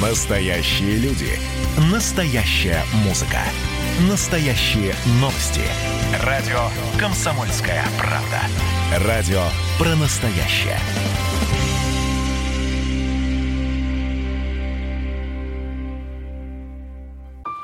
Настоящие 0.00 0.96
люди. 0.96 1.38
Настоящая 1.92 2.82
музыка. 3.04 3.36
Настоящие 4.08 4.94
новости. 5.20 5.60
Радио 6.24 6.58
«Комсомольская 6.98 7.84
правда». 7.98 9.06
Радио 9.06 9.42
про 9.78 9.94
настоящее. 9.96 10.78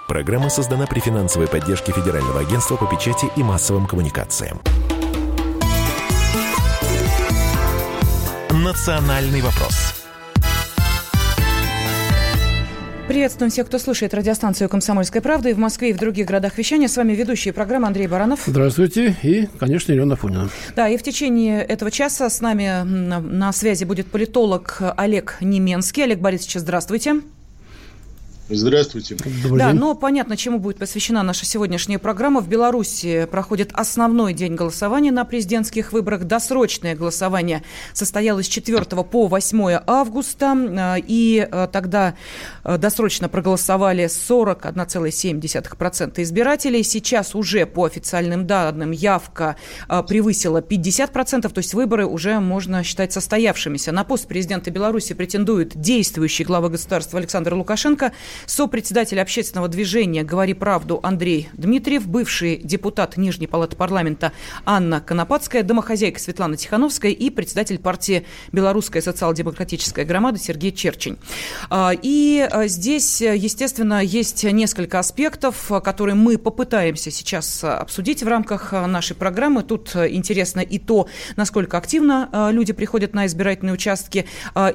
Программа 0.06 0.50
создана 0.50 0.86
при 0.86 1.00
финансовой 1.00 1.48
поддержке 1.48 1.92
Федерального 1.92 2.40
агентства 2.40 2.76
по 2.76 2.84
печати 2.84 3.30
и 3.34 3.42
массовым 3.42 3.86
коммуникациям. 3.86 4.60
«Национальный 8.50 9.40
вопрос». 9.40 9.95
Приветствуем 13.16 13.50
всех, 13.50 13.68
кто 13.68 13.78
слушает 13.78 14.12
радиостанцию 14.12 14.68
«Комсомольская 14.68 15.22
правда» 15.22 15.48
и 15.48 15.54
в 15.54 15.58
Москве, 15.58 15.88
и 15.88 15.92
в 15.94 15.96
других 15.96 16.26
городах 16.26 16.58
вещания. 16.58 16.86
С 16.86 16.98
вами 16.98 17.14
ведущие 17.14 17.54
программы 17.54 17.86
Андрей 17.86 18.08
Баранов. 18.08 18.40
Здравствуйте. 18.44 19.16
И, 19.22 19.48
конечно, 19.58 19.90
Елена 19.90 20.16
Фунина. 20.16 20.50
Да, 20.76 20.86
и 20.86 20.98
в 20.98 21.02
течение 21.02 21.62
этого 21.62 21.90
часа 21.90 22.28
с 22.28 22.42
нами 22.42 22.82
на, 22.84 23.52
связи 23.54 23.84
будет 23.84 24.08
политолог 24.08 24.82
Олег 24.98 25.38
Неменский. 25.40 26.04
Олег 26.04 26.18
Борисович, 26.18 26.56
здравствуйте. 26.56 27.22
Здравствуйте. 28.48 29.16
Добрый 29.42 29.58
да, 29.58 29.72
день. 29.72 29.80
но 29.80 29.96
понятно, 29.96 30.36
чему 30.36 30.60
будет 30.60 30.78
посвящена 30.78 31.24
наша 31.24 31.44
сегодняшняя 31.44 31.98
программа. 31.98 32.40
В 32.40 32.48
Беларуси 32.48 33.26
проходит 33.28 33.70
основной 33.72 34.34
день 34.34 34.54
голосования 34.54 35.10
на 35.10 35.24
президентских 35.24 35.92
выборах. 35.92 36.24
Досрочное 36.24 36.94
голосование 36.94 37.64
состоялось 37.92 38.46
с 38.46 38.48
4 38.48 38.84
по 38.84 39.26
8 39.26 39.80
августа. 39.86 40.96
И 41.08 41.48
э, 41.50 41.68
тогда 41.72 42.10
э, 42.10 42.14
досрочно 42.78 43.28
проголосовали 43.28 44.06
41,7% 44.06 46.22
избирателей. 46.22 46.82
Сейчас 46.82 47.34
уже 47.34 47.66
по 47.66 47.84
официальным 47.84 48.46
данным 48.46 48.90
явка 48.90 49.56
э, 49.88 50.02
превысила 50.02 50.60
50%, 50.60 51.48
то 51.48 51.58
есть 51.58 51.74
выборы 51.74 52.06
уже 52.06 52.40
можно 52.40 52.82
считать 52.82 53.12
состоявшимися. 53.12 53.92
На 53.92 54.04
пост 54.04 54.28
президента 54.28 54.70
Беларуси 54.70 55.14
претендует 55.14 55.76
действующий 55.76 56.44
глава 56.44 56.68
государства 56.68 57.18
Александр 57.18 57.54
Лукашенко– 57.54 58.12
Сопредседатель 58.46 59.20
общественного 59.20 59.68
движения 59.68 60.24
«Говори 60.24 60.54
правду» 60.54 61.00
Андрей 61.02 61.48
Дмитриев, 61.52 62.06
бывший 62.06 62.56
депутат 62.56 63.16
Нижней 63.16 63.46
палаты 63.46 63.76
парламента 63.76 64.32
Анна 64.64 65.00
Конопадская, 65.00 65.62
домохозяйка 65.62 66.20
Светлана 66.20 66.56
Тихановская 66.56 67.12
и 67.12 67.30
председатель 67.30 67.78
партии 67.78 68.26
«Белорусская 68.52 69.02
социал-демократическая 69.02 70.04
громада» 70.04 70.38
Сергей 70.38 70.72
Черчень. 70.72 71.18
А, 71.70 71.92
и 72.00 72.46
здесь, 72.64 73.20
естественно, 73.20 74.02
есть 74.02 74.44
несколько 74.44 74.98
аспектов, 74.98 75.70
которые 75.82 76.14
мы 76.14 76.38
попытаемся 76.38 77.10
сейчас 77.10 77.62
обсудить 77.62 78.22
в 78.22 78.28
рамках 78.28 78.72
нашей 78.72 79.16
программы. 79.16 79.62
Тут 79.62 79.94
интересно 79.96 80.60
и 80.60 80.78
то, 80.78 81.08
насколько 81.36 81.78
активно 81.78 82.28
а, 82.32 82.50
люди 82.50 82.72
приходят 82.72 83.14
на 83.14 83.26
избирательные 83.26 83.74
участки. 83.74 84.26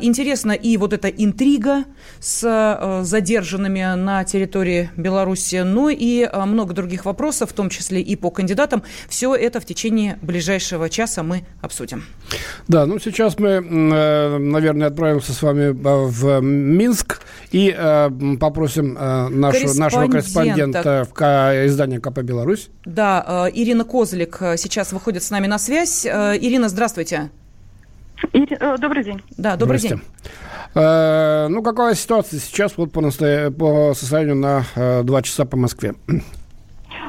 Интересно 0.02 0.52
и 0.52 0.78
вот 0.78 0.94
эта 0.94 1.08
интрига 1.08 1.86
с 2.20 3.02
задержанными 3.04 3.96
на 3.96 4.24
территории 4.24 4.90
Беларуси, 4.96 5.64
ну 5.64 5.90
и 5.90 6.24
а, 6.24 6.46
много 6.46 6.74
других 6.74 7.06
вопросов, 7.06 7.52
в 7.52 7.54
том 7.54 7.70
числе 7.70 8.02
и 8.02 8.16
по 8.16 8.32
кандидатам. 8.32 8.84
Все 9.10 9.36
это 9.36 9.60
в 9.60 9.66
течение 9.66 10.18
ближайшего 10.22 10.90
часа 10.90 11.24
мы 11.24 11.44
обсудим. 11.62 12.04
Да, 12.68 12.86
ну 12.86 13.00
сейчас 13.00 13.38
мы, 13.40 13.50
э, 13.50 14.38
наверное, 14.38 14.88
отправимся 14.88 15.34
с 15.34 15.42
вами 15.42 15.70
а, 15.86 16.06
в 16.08 16.42
Минск 16.42 17.22
и 17.52 17.71
э, 17.78 18.38
попросим 18.40 18.98
э, 18.98 19.28
нашу, 19.30 19.78
нашего 19.78 20.08
корреспондента 20.08 21.08
в 21.10 21.22
издании 21.68 21.98
КП 21.98 22.20
«Беларусь». 22.20 22.70
Да, 22.86 23.50
Ирина 23.54 23.84
Козлик 23.84 24.38
сейчас 24.58 24.92
выходит 24.92 25.24
с 25.24 25.32
нами 25.32 25.48
на 25.48 25.60
связь. 25.60 26.06
Ирина, 26.06 26.70
здравствуйте. 26.70 27.30
Ири... 28.34 28.58
Добрый 28.80 29.04
день. 29.04 29.22
Да, 29.38 29.56
добрый 29.56 29.80
день. 29.80 30.02
Э, 30.74 31.48
ну, 31.50 31.62
какая 31.62 31.96
ситуация 31.96 32.40
сейчас 32.40 32.74
вот 32.78 32.92
по, 32.92 33.02
настоя... 33.02 33.52
по 33.52 33.94
состоянию 33.94 34.36
на 34.36 34.64
э, 34.76 35.04
2 35.04 35.22
часа 35.22 35.46
по 35.46 35.58
Москве? 35.58 35.96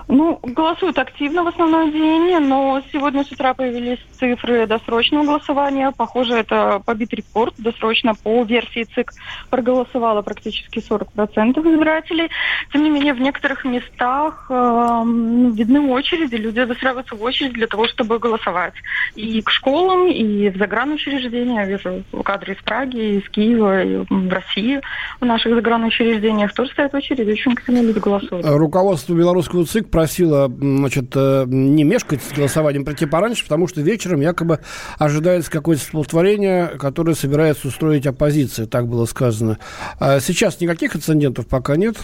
Ну, 0.08 0.38
голосуют 0.42 0.98
активно 0.98 1.44
в 1.44 1.48
основной 1.48 1.90
день, 1.90 2.38
но 2.40 2.82
сегодня 2.92 3.24
с 3.24 3.32
утра 3.32 3.54
появились 3.54 3.98
цифры 4.18 4.66
досрочного 4.66 5.24
голосования. 5.24 5.92
Похоже, 5.96 6.34
это 6.34 6.80
побит 6.84 7.12
рекорд. 7.12 7.54
Досрочно 7.58 8.14
по 8.14 8.42
версии 8.42 8.84
ЦИК 8.94 9.12
проголосовало 9.50 10.22
практически 10.22 10.78
40% 10.78 11.58
избирателей. 11.74 12.30
Тем 12.72 12.84
не 12.84 12.90
менее, 12.90 13.14
в 13.14 13.20
некоторых 13.20 13.64
местах 13.64 14.46
э, 14.48 14.52
видны 14.54 15.80
очереди. 15.90 16.36
Люди 16.36 16.60
выстраиваются 16.60 17.16
в 17.16 17.22
очередь 17.22 17.52
для 17.52 17.66
того, 17.66 17.86
чтобы 17.88 18.18
голосовать. 18.18 18.74
И 19.14 19.40
к 19.42 19.50
школам, 19.50 20.08
и 20.08 20.48
в 20.50 20.56
загранучреждения. 20.56 21.60
Я 21.62 21.66
вижу 21.66 22.02
кадры 22.24 22.54
из 22.54 22.62
Праги, 22.62 23.18
из 23.18 23.28
Киева, 23.28 23.82
и 23.82 23.96
в 24.08 24.32
России 24.32 24.80
в 25.20 25.24
наших 25.24 25.54
загранучреждениях 25.54 26.52
тоже 26.54 26.70
стоят 26.72 26.94
очереди. 26.94 27.30
Очень 27.30 27.52
активно 27.52 27.82
люди 27.82 27.98
голосуют. 27.98 28.44
Руководство 28.46 29.14
белорусского 29.14 29.64
ЦИК 29.64 29.90
просила, 30.02 30.48
значит, 30.48 31.12
э, 31.14 31.44
не 31.46 31.84
мешкать 31.84 32.20
с 32.24 32.32
голосованием, 32.32 32.84
прийти 32.84 33.06
пораньше, 33.06 33.44
потому 33.44 33.68
что 33.68 33.82
вечером 33.82 34.20
якобы 34.20 34.58
ожидается 34.98 35.48
какое-то 35.48 35.84
столпотворение, 35.84 36.72
которое 36.80 37.14
собирается 37.14 37.68
устроить 37.68 38.04
оппозиция, 38.04 38.66
так 38.66 38.88
было 38.88 39.04
сказано. 39.04 39.58
А 40.00 40.18
сейчас 40.18 40.60
никаких 40.60 40.96
инцидентов 40.96 41.46
пока 41.46 41.76
нет? 41.76 41.98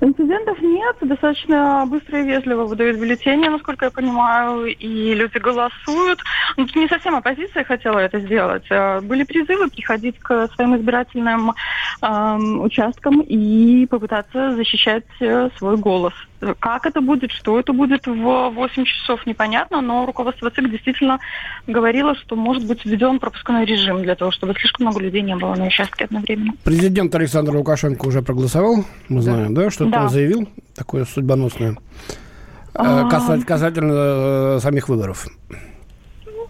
Инцидентов 0.00 0.62
нет, 0.62 0.96
достаточно 1.00 1.84
быстро 1.88 2.20
и 2.20 2.26
вежливо 2.26 2.64
выдают 2.64 2.98
бюллетени, 2.98 3.48
насколько 3.48 3.86
я 3.86 3.90
понимаю, 3.90 4.66
и 4.66 5.14
люди 5.14 5.38
голосуют. 5.38 6.20
Ну, 6.56 6.68
не 6.76 6.86
совсем 6.86 7.16
оппозиция 7.16 7.64
хотела 7.64 7.98
это 7.98 8.20
сделать. 8.20 8.64
А 8.70 9.00
были 9.00 9.24
призывы 9.24 9.68
приходить 9.68 10.20
к 10.20 10.48
своим 10.54 10.76
избирательным 10.76 11.50
э, 11.50 12.36
участкам 12.60 13.22
и 13.22 13.86
попытаться 13.86 14.54
защищать 14.54 15.04
э, 15.18 15.50
свой 15.58 15.76
голос. 15.76 16.14
Как 16.58 16.86
это 16.86 17.00
будет, 17.00 17.32
что 17.32 17.60
это 17.60 17.72
будет 17.72 18.06
в 18.06 18.50
8 18.50 18.84
часов, 18.84 19.26
непонятно, 19.26 19.80
но 19.82 20.06
руководство 20.06 20.50
ЦИК 20.50 20.70
действительно 20.70 21.18
говорило, 21.66 22.14
что 22.14 22.34
может 22.34 22.66
быть 22.66 22.84
введен 22.84 23.18
пропускной 23.18 23.66
режим 23.66 24.02
для 24.02 24.14
того, 24.14 24.30
чтобы 24.30 24.54
слишком 24.54 24.86
много 24.86 25.00
людей 25.00 25.20
не 25.20 25.36
было 25.36 25.54
на 25.54 25.66
участке 25.66 26.04
одновременно. 26.04 26.54
Президент 26.64 27.14
Александр 27.14 27.54
Лукашенко 27.54 28.06
уже 28.06 28.22
проголосовал, 28.22 28.84
мы 29.08 29.20
знаем, 29.20 29.54
да, 29.54 29.64
да 29.64 29.70
что 29.70 29.84
да. 29.84 30.02
он 30.02 30.08
заявил, 30.08 30.48
такое 30.74 31.04
судьбоносное, 31.04 31.76
а... 32.74 33.08
касательно, 33.08 33.44
касательно 33.44 33.92
э, 33.94 34.58
самих 34.62 34.88
выборов. 34.88 35.26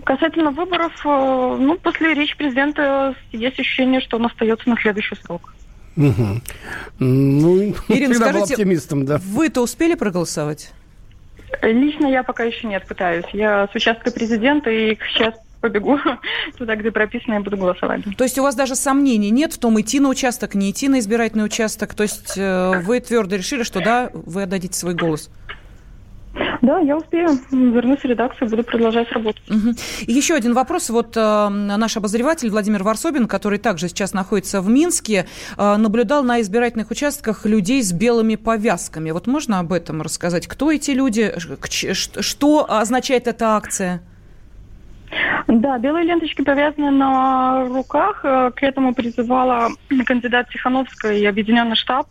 Касательно 0.04 0.50
выборов, 0.52 0.92
э, 1.04 1.56
ну, 1.60 1.76
после 1.78 2.14
речи 2.14 2.36
президента 2.36 3.14
есть 3.32 3.58
ощущение, 3.58 4.00
что 4.00 4.18
он 4.18 4.26
остается 4.26 4.68
на 4.68 4.76
следующий 4.80 5.16
срок. 5.16 5.52
Угу. 5.96 6.40
Ну, 7.00 7.74
Ирина, 7.88 8.14
скажите, 8.14 8.54
оптимистом, 8.54 9.04
да. 9.04 9.18
вы-то 9.22 9.62
успели 9.62 9.94
проголосовать? 9.94 10.72
Лично 11.62 12.06
я 12.06 12.22
пока 12.22 12.44
еще 12.44 12.66
нет, 12.66 12.86
пытаюсь. 12.86 13.26
Я 13.32 13.68
с 13.70 13.74
участка 13.74 14.10
президента 14.10 14.70
и 14.70 14.96
сейчас 15.12 15.34
побегу 15.60 15.98
туда, 16.58 16.76
где 16.76 16.90
прописано, 16.90 17.34
я 17.34 17.40
буду 17.40 17.56
голосовать. 17.56 18.02
То 18.16 18.24
есть 18.24 18.38
у 18.38 18.42
вас 18.42 18.54
даже 18.54 18.74
сомнений 18.76 19.30
нет 19.30 19.52
в 19.52 19.58
том, 19.58 19.80
идти 19.80 20.00
на 20.00 20.08
участок, 20.08 20.54
не 20.54 20.70
идти 20.70 20.88
на 20.88 20.98
избирательный 21.00 21.44
участок? 21.44 21.94
То 21.94 22.04
есть 22.04 22.34
э, 22.36 22.82
вы 22.82 23.00
твердо 23.00 23.36
решили, 23.36 23.62
что 23.62 23.80
да, 23.80 24.10
вы 24.12 24.42
отдадите 24.42 24.78
свой 24.78 24.94
голос? 24.94 25.30
Да, 26.62 26.78
я 26.78 26.96
успею. 26.96 27.28
Вернусь 27.50 28.00
в 28.00 28.04
редакцию, 28.04 28.48
буду 28.48 28.62
продолжать 28.62 29.10
работать. 29.12 29.42
Угу. 29.48 29.74
Еще 30.06 30.34
один 30.34 30.52
вопрос. 30.54 30.90
Вот 30.90 31.16
э, 31.16 31.48
наш 31.48 31.96
обозреватель 31.96 32.50
Владимир 32.50 32.82
Варсобин, 32.82 33.26
который 33.26 33.58
также 33.58 33.88
сейчас 33.88 34.12
находится 34.12 34.60
в 34.60 34.68
Минске, 34.68 35.26
э, 35.56 35.76
наблюдал 35.76 36.22
на 36.22 36.40
избирательных 36.40 36.90
участках 36.90 37.46
людей 37.46 37.82
с 37.82 37.92
белыми 37.92 38.36
повязками. 38.36 39.10
Вот 39.10 39.26
можно 39.26 39.58
об 39.58 39.72
этом 39.72 40.02
рассказать? 40.02 40.46
Кто 40.46 40.70
эти 40.70 40.92
люди? 40.92 41.32
Что 42.20 42.66
означает 42.68 43.26
эта 43.26 43.56
акция? 43.56 44.02
Да, 45.48 45.78
белые 45.78 46.04
ленточки 46.04 46.42
повязаны 46.42 46.90
на 46.90 47.64
руках. 47.66 48.20
Э, 48.22 48.50
к 48.54 48.62
этому 48.62 48.94
призывала 48.94 49.70
кандидат 50.06 50.48
Тихановская 50.50 51.14
и 51.14 51.24
Объединенный 51.24 51.76
штаб. 51.76 52.06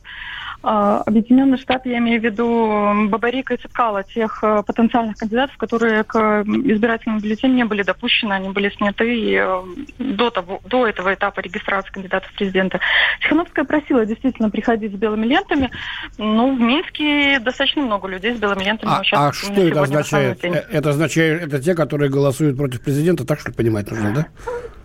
А, 0.62 1.02
объединенный 1.06 1.58
штаб, 1.58 1.86
я 1.86 2.00
имею 2.00 2.20
в 2.20 2.24
виду 2.24 3.08
Бабарика 3.10 3.54
и 3.54 3.58
Цепкала, 3.58 4.04
тех 4.04 4.40
э, 4.44 4.62
потенциальных 4.68 5.16
кандидатов, 5.16 5.56
которые 5.56 6.04
к 6.04 6.44
избирательным 6.44 7.20
бюллетеням 7.20 7.56
не 7.56 7.64
были 7.64 7.82
допущены, 7.82 8.34
они 8.34 8.50
были 8.50 8.70
сняты 8.70 9.36
э, 9.36 9.64
до, 10.00 10.30
того, 10.32 10.60
до 10.66 10.86
этого 10.86 11.14
этапа 11.14 11.40
регистрации 11.40 11.92
кандидатов 11.92 12.30
в 12.32 12.36
президента. 12.36 12.82
Тихановская 13.22 13.64
просила 13.64 14.06
действительно 14.06 14.50
приходить 14.50 14.92
с 14.92 14.96
белыми 14.96 15.28
лентами, 15.28 15.72
но 16.18 16.50
в 16.54 16.60
Минске 16.60 17.40
достаточно 17.40 17.84
много 17.84 18.10
людей 18.10 18.36
с 18.36 18.40
белыми 18.40 18.66
лентами 18.66 18.92
а, 18.92 19.30
А 19.30 19.32
что 19.32 19.54
это 19.54 19.82
означает? 19.82 20.44
Это 20.44 20.90
означает, 20.90 21.44
это 21.44 21.62
те, 21.62 21.74
которые 21.74 22.10
голосуют 22.10 22.58
против 22.58 22.82
президента, 22.82 23.26
так 23.26 23.40
что 23.40 23.54
понимать 23.54 23.90
нужно, 23.90 24.14
да? 24.14 24.28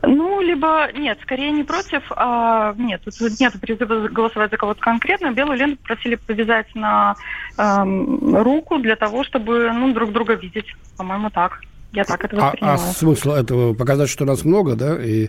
Ну, 0.06 0.40
либо 0.40 0.90
нет, 0.94 1.18
скорее 1.22 1.50
не 1.50 1.64
против, 1.64 2.02
а 2.10 2.74
нет, 2.76 3.00
тут 3.04 3.40
нет 3.40 3.52
призыва 3.60 4.08
голосовать 4.08 4.50
за 4.50 4.56
кого-то 4.56 4.80
конкретно. 4.80 5.32
Белую 5.32 5.58
ленту 5.64 5.82
просили 5.82 6.16
повязать 6.16 6.74
на 6.74 7.16
эм, 7.58 8.36
руку 8.36 8.78
для 8.78 8.96
того, 8.96 9.24
чтобы 9.24 9.70
ну, 9.72 9.92
друг 9.92 10.12
друга 10.12 10.34
видеть. 10.34 10.74
По-моему, 10.96 11.30
так. 11.30 11.60
Я 11.94 12.04
так 12.04 12.24
это 12.24 12.36
воспринимаю. 12.36 12.78
А, 12.78 12.82
а 12.82 12.92
смысл 12.92 13.30
этого 13.30 13.74
показать, 13.74 14.08
что 14.08 14.24
нас 14.24 14.44
много, 14.44 14.74
да? 14.74 15.02
И, 15.02 15.28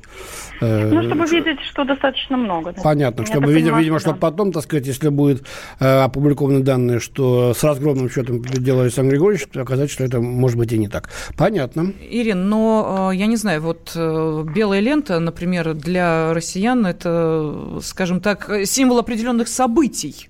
э, 0.61 0.89
ну, 0.89 1.03
чтобы 1.03 1.25
видеть, 1.25 1.59
что 1.61 1.83
достаточно 1.83 2.37
много. 2.37 2.73
Да. 2.73 2.81
Понятно, 2.81 3.21
Я 3.21 3.27
чтобы, 3.27 3.53
видимо, 3.53 3.79
видимо 3.79 3.99
что, 3.99 4.09
да. 4.09 4.15
чтобы 4.15 4.19
потом, 4.19 4.51
так 4.51 4.63
сказать, 4.63 4.87
если 4.87 5.09
будет 5.09 5.45
э, 5.79 5.85
опубликованы 5.85 6.61
данные, 6.61 6.99
что 6.99 7.53
с 7.53 7.63
разгромным 7.63 8.09
счетом 8.09 8.41
делал 8.43 8.81
Александр 8.81 9.11
Григорьевич, 9.11 9.47
оказать, 9.55 9.91
что 9.91 10.03
это 10.03 10.19
может 10.19 10.57
быть 10.57 10.71
и 10.71 10.77
не 10.79 10.87
так. 10.87 11.09
Понятно. 11.37 11.93
Ирин, 12.09 12.49
но 12.49 13.11
э, 13.11 13.15
я 13.15 13.27
не 13.27 13.35
знаю, 13.35 13.61
вот 13.61 13.91
э, 13.95 14.45
белая 14.55 14.79
лента, 14.79 15.19
например, 15.19 15.75
для 15.75 16.33
россиян 16.33 16.85
это, 16.85 17.79
скажем 17.83 18.21
так, 18.21 18.49
символ 18.65 18.99
определенных 18.99 19.47
событий. 19.47 20.29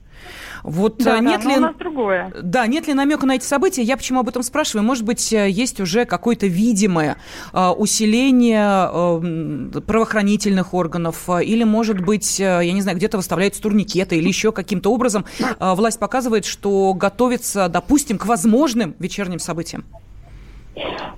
Вот 0.65 0.97
да, 0.97 1.19
нет 1.19 1.41
да, 1.43 1.49
ли... 1.49 1.57
у 1.57 1.59
нас 1.59 1.75
другое. 1.75 2.33
Да, 2.41 2.65
нет 2.65 2.87
ли 2.87 2.95
намека 2.95 3.27
на 3.27 3.35
эти 3.35 3.43
события? 3.43 3.83
Я 3.83 3.97
почему 3.97 4.21
об 4.21 4.29
этом 4.29 4.41
спрашиваю? 4.41 4.83
Может 4.83 5.05
быть, 5.05 5.31
э, 5.31 5.47
есть 5.47 5.79
уже 5.79 6.05
какое-то 6.05 6.47
видимое 6.47 7.17
э, 7.53 7.67
усиление 7.69 8.89
э, 8.91 9.81
правоохранительных 9.81 10.73
органов, 10.73 11.29
или, 11.29 11.63
может 11.63 12.01
быть, 12.01 12.39
я 12.39 12.71
не 12.71 12.81
знаю, 12.81 12.97
где-то 12.97 13.17
выставляются 13.17 13.61
турникеты, 13.61 14.17
или 14.17 14.27
еще 14.27 14.51
каким-то 14.51 14.91
образом 14.91 15.25
власть 15.59 15.99
показывает, 15.99 16.45
что 16.45 16.95
готовится, 16.95 17.69
допустим, 17.69 18.17
к 18.17 18.25
возможным 18.25 18.95
вечерним 18.97 19.37
событиям? 19.37 19.85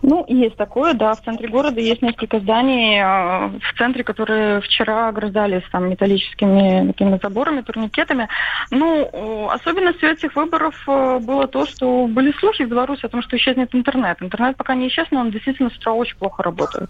Ну, 0.02 0.26
есть 0.28 0.56
такое, 0.56 0.94
да. 0.94 1.14
В 1.14 1.22
центре 1.24 1.48
города 1.48 1.80
есть 1.80 2.02
несколько 2.02 2.40
зданий 2.40 3.00
э, 3.00 3.48
в 3.60 3.78
центре, 3.78 4.04
которые 4.04 4.62
вчера 4.62 5.10
ограждались 5.10 5.64
там 5.72 5.90
металлическими 5.90 6.88
такими 6.88 7.20
заборами, 7.22 7.62
турникетами. 7.62 8.28
Ну, 8.72 9.50
особенностью 9.50 10.10
этих 10.10 10.36
выборов 10.36 10.76
э, 10.88 11.20
было 11.20 11.48
то, 11.48 11.66
что 11.66 12.08
были 12.08 12.32
слухи 12.40 12.64
в 12.64 12.70
Беларуси 12.70 13.06
о 13.06 13.10
том, 13.10 13.22
что 13.22 13.38
исчезнет 13.38 13.74
интернет. 13.74 14.22
Интернет 14.22 14.58
пока 14.58 14.76
не 14.76 14.88
исчез, 14.88 15.08
но 15.12 15.22
он 15.22 15.32
действительно 15.32 15.70
с 15.70 15.78
утра 15.78 15.94
очень 15.94 16.18
плохо 16.18 16.44
работает. 16.44 16.90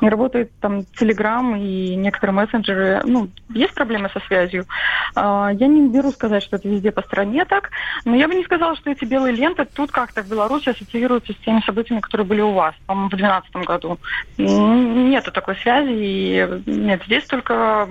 Не 0.00 0.08
работает 0.08 0.50
там 0.60 0.84
Телеграм 0.98 1.56
и 1.56 1.94
некоторые 1.96 2.34
мессенджеры. 2.34 3.02
Ну, 3.04 3.28
есть 3.50 3.74
проблемы 3.74 4.08
со 4.12 4.20
связью. 4.20 4.66
Э, 5.14 5.50
я 5.52 5.66
не 5.66 5.88
беру 5.88 6.10
сказать, 6.12 6.42
что 6.42 6.56
это 6.56 6.68
везде 6.68 6.90
по 6.90 7.02
стране 7.02 7.44
так, 7.44 7.70
но 8.04 8.16
я 8.16 8.28
бы 8.28 8.34
не 8.34 8.44
сказала, 8.44 8.76
что 8.76 8.90
эти 8.90 9.04
белые 9.04 9.34
ленты 9.34 9.66
тут 9.66 9.90
как-то 9.90 10.22
в 10.22 10.28
Беларуси 10.30 10.70
ассоциируются 10.70 11.32
с 11.32 11.44
теми 11.44 11.60
событиями, 11.66 12.00
которые 12.00 12.26
были 12.26 12.45
у 12.46 12.52
вас, 12.52 12.74
по-моему, 12.86 13.08
в 13.08 13.16
2012 13.16 13.56
году. 13.66 13.98
Нету 14.38 15.32
такой 15.32 15.56
связи. 15.56 15.92
И 15.92 16.62
нет, 16.66 17.02
здесь 17.06 17.24
только 17.24 17.88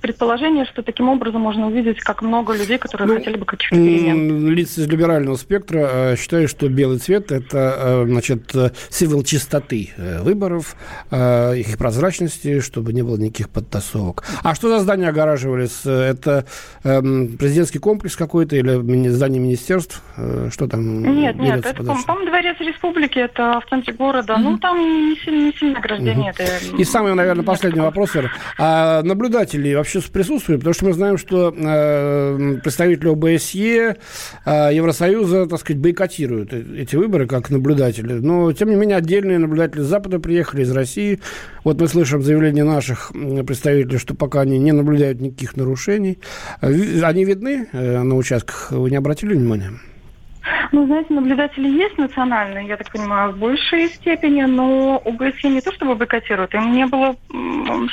предположение, 0.00 0.64
что 0.64 0.82
таким 0.82 1.08
образом 1.08 1.40
можно 1.42 1.66
увидеть, 1.66 2.00
как 2.00 2.22
много 2.22 2.54
людей, 2.54 2.78
которые 2.78 3.08
ну, 3.08 3.14
хотели 3.16 3.36
бы 3.36 3.44
каких-то 3.44 3.76
перемен. 3.76 4.48
Лица 4.48 4.80
из 4.80 4.88
либерального 4.88 5.36
спектра 5.36 5.88
э, 5.92 6.16
считают, 6.16 6.50
что 6.50 6.68
белый 6.68 6.98
цвет– 6.98 7.30
это 7.32 7.76
э, 7.78 8.04
значит, 8.06 8.52
символ 8.88 9.22
чистоты 9.22 9.90
э, 9.96 10.22
выборов, 10.22 10.76
их 11.10 11.78
прозрачности, 11.78 12.60
чтобы 12.60 12.92
не 12.92 13.02
было 13.02 13.16
никаких 13.16 13.48
подтасовок. 13.50 14.24
А 14.42 14.54
что 14.54 14.68
за 14.68 14.80
здание 14.80 15.08
огораживались? 15.08 15.84
Это 15.84 16.46
эм, 16.84 17.36
президентский 17.36 17.78
комплекс 17.78 18.16
какой-то 18.16 18.56
или 18.56 19.08
здание 19.08 19.40
министерств? 19.40 20.02
Что 20.50 20.66
там? 20.68 21.02
Нет, 21.02 21.36
нет, 21.36 21.64
это, 21.64 21.82
по-моему, 21.82 22.26
дворец 22.26 22.56
республики, 22.60 23.18
это 23.18 23.60
в 23.64 23.68
центре 23.68 23.92
города. 23.94 24.34
Mm-hmm. 24.34 24.42
Ну, 24.42 24.58
там 24.58 24.78
не 24.78 25.16
сильно, 25.16 25.46
не 25.46 25.52
сильно 25.52 25.78
ограждение. 25.78 26.32
Mm-hmm. 26.32 26.76
И 26.78 26.84
самый, 26.84 27.14
наверное, 27.14 27.44
последний 27.44 27.80
вопрос, 27.80 28.10
А 28.58 29.02
наблюдатели 29.02 29.74
вообще 29.74 29.89
присутствует, 30.12 30.60
потому 30.60 30.74
что 30.74 30.84
мы 30.86 30.92
знаем, 30.92 31.18
что 31.18 31.54
э, 31.56 32.58
представители 32.62 33.08
ОБСЕ, 33.08 33.96
э, 34.46 34.70
Евросоюза, 34.74 35.46
так 35.46 35.60
сказать, 35.60 35.80
бойкотируют 35.80 36.52
э, 36.52 36.64
эти 36.78 36.96
выборы 36.96 37.26
как 37.26 37.50
наблюдатели. 37.50 38.14
Но, 38.14 38.52
тем 38.52 38.70
не 38.70 38.76
менее, 38.76 38.96
отдельные 38.96 39.38
наблюдатели 39.38 39.82
с 39.82 39.86
Запада 39.86 40.18
приехали, 40.18 40.62
из 40.62 40.70
России. 40.72 41.20
Вот 41.64 41.80
мы 41.80 41.88
слышим 41.88 42.22
заявление 42.22 42.64
наших 42.64 43.12
представителей, 43.46 43.98
что 43.98 44.14
пока 44.14 44.40
они 44.40 44.58
не 44.58 44.72
наблюдают 44.72 45.20
никаких 45.20 45.56
нарушений. 45.56 46.18
Они 46.60 47.24
видны 47.24 47.68
э, 47.72 48.02
на 48.02 48.16
участках? 48.16 48.72
Вы 48.72 48.90
не 48.90 48.96
обратили 48.96 49.34
внимания? 49.34 49.72
Ну, 50.72 50.86
знаете, 50.86 51.12
наблюдатели 51.12 51.68
есть 51.68 51.98
национальные, 51.98 52.68
я 52.68 52.76
так 52.76 52.90
понимаю, 52.90 53.32
в 53.32 53.38
большей 53.38 53.88
степени, 53.88 54.42
но 54.42 55.02
ОБСЕ 55.04 55.48
не 55.48 55.60
то 55.60 55.72
чтобы 55.72 55.94
бойкотируют. 55.94 56.54
Им 56.54 56.72
не 56.72 56.86
было 56.86 57.16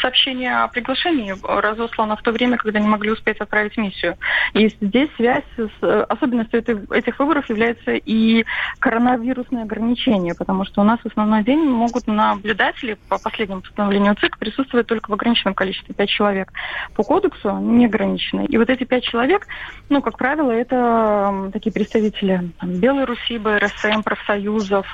сообщения 0.01 0.63
о 0.63 0.67
приглашении 0.67 1.35
разослано 1.43 2.15
в 2.15 2.21
то 2.21 2.31
время, 2.31 2.57
когда 2.57 2.79
не 2.79 2.87
могли 2.87 3.11
успеть 3.11 3.37
отправить 3.37 3.77
миссию. 3.77 4.15
И 4.53 4.69
здесь 4.81 5.09
связь 5.15 5.43
с 5.57 6.03
особенностью 6.05 6.63
этих 6.91 7.19
выборов 7.19 7.49
является 7.49 7.91
и 7.91 8.45
коронавирусное 8.79 9.63
ограничение, 9.63 10.33
потому 10.35 10.65
что 10.65 10.81
у 10.81 10.83
нас 10.83 10.99
в 10.99 11.05
основной 11.05 11.43
день 11.43 11.59
могут 11.59 12.07
наблюдатели 12.07 12.97
по 13.09 13.17
последнему 13.17 13.61
постановлению 13.61 14.15
ЦИК 14.15 14.37
присутствовать 14.37 14.87
только 14.87 15.09
в 15.09 15.13
ограниченном 15.13 15.55
количестве, 15.55 15.93
пять 15.93 16.09
человек. 16.09 16.51
По 16.95 17.03
кодексу 17.03 17.57
неограниченные. 17.57 18.47
И 18.47 18.57
вот 18.57 18.69
эти 18.69 18.83
пять 18.83 19.03
человек, 19.03 19.47
ну, 19.89 20.01
как 20.01 20.17
правило, 20.17 20.51
это 20.51 21.49
такие 21.53 21.71
представители 21.71 22.36
там, 22.59 22.71
Белой 22.79 23.05
Руси, 23.05 23.37
БРСМ, 23.37 24.01
профсоюзов. 24.03 24.85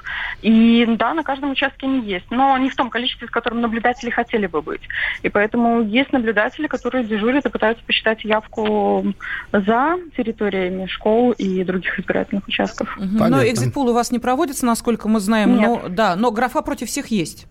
И 0.41 0.85
да, 0.97 1.13
на 1.13 1.23
каждом 1.23 1.51
участке 1.51 1.85
они 1.85 2.01
есть, 2.01 2.29
но 2.31 2.57
не 2.57 2.69
в 2.69 2.75
том 2.75 2.89
количестве, 2.89 3.27
в 3.27 3.31
котором 3.31 3.61
наблюдатели 3.61 4.09
хотели 4.09 4.47
бы 4.47 4.61
быть. 4.61 4.81
И 5.21 5.29
поэтому 5.29 5.81
есть 5.81 6.11
наблюдатели, 6.13 6.67
которые 6.67 7.03
дежурят 7.03 7.45
и 7.45 7.49
пытаются 7.49 7.83
посчитать 7.85 8.23
явку 8.23 9.13
за 9.51 9.97
территориями 10.15 10.85
школ 10.87 11.31
и 11.31 11.63
других 11.63 11.99
избирательных 11.99 12.47
участков. 12.47 12.95
Угу. 12.97 13.25
Но 13.27 13.43
экзитпул 13.43 13.89
у 13.89 13.93
вас 13.93 14.11
не 14.11 14.19
проводится, 14.19 14.65
насколько 14.65 15.07
мы 15.07 15.19
знаем. 15.19 15.57
Нет. 15.57 15.61
Но, 15.61 15.89
да, 15.89 16.15
но 16.15 16.31
графа 16.31 16.61
против 16.61 16.87
всех 16.87 17.07
есть. 17.07 17.47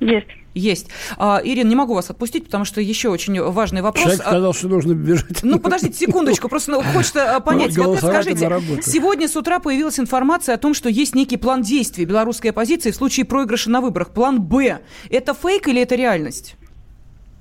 Есть. 0.00 0.28
Есть. 0.54 0.88
А, 1.16 1.40
Ирина, 1.44 1.68
не 1.68 1.76
могу 1.76 1.94
вас 1.94 2.10
отпустить, 2.10 2.44
потому 2.44 2.64
что 2.64 2.80
еще 2.80 3.10
очень 3.10 3.40
важный 3.40 3.82
вопрос. 3.82 4.04
Человек 4.04 4.22
а, 4.24 4.30
сказал, 4.30 4.54
что 4.54 4.68
нужно 4.68 4.92
бежать. 4.94 5.42
Ну, 5.42 5.58
подождите 5.58 6.06
секундочку, 6.06 6.48
просто 6.48 6.72
ну, 6.72 6.82
хочется 6.82 7.36
а, 7.36 7.40
понять. 7.40 7.76
Ну, 7.76 7.84
вот 7.84 7.98
скажите, 7.98 8.48
сегодня 8.82 9.28
с 9.28 9.36
утра 9.36 9.58
появилась 9.60 10.00
информация 10.00 10.54
о 10.54 10.58
том, 10.58 10.74
что 10.74 10.88
есть 10.88 11.14
некий 11.14 11.36
план 11.36 11.62
действий 11.62 12.04
белорусской 12.04 12.50
оппозиции 12.50 12.90
в 12.90 12.96
случае 12.96 13.26
проигрыша 13.26 13.70
на 13.70 13.80
выборах. 13.80 14.10
План 14.10 14.40
«Б». 14.40 14.80
Это 15.10 15.34
фейк 15.34 15.68
или 15.68 15.82
это 15.82 15.94
реальность? 15.94 16.56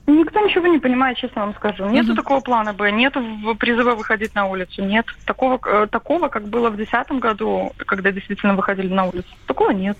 Никто 0.09 0.39
ничего 0.39 0.67
не 0.67 0.79
понимает, 0.79 1.17
честно 1.17 1.41
вам 1.41 1.55
скажу. 1.55 1.85
Нету 1.89 2.13
mm-hmm. 2.13 2.15
такого 2.15 2.39
плана 2.39 2.73
Б, 2.73 2.91
нету 2.91 3.21
призыва 3.59 3.93
выходить 3.93 4.33
на 4.35 4.45
улицу, 4.45 4.85
нет 4.85 5.05
такого, 5.25 5.59
э, 5.65 5.87
такого, 5.91 6.29
как 6.29 6.47
было 6.47 6.69
в 6.69 6.77
2010 6.77 7.19
году, 7.19 7.73
когда 7.77 8.13
действительно 8.13 8.55
выходили 8.55 8.87
на 8.87 9.03
улицу. 9.03 9.27
Такого 9.47 9.71
нет. 9.71 9.97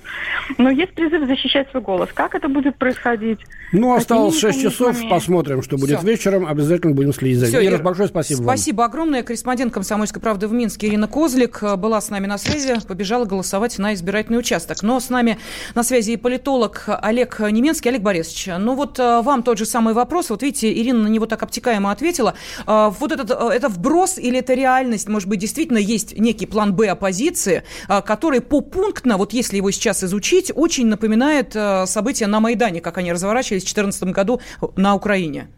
Но 0.57 0.69
есть 0.69 0.93
призыв 0.93 1.27
защищать 1.27 1.69
свой 1.71 1.83
голос. 1.83 2.09
Как 2.13 2.35
это 2.35 2.47
будет 2.47 2.77
происходить? 2.77 3.39
Ну, 3.73 3.93
осталось 3.93 4.39
6 4.39 4.61
часов, 4.61 4.97
посмотрим, 5.09 5.61
что 5.61 5.77
будет 5.77 5.99
Все. 5.99 6.07
вечером. 6.07 6.47
Обязательно 6.47 6.93
будем 6.95 7.11
следить 7.11 7.39
за 7.39 7.47
этим. 7.47 7.67
Ира, 7.67 7.83
большое 7.83 8.07
спасибо 8.07 8.43
Спасибо 8.43 8.77
вам. 8.77 8.89
огромное. 8.89 9.23
Корреспондент 9.23 9.73
«Комсомольской 9.73 10.21
правды» 10.21 10.47
в 10.47 10.53
Минске 10.53 10.87
Ирина 10.87 11.09
Козлик 11.09 11.61
э, 11.61 11.75
была 11.75 11.99
с 11.99 12.09
нами 12.09 12.27
на 12.27 12.37
связи, 12.37 12.75
побежала 12.87 13.25
голосовать 13.25 13.77
на 13.77 13.93
избирательный 13.93 14.39
участок. 14.39 14.83
Но 14.83 15.01
с 15.01 15.09
нами 15.09 15.37
на 15.75 15.83
связи 15.83 16.11
и 16.11 16.17
политолог 16.17 16.85
Олег 16.87 17.41
Неменский. 17.41 17.89
Олег 17.89 18.03
Борисович, 18.03 18.51
ну 18.57 18.75
вот 18.75 18.99
э, 18.99 19.21
вам 19.21 19.43
тот 19.43 19.57
же 19.57 19.65
самый 19.65 19.96
вопрос. 19.97 20.29
Вот 20.29 20.41
видите, 20.41 20.71
Ирина 20.71 21.03
на 21.03 21.07
него 21.07 21.25
так 21.25 21.43
обтекаемо 21.43 21.91
ответила. 21.91 22.33
А, 22.65 22.89
вот 22.89 23.11
этот, 23.11 23.31
э, 23.31 23.49
это 23.53 23.69
вброс 23.69 24.17
или 24.17 24.39
это 24.39 24.53
реальность? 24.53 25.07
Может 25.09 25.27
быть, 25.27 25.39
действительно 25.39 25.77
есть 25.77 26.17
некий 26.17 26.45
план 26.45 26.73
«Б» 26.73 26.87
оппозиции, 26.87 27.63
а, 27.87 28.01
который 28.01 28.41
попунктно, 28.41 29.17
вот 29.17 29.33
если 29.33 29.57
его 29.57 29.71
сейчас 29.71 30.03
изучить, 30.03 30.51
очень 30.55 30.87
напоминает 30.87 31.55
э, 31.55 31.85
события 31.85 32.27
на 32.27 32.39
Майдане, 32.39 32.81
как 32.81 32.97
они 32.97 33.11
разворачивались 33.11 33.63
в 33.63 33.73
2014 33.73 34.03
году 34.03 34.41
на 34.75 34.95
Украине. 34.95 35.49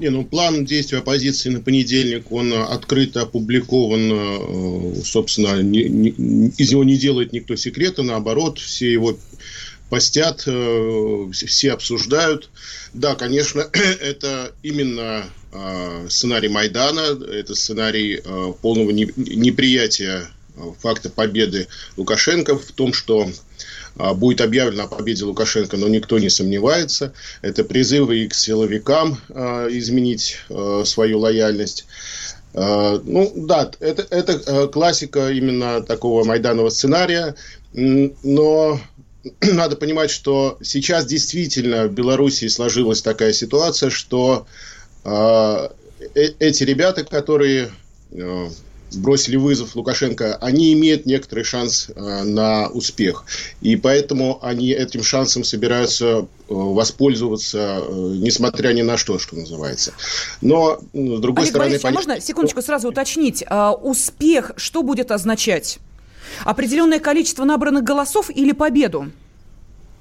Не, 0.00 0.10
ну 0.10 0.24
план 0.24 0.64
действий 0.64 0.98
оппозиции 0.98 1.50
на 1.50 1.60
понедельник, 1.60 2.32
он 2.32 2.52
открыто 2.52 3.22
опубликован, 3.22 4.12
э, 4.12 5.02
собственно, 5.04 5.62
не, 5.62 5.84
не, 5.84 6.08
из 6.58 6.72
него 6.72 6.82
не 6.82 6.96
делает 6.96 7.32
никто 7.32 7.54
секрета, 7.54 8.02
наоборот, 8.02 8.58
все 8.58 8.92
его 8.92 9.16
постят, 9.94 10.42
э, 10.46 11.30
все 11.32 11.72
обсуждают. 11.72 12.50
Да, 12.94 13.14
конечно, 13.14 13.60
это 14.00 14.50
именно 14.64 15.24
э, 15.52 16.06
сценарий 16.10 16.48
Майдана, 16.48 17.16
это 17.24 17.54
сценарий 17.54 18.20
э, 18.24 18.52
полного 18.60 18.90
неприятия 18.90 20.26
факта 20.80 21.10
победы 21.10 21.68
Лукашенко 21.96 22.58
в 22.58 22.72
том, 22.72 22.92
что 22.92 23.28
будет 24.16 24.40
объявлено 24.40 24.84
о 24.84 24.88
победе 24.88 25.24
Лукашенко, 25.24 25.76
но 25.76 25.86
никто 25.88 26.18
не 26.18 26.28
сомневается. 26.28 27.12
Это 27.42 27.62
призывы 27.64 28.26
к 28.28 28.34
силовикам 28.34 29.18
изменить 29.70 30.38
свою 30.84 31.18
лояльность. 31.18 31.86
Ну 32.52 33.32
да, 33.34 33.68
это, 33.80 34.06
это 34.10 34.68
классика 34.68 35.30
именно 35.30 35.82
такого 35.82 36.22
майданового 36.22 36.70
сценария, 36.70 37.34
но 37.72 38.80
надо 39.40 39.76
понимать, 39.76 40.10
что 40.10 40.58
сейчас 40.62 41.06
действительно 41.06 41.86
в 41.86 41.92
Беларуси 41.92 42.48
сложилась 42.48 43.02
такая 43.02 43.32
ситуация, 43.32 43.90
что 43.90 44.46
э, 45.04 45.68
эти 46.14 46.64
ребята, 46.64 47.04
которые 47.04 47.70
э, 48.12 48.48
бросили 48.96 49.36
вызов 49.36 49.74
Лукашенко, 49.74 50.36
они 50.36 50.72
имеют 50.72 51.06
некоторый 51.06 51.44
шанс 51.44 51.88
э, 51.88 52.22
на 52.22 52.68
успех. 52.68 53.24
И 53.60 53.76
поэтому 53.76 54.38
они 54.42 54.70
этим 54.70 55.02
шансом 55.02 55.44
собираются 55.44 56.06
э, 56.06 56.24
воспользоваться, 56.48 57.82
э, 57.82 57.92
несмотря 58.18 58.72
ни 58.72 58.82
на 58.82 58.96
что, 58.96 59.18
что 59.18 59.36
называется. 59.36 59.92
Но, 60.40 60.78
с 60.92 61.20
другой 61.20 61.44
Олег 61.44 61.50
стороны... 61.50 61.70
Борисович, 61.70 61.84
а 61.84 61.94
можно 61.94 62.20
секундочку 62.20 62.62
сразу 62.62 62.88
уточнить? 62.88 63.44
А, 63.46 63.72
успех 63.72 64.52
что 64.56 64.82
будет 64.82 65.10
означать? 65.10 65.78
Определенное 66.44 67.00
количество 67.00 67.44
набранных 67.44 67.84
голосов 67.84 68.30
или 68.30 68.52
победу? 68.52 69.10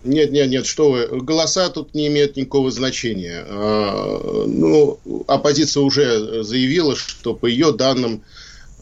Нет, 0.03 0.31
нет, 0.31 0.49
нет, 0.49 0.65
что 0.65 0.91
вы. 0.91 1.07
Голоса 1.21 1.69
тут 1.69 1.93
не 1.93 2.07
имеют 2.07 2.35
никакого 2.35 2.71
значения. 2.71 3.45
А, 3.47 4.45
ну, 4.47 4.99
оппозиция 5.27 5.81
уже 5.81 6.43
заявила, 6.43 6.95
что 6.95 7.33
по 7.33 7.45
ее 7.45 7.71
данным 7.71 8.21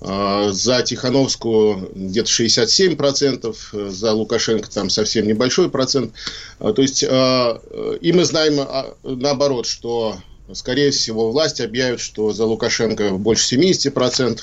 а, 0.02 0.50
за 0.52 0.82
Тихановскую 0.82 1.92
где-то 1.94 2.28
67%, 2.28 3.90
за 3.92 4.14
Лукашенко 4.14 4.70
там 4.72 4.90
совсем 4.90 5.28
небольшой 5.28 5.70
процент. 5.70 6.14
А, 6.60 6.74
то 6.74 6.82
есть, 6.82 7.04
и 7.04 8.14
мы 8.14 8.26
знаем 8.26 8.68
наоборот, 9.04 9.68
что, 9.68 10.16
скорее 10.54 10.90
всего, 10.90 11.32
власть 11.32 11.62
объявит, 11.62 12.00
что 12.00 12.34
за 12.34 12.46
Лукашенко 12.46 13.12
больше 13.12 13.58
70% 13.58 14.42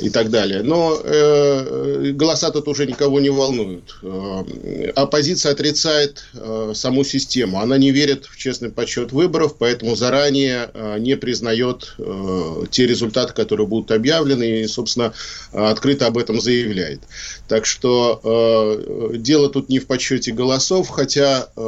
и 0.00 0.10
так 0.10 0.30
далее. 0.30 0.62
Но 0.62 1.00
э, 1.02 2.12
голоса 2.12 2.50
тут 2.50 2.68
уже 2.68 2.86
никого 2.86 3.20
не 3.20 3.30
волнуют. 3.30 3.96
Э, 4.02 4.90
оппозиция 4.94 5.52
отрицает 5.52 6.24
э, 6.34 6.72
саму 6.74 7.04
систему. 7.04 7.60
Она 7.60 7.78
не 7.78 7.90
верит 7.90 8.26
в 8.26 8.36
честный 8.36 8.70
подсчет 8.70 9.12
выборов, 9.12 9.56
поэтому 9.58 9.96
заранее 9.96 10.70
э, 10.72 10.98
не 10.98 11.16
признает 11.16 11.94
э, 11.98 12.64
те 12.70 12.86
результаты, 12.86 13.32
которые 13.34 13.66
будут 13.66 13.90
объявлены, 13.90 14.62
и, 14.62 14.66
собственно, 14.66 15.12
открыто 15.52 16.06
об 16.06 16.18
этом 16.18 16.40
заявляет. 16.40 17.00
Так 17.48 17.66
что 17.66 18.20
э, 18.22 19.16
дело 19.16 19.48
тут 19.48 19.68
не 19.68 19.78
в 19.78 19.86
подсчете 19.86 20.32
голосов, 20.32 20.88
хотя 20.88 21.48
э, 21.56 21.60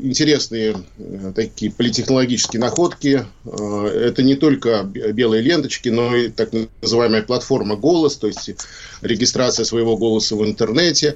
интересные 0.00 0.76
э, 0.98 1.32
такие 1.34 1.72
политехнологические 1.72 2.60
находки. 2.60 3.24
Э, 3.44 3.86
это 3.86 4.22
не 4.22 4.36
только 4.36 4.84
белые 4.84 5.42
ленточки, 5.42 5.88
но 5.88 6.14
и 6.14 6.28
так 6.28 6.50
называемая 6.82 7.22
платформа 7.22 7.73
платформа 7.74 7.76
«Голос», 7.76 8.16
то 8.16 8.26
есть 8.26 8.50
регистрация 9.02 9.64
своего 9.64 9.96
голоса 9.96 10.36
в 10.36 10.44
интернете. 10.44 11.14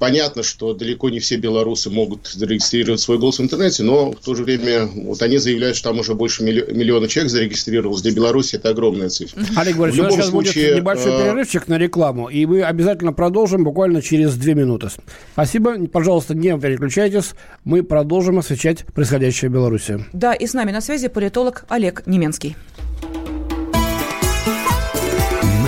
Понятно, 0.00 0.42
что 0.42 0.74
далеко 0.74 1.08
не 1.08 1.20
все 1.20 1.36
белорусы 1.36 1.88
могут 1.88 2.26
зарегистрировать 2.26 3.00
свой 3.00 3.16
голос 3.16 3.38
в 3.38 3.42
интернете, 3.42 3.84
но 3.84 4.10
в 4.10 4.16
то 4.16 4.34
же 4.34 4.42
время 4.42 4.86
вот 4.86 5.22
они 5.22 5.38
заявляют, 5.38 5.76
что 5.76 5.90
там 5.90 6.00
уже 6.00 6.14
больше 6.14 6.42
миллиона 6.42 7.06
человек 7.06 7.30
зарегистрировалось. 7.30 8.02
Для 8.02 8.10
Беларуси 8.10 8.56
это 8.56 8.70
огромная 8.70 9.08
цифра. 9.08 9.40
Олег 9.54 9.76
Борисович, 9.76 10.00
у 10.00 10.04
нас 10.06 10.14
сейчас 10.14 10.30
случае, 10.30 10.64
будет 10.64 10.76
небольшой 10.78 11.12
э... 11.12 11.22
перерывчик 11.22 11.68
на 11.68 11.78
рекламу, 11.78 12.28
и 12.28 12.44
мы 12.44 12.62
обязательно 12.62 13.12
продолжим 13.12 13.62
буквально 13.62 14.02
через 14.02 14.34
две 14.34 14.54
минуты. 14.54 14.88
Спасибо. 15.34 15.86
Пожалуйста, 15.86 16.34
не 16.34 16.58
переключайтесь. 16.58 17.34
Мы 17.62 17.84
продолжим 17.84 18.38
освещать 18.38 18.84
происходящее 18.84 19.48
в 19.48 19.54
Беларуси. 19.54 20.04
Да, 20.12 20.34
и 20.34 20.48
с 20.48 20.54
нами 20.54 20.72
на 20.72 20.80
связи 20.80 21.06
политолог 21.06 21.66
Олег 21.68 22.02
Неменский. 22.04 22.56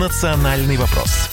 «Национальный 0.00 0.78
вопрос». 0.78 1.29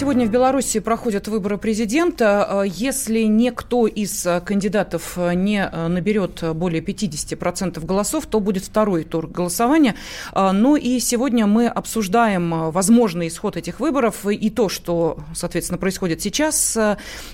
Сегодня 0.00 0.26
в 0.26 0.30
Беларуси 0.30 0.80
проходят 0.80 1.28
выборы 1.28 1.58
президента. 1.58 2.62
Э, 2.64 2.64
если 2.66 3.20
никто 3.24 3.86
из 3.86 4.24
э, 4.24 4.40
кандидатов 4.40 5.12
э, 5.16 5.34
не 5.34 5.68
наберет 5.68 6.42
более 6.54 6.80
50% 6.80 7.84
голосов, 7.84 8.24
то 8.24 8.40
будет 8.40 8.64
второй 8.64 9.04
тур 9.04 9.26
голосования. 9.26 9.94
Ну 10.34 10.76
и 10.76 11.00
сегодня 11.00 11.46
мы 11.46 11.66
обсуждаем 11.66 12.70
возможный 12.70 13.28
исход 13.28 13.58
этих 13.58 13.78
выборов 13.78 14.26
и 14.26 14.48
то, 14.48 14.70
что, 14.70 15.18
соответственно, 15.34 15.76
происходит 15.76 16.22
сейчас 16.22 16.78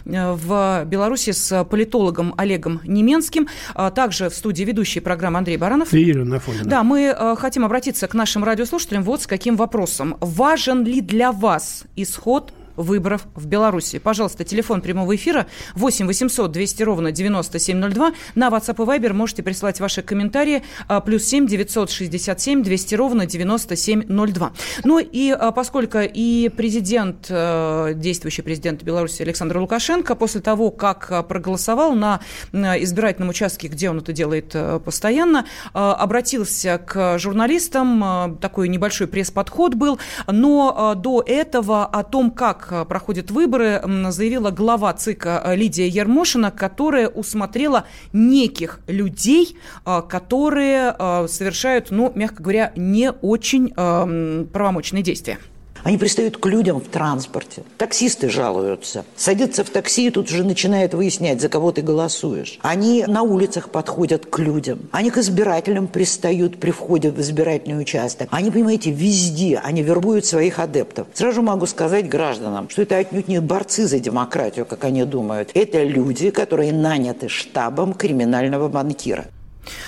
в 0.04 0.84
Беларуси 0.86 1.30
с 1.30 1.64
политологом 1.64 2.34
Олегом 2.36 2.80
Неменским. 2.82 3.46
Также 3.94 4.28
в 4.28 4.34
студии 4.34 4.64
ведущий 4.64 4.98
программы 4.98 5.38
Андрей 5.38 5.56
Баранов. 5.56 5.94
И 5.94 6.00
Елена 6.00 6.38
Афонина. 6.38 6.64
Да, 6.64 6.82
мы 6.82 7.14
хотим 7.38 7.64
обратиться 7.64 8.08
к 8.08 8.14
нашим 8.14 8.42
радиослушателям 8.42 9.04
вот 9.04 9.22
с 9.22 9.28
каким 9.28 9.54
вопросом. 9.54 10.16
Важен 10.20 10.84
ли 10.84 11.00
для 11.00 11.30
вас 11.30 11.84
исход 11.94 12.52
выборов 12.76 13.26
в 13.34 13.46
Беларуси. 13.46 13.98
Пожалуйста, 13.98 14.44
телефон 14.44 14.80
прямого 14.80 15.14
эфира 15.14 15.46
8 15.74 16.06
800 16.06 16.52
200 16.52 16.82
ровно 16.82 17.12
9702. 17.12 18.12
На 18.34 18.48
WhatsApp 18.48 18.82
и 18.82 18.98
Viber 18.98 19.12
можете 19.12 19.42
присылать 19.42 19.80
ваши 19.80 20.02
комментарии. 20.02 20.62
А, 20.88 21.00
плюс 21.00 21.24
7 21.24 21.46
967 21.46 22.62
200 22.62 22.94
ровно 22.94 23.26
9702. 23.26 24.52
Ну 24.84 24.98
и 24.98 25.30
а, 25.30 25.52
поскольку 25.52 25.98
и 26.00 26.48
президент, 26.48 27.26
э, 27.28 27.92
действующий 27.94 28.42
президент 28.42 28.82
Беларуси 28.82 29.22
Александр 29.22 29.58
Лукашенко 29.58 30.14
после 30.14 30.40
того, 30.40 30.70
как 30.70 31.10
а, 31.10 31.22
проголосовал 31.22 31.94
на 31.94 32.20
избирательном 32.52 33.30
участке, 33.30 33.68
где 33.68 33.90
он 33.90 33.98
это 33.98 34.12
делает 34.12 34.50
э, 34.54 34.80
постоянно, 34.84 35.46
обратился 35.72 36.78
к 36.78 37.18
журналистам, 37.18 38.38
такой 38.40 38.68
небольшой 38.68 39.06
пресс-подход 39.06 39.74
был, 39.74 39.98
но 40.26 40.94
до 40.96 41.22
этого 41.26 41.86
о 41.86 42.02
том, 42.02 42.30
как 42.30 42.65
Э, 42.70 42.84
проходят 42.84 43.30
выборы, 43.30 43.82
заявила 44.10 44.50
глава 44.50 44.92
ЦИКа 44.92 45.42
э, 45.44 45.56
Лидия 45.56 45.88
Ермошина, 45.88 46.50
которая 46.50 47.08
усмотрела 47.08 47.84
неких 48.12 48.80
людей, 48.86 49.56
э, 49.84 50.02
которые 50.08 50.94
совершают, 51.28 51.90
ну, 51.90 52.12
мягко 52.14 52.42
говоря, 52.42 52.72
не 52.76 53.10
очень 53.10 53.68
правомочные 53.70 55.02
действия. 55.02 55.38
Они 55.86 55.98
пристают 55.98 56.36
к 56.36 56.46
людям 56.46 56.80
в 56.80 56.88
транспорте. 56.88 57.62
Таксисты 57.78 58.28
жалуются. 58.28 59.04
Садятся 59.14 59.62
в 59.62 59.70
такси 59.70 60.08
и 60.08 60.10
тут 60.10 60.32
уже 60.32 60.42
начинают 60.42 60.94
выяснять, 60.94 61.40
за 61.40 61.48
кого 61.48 61.70
ты 61.70 61.80
голосуешь. 61.80 62.58
Они 62.62 63.04
на 63.06 63.22
улицах 63.22 63.68
подходят 63.68 64.26
к 64.26 64.36
людям. 64.40 64.80
Они 64.90 65.10
к 65.12 65.18
избирателям 65.18 65.86
пристают 65.86 66.58
при 66.58 66.72
входе 66.72 67.12
в 67.12 67.20
избирательный 67.20 67.80
участок. 67.80 68.26
Они, 68.32 68.50
понимаете, 68.50 68.90
везде. 68.90 69.60
Они 69.62 69.84
вербуют 69.84 70.26
своих 70.26 70.58
адептов. 70.58 71.06
Сразу 71.14 71.40
могу 71.40 71.66
сказать 71.66 72.08
гражданам, 72.08 72.68
что 72.68 72.82
это 72.82 72.96
отнюдь 72.96 73.28
не 73.28 73.40
борцы 73.40 73.86
за 73.86 74.00
демократию, 74.00 74.66
как 74.66 74.82
они 74.82 75.04
думают. 75.04 75.50
Это 75.54 75.84
люди, 75.84 76.30
которые 76.30 76.72
наняты 76.72 77.28
штабом 77.28 77.94
криминального 77.94 78.66
банкира. 78.66 79.26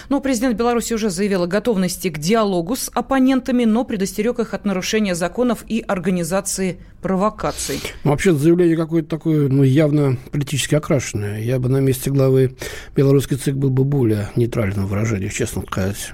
Но 0.09 0.21
президент 0.21 0.57
Беларуси 0.57 0.95
уже 0.95 1.11
заявил 1.11 1.45
о 1.45 1.47
готовности 1.47 2.09
к 2.09 2.19
диалогу 2.19 2.77
с 2.77 2.91
оппонентами, 2.93 3.65
но 3.65 3.85
предостерег 3.85 4.39
их 4.39 4.55
от 4.55 4.65
нарушения 4.65 5.15
законов 5.15 5.65
и 5.67 5.85
организации 5.87 6.79
провокаций. 7.03 7.81
Ну, 8.05 8.11
вообще 8.11 8.33
заявление 8.33 8.77
какое-то 8.77 9.09
такое, 9.09 9.49
ну, 9.49 9.63
явно 9.63 10.17
политически 10.33 10.75
окрашенное. 10.75 11.41
Я 11.41 11.59
бы 11.59 11.69
на 11.69 11.79
месте 11.79 12.11
главы 12.11 12.57
белорусский 12.97 13.37
ЦИК 13.37 13.55
был 13.55 13.71
бы 13.71 13.85
более 13.85 14.31
нейтральным 14.37 14.87
выражением, 14.87 15.31
честно 15.31 15.63
сказать. 15.63 16.13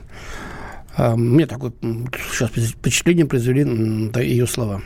А 0.97 1.16
мне 1.16 1.47
такое 1.47 1.73
сейчас 2.33 2.50
впечатление 2.50 3.26
произвели 3.26 3.62
ее 4.23 4.47
слова. 4.47 4.83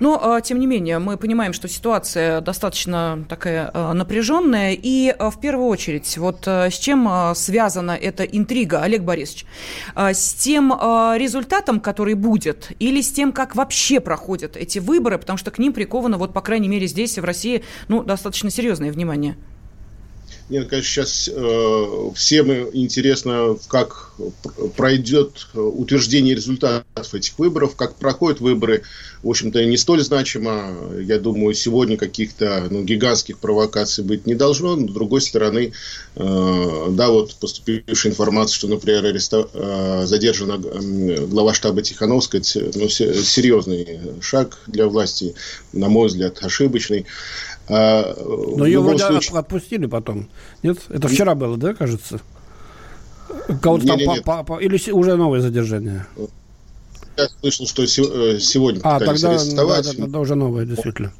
Но, 0.00 0.18
а, 0.22 0.40
тем 0.40 0.58
не 0.58 0.66
менее, 0.66 0.98
мы 0.98 1.16
понимаем, 1.16 1.52
что 1.52 1.68
ситуация 1.68 2.40
достаточно 2.40 3.24
такая 3.28 3.70
а, 3.72 3.92
напряженная. 3.92 4.72
И 4.72 5.08
а, 5.08 5.30
в 5.30 5.40
первую 5.40 5.68
очередь, 5.68 6.16
вот 6.18 6.46
с 6.46 6.74
чем 6.74 7.32
связана 7.34 7.92
эта 7.92 8.24
интрига, 8.24 8.82
Олег 8.82 9.02
Борисович? 9.02 9.46
С 9.96 10.34
тем 10.34 10.72
результатом, 10.72 11.80
который 11.80 12.14
будет, 12.14 12.72
или 12.78 13.00
с 13.00 13.12
тем, 13.12 13.32
как 13.32 13.54
вообще 13.54 14.00
проходят 14.00 14.56
эти 14.56 14.78
выборы, 14.78 15.18
потому 15.18 15.36
что 15.36 15.50
к 15.50 15.58
ним 15.58 15.72
приковано, 15.72 16.18
вот, 16.18 16.32
по 16.32 16.40
крайней 16.40 16.68
мере, 16.68 16.86
здесь, 16.86 17.18
в 17.18 17.24
России, 17.24 17.64
ну, 17.88 18.02
достаточно 18.02 18.50
серьезное 18.50 18.92
внимание. 18.92 19.36
Нет, 20.50 20.68
конечно, 20.68 20.90
сейчас 20.90 21.30
э, 21.32 22.10
всем 22.14 22.52
интересно, 22.52 23.56
как 23.68 24.12
пройдет 24.76 25.46
утверждение 25.54 26.34
результатов 26.34 27.14
этих 27.14 27.38
выборов, 27.38 27.76
как 27.76 27.96
проходят 27.96 28.40
выборы. 28.40 28.82
В 29.22 29.30
общем-то, 29.30 29.64
не 29.64 29.78
столь 29.78 30.02
значимо. 30.02 30.76
Я 31.00 31.18
думаю, 31.18 31.54
сегодня 31.54 31.96
каких-то 31.96 32.66
ну, 32.70 32.84
гигантских 32.84 33.38
провокаций 33.38 34.04
быть 34.04 34.26
не 34.26 34.34
должно. 34.34 34.76
Но, 34.76 34.86
с 34.86 34.92
другой 34.92 35.22
стороны, 35.22 35.72
э, 36.14 36.86
да, 36.90 37.08
вот 37.08 37.34
поступившая 37.36 38.12
информация, 38.12 38.54
что, 38.54 38.68
например, 38.68 39.06
ареста, 39.06 39.48
э, 39.50 40.02
задержана 40.04 40.58
глава 40.58 41.54
штаба 41.54 41.80
Тихановская, 41.80 42.42
ну, 42.74 42.88
серьезный 42.90 43.98
шаг 44.20 44.58
для 44.66 44.88
власти, 44.88 45.34
на 45.72 45.88
мой 45.88 46.08
взгляд, 46.08 46.36
ошибочный. 46.42 47.06
А, 47.68 48.14
Но 48.56 48.66
ее 48.66 48.80
вроде 48.80 49.04
случае... 49.04 49.38
отпустили 49.38 49.86
потом. 49.86 50.28
Нет? 50.62 50.78
Это 50.88 51.08
вчера 51.08 51.34
было, 51.34 51.56
да, 51.56 51.74
кажется? 51.74 52.20
Кого-то 53.62 53.86
там 53.86 53.98
по, 54.04 54.22
по, 54.22 54.44
по, 54.44 54.58
или 54.60 54.78
уже 54.90 55.16
новое 55.16 55.40
задержание? 55.40 56.06
Я 57.16 57.28
слышал, 57.40 57.66
что 57.66 57.82
э, 57.84 57.86
сегодня 58.40 58.80
а, 58.82 58.98
тогда. 58.98 59.38
Да, 59.38 59.82
да, 59.82 59.82
тогда 59.82 60.18
уже 60.18 60.34
новое, 60.34 60.66
действительно. 60.66 61.12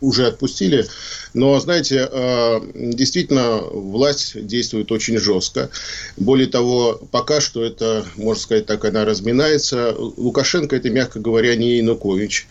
Уже 0.00 0.26
отпустили. 0.26 0.86
Но, 1.34 1.58
знаете, 1.60 2.08
э, 2.10 2.60
действительно, 2.74 3.58
власть 3.58 4.46
действует 4.46 4.92
очень 4.92 5.18
жестко. 5.18 5.70
Более 6.16 6.48
того, 6.48 7.00
пока 7.10 7.40
что 7.40 7.64
это, 7.64 8.04
можно 8.16 8.42
сказать 8.42 8.66
так, 8.66 8.84
она 8.84 9.04
разминается. 9.04 9.94
Лукашенко 9.96 10.76
это, 10.76 10.90
мягко 10.90 11.20
говоря, 11.20 11.54
не 11.56 11.78
Янукович. 11.78 12.46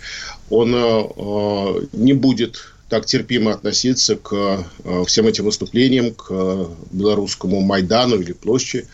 Он 0.50 0.74
э, 0.75 1.88
не 1.94 2.13
будет 2.13 2.72
так 2.92 3.06
терпимо 3.06 3.54
относиться 3.54 4.18
к 4.18 4.66
э, 4.84 5.04
всем 5.08 5.25
этим 5.25 5.46
выступлениям, 5.46 6.13
к 6.13 6.68
белорусскому 6.92 7.62
Майдану 7.62 8.20
или 8.20 8.34
площади. 8.34 8.86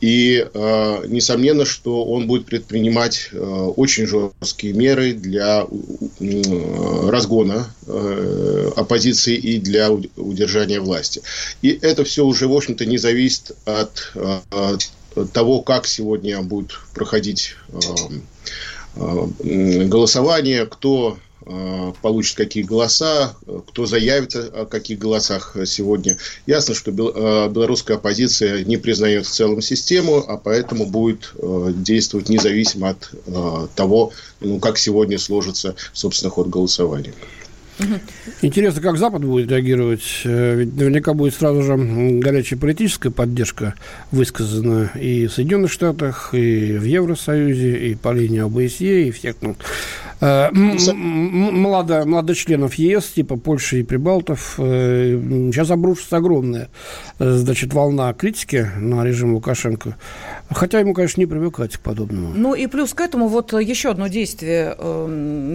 И 0.00 0.46
э, 0.52 1.04
несомненно, 1.08 1.64
что 1.64 2.04
он 2.04 2.26
будет 2.26 2.46
предпринимать 2.46 3.30
э, 3.32 3.38
очень 3.38 4.06
жесткие 4.06 4.72
меры 4.72 5.12
для 5.12 5.66
э, 6.20 7.10
разгона 7.10 7.74
э, 7.86 8.70
оппозиции 8.76 9.34
и 9.36 9.58
для 9.58 9.90
удержания 9.90 10.80
власти. 10.80 11.22
И 11.62 11.70
это 11.82 12.04
все 12.04 12.24
уже, 12.24 12.46
в 12.46 12.52
общем-то, 12.52 12.86
не 12.86 12.98
зависит 12.98 13.56
от 13.64 14.12
э, 14.14 14.76
того, 15.32 15.62
как 15.62 15.86
сегодня 15.86 16.40
будет 16.42 16.78
проходить 16.94 17.56
э, 17.68 17.78
э, 18.96 19.84
голосование, 19.86 20.66
кто 20.66 21.18
Э, 21.18 21.27
получит 22.02 22.36
какие 22.36 22.62
голоса, 22.62 23.34
кто 23.68 23.86
заявит 23.86 24.34
о 24.34 24.66
каких 24.66 24.98
голосах 24.98 25.56
сегодня. 25.64 26.16
Ясно, 26.46 26.74
что 26.74 26.90
э, 26.90 27.48
белорусская 27.50 27.94
оппозиция 27.94 28.64
не 28.64 28.76
признает 28.76 29.26
в 29.26 29.30
целом 29.30 29.62
систему, 29.62 30.24
а 30.26 30.36
поэтому 30.36 30.86
будет 30.86 31.32
э, 31.36 31.72
действовать 31.74 32.28
независимо 32.28 32.90
от 32.90 33.10
того, 33.74 34.12
ну, 34.40 34.58
как 34.58 34.78
сегодня 34.78 35.18
сложится, 35.18 35.74
собственно, 35.92 36.30
ход 36.30 36.48
голосования. 36.48 37.14
Интересно, 38.42 38.82
как 38.82 38.98
Запад 38.98 39.24
будет 39.24 39.50
реагировать. 39.50 40.02
Ведь 40.24 40.76
наверняка 40.76 41.14
будет 41.14 41.34
сразу 41.34 41.62
же 41.62 41.76
горячая 41.76 42.58
политическая 42.58 43.10
поддержка 43.10 43.74
высказана 44.10 44.90
и 45.00 45.26
в 45.26 45.32
Соединенных 45.32 45.70
Штатах, 45.70 46.30
и 46.32 46.76
в 46.76 46.84
Евросоюзе, 46.84 47.90
и 47.90 47.94
по 47.94 48.12
линии 48.12 48.40
ОБСЕ, 48.40 49.08
и 49.08 49.10
всех 49.12 49.36
ну, 49.40 49.56
Э, 50.20 50.50
младо, 50.52 52.04
младочленов 52.04 52.74
ЕС, 52.74 53.06
типа 53.06 53.36
Польши 53.36 53.80
и 53.80 53.82
Прибалтов, 53.82 54.54
э, 54.58 55.20
сейчас 55.52 55.70
обрушится 55.70 56.16
огромная 56.16 56.68
э, 57.18 57.30
значит, 57.30 57.72
волна 57.72 58.12
критики 58.14 58.68
на 58.78 59.04
режим 59.04 59.34
Лукашенко. 59.34 59.96
Хотя 60.50 60.80
ему, 60.80 60.94
конечно, 60.94 61.20
не 61.20 61.26
привыкать 61.26 61.76
к 61.76 61.80
подобному. 61.80 62.32
Ну 62.34 62.54
и 62.54 62.66
плюс 62.66 62.94
к 62.94 63.00
этому 63.00 63.28
вот 63.28 63.52
еще 63.52 63.90
одно 63.90 64.08
действие 64.08 64.76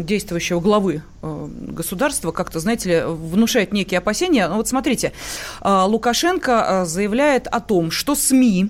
действующего 0.03 0.59
главы 0.59 1.01
государства 1.21 2.31
как-то, 2.31 2.59
знаете 2.59 2.89
ли, 2.89 3.01
внушает 3.05 3.73
некие 3.73 3.97
опасения. 3.97 4.47
Ну 4.47 4.57
вот 4.57 4.67
смотрите, 4.67 5.13
Лукашенко 5.61 6.83
заявляет 6.85 7.47
о 7.47 7.59
том, 7.59 7.91
что 7.91 8.15
СМИ 8.15 8.69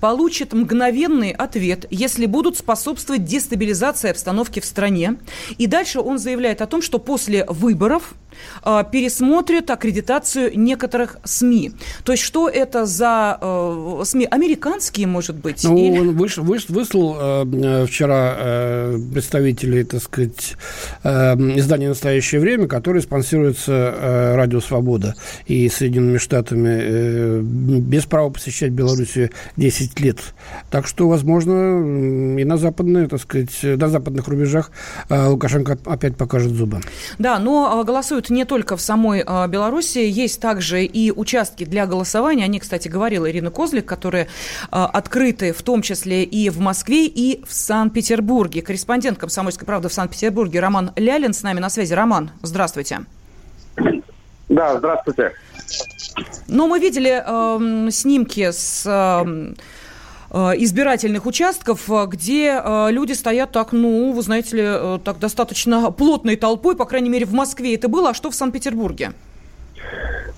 получат 0.00 0.52
мгновенный 0.52 1.30
ответ, 1.30 1.86
если 1.90 2.26
будут 2.26 2.56
способствовать 2.56 3.24
дестабилизации 3.24 4.10
обстановки 4.10 4.60
в 4.60 4.64
стране. 4.64 5.16
И 5.58 5.66
дальше 5.66 6.00
он 6.00 6.18
заявляет 6.18 6.62
о 6.62 6.66
том, 6.66 6.82
что 6.82 6.98
после 6.98 7.44
выборов 7.46 8.14
э, 8.64 8.84
пересмотрят 8.90 9.70
аккредитацию 9.70 10.58
некоторых 10.58 11.16
СМИ. 11.24 11.72
То 12.04 12.12
есть 12.12 12.24
что 12.24 12.48
это 12.48 12.86
за 12.86 13.38
э, 13.40 14.02
СМИ? 14.04 14.26
Американские, 14.30 15.06
может 15.06 15.36
быть? 15.36 15.64
Ну, 15.64 15.76
или... 15.76 15.98
он 15.98 16.16
выш, 16.16 16.38
выш, 16.38 16.68
выслал 16.68 17.16
э, 17.18 17.86
вчера 17.86 18.34
э, 18.38 18.98
представителей, 19.12 19.84
так 19.84 20.02
сказать, 20.02 20.54
э, 21.02 21.34
издания 21.58 21.88
«Настоящее 21.88 22.40
время», 22.40 22.66
которое 22.66 23.00
спонсируется 23.00 23.72
э, 23.72 24.34
«Радио 24.36 24.60
Свобода» 24.60 25.14
и 25.46 25.68
Соединенными 25.68 26.18
Штатами, 26.18 26.78
э, 26.80 27.40
без 27.42 28.06
права 28.06 28.30
посещать 28.30 28.70
Белоруссию 28.70 29.30
10 29.56 30.00
лет. 30.00 30.18
Так 30.70 30.86
что, 30.86 31.08
возможно, 31.08 32.38
и 32.38 32.44
на 32.44 32.56
западной, 32.56 33.08
так 33.08 33.20
сказать, 33.20 33.50
на 33.62 33.88
западных 33.88 34.28
рубежах 34.28 34.70
э, 35.08 35.26
Лукашенко 35.26 35.78
опять 35.84 36.16
покажет 36.16 36.52
зубы. 36.52 36.80
Да, 37.18 37.38
но 37.38 37.80
э, 37.80 37.84
голосуют 38.26 38.30
не 38.30 38.44
только 38.44 38.76
в 38.76 38.80
самой 38.80 39.22
э, 39.26 39.48
Беларуси, 39.48 39.98
есть 39.98 40.40
также 40.40 40.84
и 40.84 41.10
участки 41.10 41.64
для 41.64 41.86
голосования. 41.86 42.44
Они, 42.44 42.58
кстати, 42.58 42.88
говорила 42.88 43.30
Ирина 43.30 43.50
Козлик, 43.50 43.86
которые 43.86 44.24
э, 44.24 44.28
открыты 44.70 45.52
в 45.52 45.62
том 45.62 45.82
числе 45.82 46.24
и 46.24 46.50
в 46.50 46.60
Москве, 46.60 47.06
и 47.06 47.42
в 47.44 47.52
Санкт-Петербурге. 47.52 48.62
Корреспондент 48.62 49.18
«Комсомольской 49.18 49.66
правды» 49.66 49.88
в 49.88 49.92
Санкт-Петербурге 49.92 50.60
Роман 50.60 50.92
Лялин 50.96 51.32
с 51.32 51.42
нами 51.42 51.60
на 51.60 51.70
связи. 51.70 51.94
Роман, 51.94 52.30
здравствуйте. 52.42 53.00
Да, 54.48 54.78
здравствуйте. 54.78 55.32
Ну, 56.48 56.68
мы 56.68 56.78
видели 56.78 57.22
э, 57.24 57.90
снимки 57.90 58.50
с... 58.50 58.86
Э, 58.86 59.54
избирательных 60.58 61.26
участков, 61.26 61.90
э, 61.90 62.06
где 62.06 62.60
э, 62.62 62.88
люди 62.90 63.12
стоят 63.12 63.52
так, 63.52 63.72
ну, 63.72 64.12
вы 64.12 64.22
знаете 64.22 64.56
ли, 64.56 64.98
так 65.04 65.18
достаточно 65.18 65.90
плотной 65.90 66.36
толпой, 66.36 66.76
по 66.76 66.84
крайней 66.84 67.10
мере, 67.10 67.26
в 67.26 67.32
Москве 67.32 67.74
это 67.74 67.88
было, 67.88 68.10
а 68.10 68.14
что 68.14 68.30
в 68.30 68.34
Санкт-Петербурге? 68.34 69.12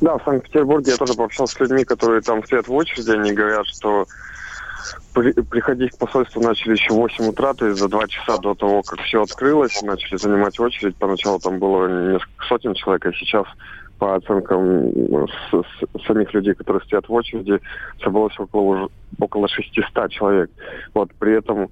Да, 0.01 0.19
в 0.19 0.25
Санкт-Петербурге 0.25 0.93
я 0.93 0.97
тоже 0.97 1.15
пообщался 1.15 1.55
с 1.55 1.61
людьми, 1.61 1.85
которые 1.85 2.21
там 2.21 2.45
стоят 2.45 2.69
в 2.69 2.73
очереди, 2.73 3.11
они 3.11 3.33
говорят, 3.33 3.67
что 3.67 4.07
при, 5.13 5.33
приходить 5.33 5.93
к 5.93 5.99
посольству 5.99 6.41
начали 6.43 6.73
еще 6.73 6.93
в 6.93 6.97
8 6.97 7.29
утра, 7.29 7.55
то 7.55 7.67
есть 7.67 7.79
за 7.79 7.89
два 7.89 8.07
часа 8.07 8.39
до 8.39 8.55
того, 8.55 8.83
как 8.83 9.01
все 9.01 9.23
открылось, 9.23 9.83
начали 9.83 10.17
занимать 10.17 10.59
очередь. 10.61 10.97
Поначалу 10.97 11.39
там 11.39 11.59
было 11.59 12.13
несколько 12.13 12.45
сотен 12.49 12.75
человек, 12.75 13.07
а 13.07 13.13
сейчас 13.13 13.47
по 13.99 14.15
оценкам 14.15 14.93
с, 15.27 15.53
с, 15.53 16.07
самих 16.07 16.33
людей, 16.35 16.55
которые 16.55 16.83
стоят 16.85 17.09
в 17.09 17.13
очереди, 17.13 17.61
собралось 18.03 18.39
около, 18.39 18.89
около 19.19 19.49
600 19.49 20.11
человек. 20.11 20.51
Вот, 20.95 21.11
при 21.19 21.35
этом 21.35 21.69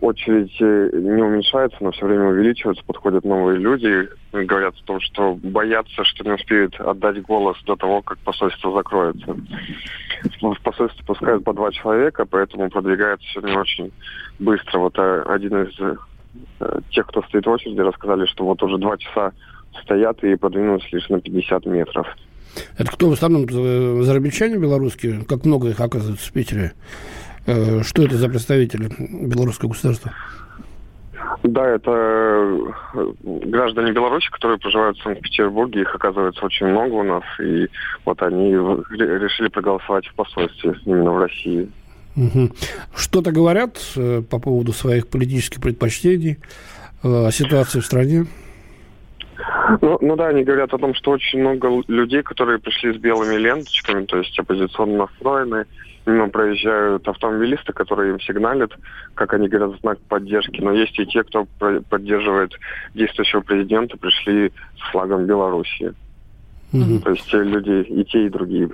очередь 0.00 0.56
э, 0.60 0.90
не 0.92 1.22
уменьшается, 1.22 1.76
но 1.80 1.90
все 1.92 2.06
время 2.06 2.28
увеличивается, 2.28 2.84
подходят 2.84 3.24
новые 3.24 3.58
люди, 3.58 4.08
говорят 4.32 4.74
о 4.74 4.84
том, 4.84 5.00
что 5.00 5.34
боятся, 5.42 6.04
что 6.04 6.24
не 6.24 6.32
успеют 6.32 6.80
отдать 6.80 7.20
голос 7.22 7.58
до 7.64 7.76
того, 7.76 8.02
как 8.02 8.18
посольство 8.18 8.72
закроется. 8.72 9.36
В 10.40 10.62
посольстве 10.62 11.04
пускают 11.04 11.44
по 11.44 11.52
два 11.52 11.70
человека, 11.72 12.24
поэтому 12.24 12.70
продвигается 12.70 13.26
все 13.28 13.40
не 13.40 13.56
очень 13.56 13.92
быстро. 14.38 14.78
Вот 14.78 14.98
э, 14.98 15.22
один 15.26 15.64
из 15.64 15.78
э, 15.80 16.80
тех, 16.90 17.06
кто 17.06 17.22
стоит 17.22 17.46
в 17.46 17.50
очереди, 17.50 17.80
рассказали, 17.80 18.26
что 18.26 18.44
вот 18.44 18.62
уже 18.62 18.78
два 18.78 18.96
часа 18.96 19.32
стоят 19.82 20.22
и 20.24 20.36
продвинулись 20.36 20.90
лишь 20.92 21.08
на 21.08 21.20
50 21.20 21.66
метров. 21.66 22.06
Это 22.78 22.90
кто 22.90 23.08
в 23.08 23.12
основном 23.12 23.44
э, 23.44 24.02
зарабичане 24.02 24.56
белорусские? 24.56 25.24
Как 25.28 25.44
много 25.44 25.68
их 25.68 25.80
оказывается 25.80 26.28
в 26.28 26.32
Питере? 26.32 26.72
Э, 27.46 27.82
что 27.82 28.02
это 28.02 28.16
за 28.16 28.28
представители 28.28 28.90
белорусского 28.98 29.70
государства? 29.70 30.12
Да, 31.42 31.66
это 31.66 31.90
э, 32.94 33.12
граждане 33.22 33.92
Беларуси, 33.92 34.30
которые 34.30 34.58
проживают 34.58 34.98
в 34.98 35.02
Санкт-Петербурге. 35.02 35.82
Их 35.82 35.94
оказывается 35.94 36.44
очень 36.44 36.66
много 36.66 36.94
у 36.94 37.02
нас. 37.02 37.24
И 37.40 37.68
вот 38.04 38.20
они 38.22 38.52
решили 38.52 39.48
проголосовать 39.48 40.06
в 40.06 40.14
посольстве 40.14 40.74
именно 40.84 41.12
в 41.12 41.18
России. 41.18 41.70
Угу. 42.16 42.50
Что-то 42.96 43.30
говорят 43.30 43.78
по 43.94 44.38
поводу 44.40 44.72
своих 44.72 45.06
политических 45.06 45.60
предпочтений, 45.60 46.38
о 47.02 47.30
ситуации 47.30 47.80
в 47.80 47.86
стране? 47.86 48.26
Ну, 49.80 49.98
ну 50.00 50.16
да, 50.16 50.28
они 50.28 50.44
говорят 50.44 50.72
о 50.74 50.78
том, 50.78 50.94
что 50.94 51.12
очень 51.12 51.40
много 51.40 51.82
людей, 51.88 52.22
которые 52.22 52.58
пришли 52.58 52.92
с 52.92 52.96
белыми 52.96 53.36
ленточками, 53.36 54.04
то 54.04 54.18
есть 54.18 54.38
оппозиционно 54.38 54.98
настроенные, 54.98 55.66
мимо 56.06 56.28
проезжают 56.28 57.06
автомобилисты, 57.08 57.72
которые 57.72 58.12
им 58.12 58.20
сигналят, 58.20 58.72
как 59.14 59.34
они 59.34 59.48
говорят, 59.48 59.78
знак 59.80 59.98
поддержки. 60.08 60.60
Но 60.60 60.72
есть 60.72 60.98
и 60.98 61.06
те, 61.06 61.22
кто 61.22 61.46
поддерживает 61.88 62.52
действующего 62.94 63.40
президента, 63.40 63.96
пришли 63.96 64.52
с 64.76 64.90
флагом 64.90 65.26
Белоруссии. 65.26 65.94
Угу. 66.72 67.00
То 67.00 67.10
есть 67.10 67.32
люди 67.32 67.82
и 67.88 68.04
те, 68.04 68.26
и 68.26 68.30
другие. 68.30 68.70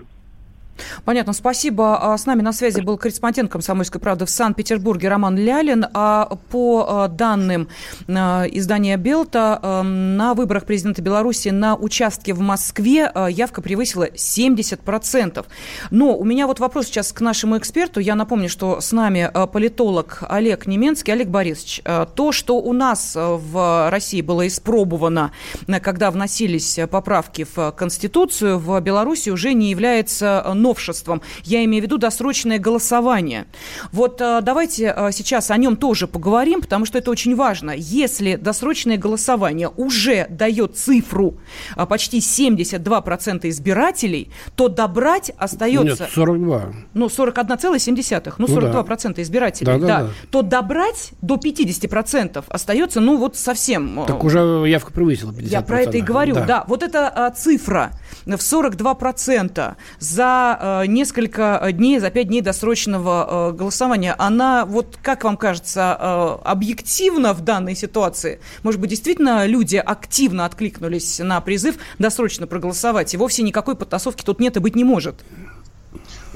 Понятно, 1.04 1.32
спасибо. 1.32 2.12
А, 2.12 2.18
с 2.18 2.26
нами 2.26 2.42
на 2.42 2.52
связи 2.52 2.80
был 2.80 2.96
корреспондент 2.96 3.50
«Комсомольской 3.50 4.00
правды» 4.00 4.26
в 4.26 4.30
Санкт-Петербурге 4.30 5.08
Роман 5.08 5.36
Лялин. 5.36 5.86
А 5.94 6.38
по 6.50 6.86
а, 6.88 7.08
данным 7.08 7.68
а, 8.08 8.44
издания 8.44 8.96
«Белта», 8.96 9.60
на 9.82 10.34
выборах 10.34 10.64
президента 10.64 11.02
Беларуси 11.02 11.48
на 11.48 11.76
участке 11.76 12.32
в 12.32 12.40
Москве 12.40 13.10
явка 13.28 13.62
превысила 13.62 14.08
70%. 14.08 15.44
Но 15.90 16.16
у 16.16 16.24
меня 16.24 16.46
вот 16.46 16.60
вопрос 16.60 16.86
сейчас 16.86 17.12
к 17.12 17.20
нашему 17.20 17.58
эксперту. 17.58 18.00
Я 18.00 18.14
напомню, 18.14 18.48
что 18.48 18.80
с 18.80 18.92
нами 18.92 19.30
политолог 19.52 20.22
Олег 20.28 20.66
Неменский. 20.66 21.12
Олег 21.12 21.28
Борисович, 21.28 21.82
то, 22.14 22.32
что 22.32 22.56
у 22.58 22.72
нас 22.72 23.12
в 23.16 23.90
России 23.90 24.20
было 24.20 24.46
испробовано, 24.46 25.32
когда 25.82 26.10
вносились 26.10 26.78
поправки 26.90 27.46
в 27.54 27.72
Конституцию, 27.72 28.58
в 28.58 28.80
Беларуси 28.80 29.30
уже 29.30 29.52
не 29.52 29.70
является 29.70 30.52
новшеством. 30.66 31.22
Я 31.44 31.64
имею 31.64 31.82
в 31.82 31.84
виду 31.86 31.98
досрочное 31.98 32.58
голосование. 32.58 33.46
Вот 33.92 34.20
э, 34.20 34.40
давайте 34.42 34.92
э, 34.96 35.12
сейчас 35.12 35.50
о 35.50 35.56
нем 35.56 35.76
тоже 35.76 36.06
поговорим, 36.08 36.60
потому 36.60 36.86
что 36.86 36.98
это 36.98 37.10
очень 37.10 37.36
важно. 37.36 37.72
Если 37.76 38.36
досрочное 38.36 38.96
голосование 38.96 39.70
уже 39.76 40.26
дает 40.28 40.76
цифру 40.76 41.38
э, 41.76 41.86
почти 41.86 42.18
72% 42.18 43.48
избирателей, 43.48 44.30
то 44.56 44.68
добрать 44.68 45.30
остается... 45.38 46.04
Нет, 46.04 46.12
42. 46.12 46.72
Ну, 46.94 47.06
41,7, 47.06 48.32
ну, 48.38 48.46
42% 48.46 49.08
ну, 49.08 49.14
да. 49.14 49.22
избирателей, 49.22 49.66
да, 49.66 49.78
да, 49.78 49.86
да, 49.86 50.00
да. 50.02 50.10
То 50.30 50.42
добрать 50.42 51.12
до 51.22 51.36
50% 51.36 52.44
остается, 52.48 53.00
ну, 53.00 53.18
вот 53.18 53.36
совсем... 53.36 54.04
Так 54.06 54.24
уже 54.24 54.64
явка 54.66 54.92
превысила 54.92 55.30
50%. 55.30 55.46
Я 55.46 55.62
про 55.62 55.80
это 55.82 55.96
и 55.96 56.00
говорю, 56.00 56.34
да. 56.34 56.44
да. 56.44 56.64
Вот 56.66 56.82
эта 56.82 57.32
цифра 57.36 57.92
в 58.24 58.30
42% 58.30 59.76
за 59.98 60.55
Э, 60.60 60.86
несколько 60.86 61.68
дней, 61.72 61.98
за 61.98 62.10
пять 62.10 62.28
дней 62.28 62.40
досрочного 62.40 63.50
э, 63.50 63.56
голосования, 63.56 64.14
она, 64.18 64.64
вот 64.64 64.98
как 65.02 65.24
вам 65.24 65.36
кажется, 65.36 65.96
э, 65.98 66.38
объективна 66.44 67.32
в 67.32 67.42
данной 67.42 67.74
ситуации? 67.74 68.40
Может 68.62 68.80
быть, 68.80 68.90
действительно 68.90 69.46
люди 69.46 69.76
активно 69.76 70.44
откликнулись 70.44 71.18
на 71.18 71.40
призыв 71.40 71.76
досрочно 71.98 72.46
проголосовать, 72.46 73.14
и 73.14 73.16
вовсе 73.16 73.42
никакой 73.42 73.76
подтасовки 73.76 74.22
тут 74.24 74.40
нет 74.40 74.56
и 74.56 74.60
быть 74.60 74.76
не 74.76 74.84
может? 74.84 75.16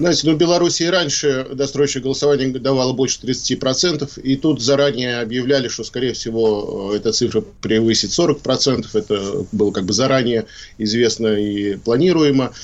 Знаете, 0.00 0.30
ну, 0.30 0.34
Беларусь 0.34 0.80
и 0.80 0.86
раньше 0.86 1.46
досрочное 1.52 2.02
голосование 2.02 2.48
давало 2.58 2.94
больше 2.94 3.18
30%, 3.20 4.18
и 4.22 4.36
тут 4.36 4.62
заранее 4.62 5.20
объявляли, 5.20 5.68
что, 5.68 5.84
скорее 5.84 6.14
всего, 6.14 6.94
эта 6.96 7.12
цифра 7.12 7.42
превысит 7.60 8.10
40%. 8.10 8.86
Это 8.94 9.44
было 9.52 9.72
как 9.72 9.84
бы 9.84 9.92
заранее 9.92 10.46
известно 10.78 11.26
и 11.26 11.76
планируемо. 11.76 12.54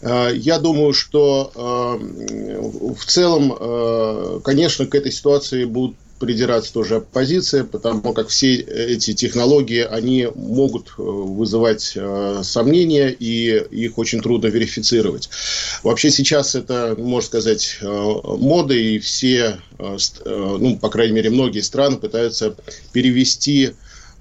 А, 0.00 0.30
я 0.30 0.58
думаю, 0.58 0.94
что 0.94 1.52
а, 1.54 1.98
в 1.98 3.04
целом, 3.04 4.40
конечно, 4.40 4.86
к 4.86 4.94
этой 4.94 5.12
ситуации 5.12 5.66
будут 5.66 5.96
придираться 6.18 6.72
тоже 6.72 6.96
оппозиция, 6.96 7.64
потому 7.64 8.12
как 8.12 8.28
все 8.28 8.54
эти 8.54 9.12
технологии, 9.12 9.82
они 9.82 10.28
могут 10.34 10.88
э, 10.88 11.02
вызывать 11.02 11.92
э, 11.94 12.40
сомнения, 12.42 13.10
и 13.10 13.64
их 13.70 13.98
очень 13.98 14.20
трудно 14.20 14.48
верифицировать. 14.48 15.28
Вообще 15.82 16.10
сейчас 16.10 16.54
это, 16.54 16.94
можно 16.98 17.26
сказать, 17.26 17.78
э, 17.80 17.86
мода, 17.86 18.74
и 18.74 18.98
все, 18.98 19.58
ну, 19.78 20.78
по 20.78 20.88
крайней 20.88 21.14
мере, 21.14 21.30
многие 21.30 21.60
страны 21.60 21.96
пытаются 21.96 22.56
перевести 22.92 23.66
э, 23.66 23.72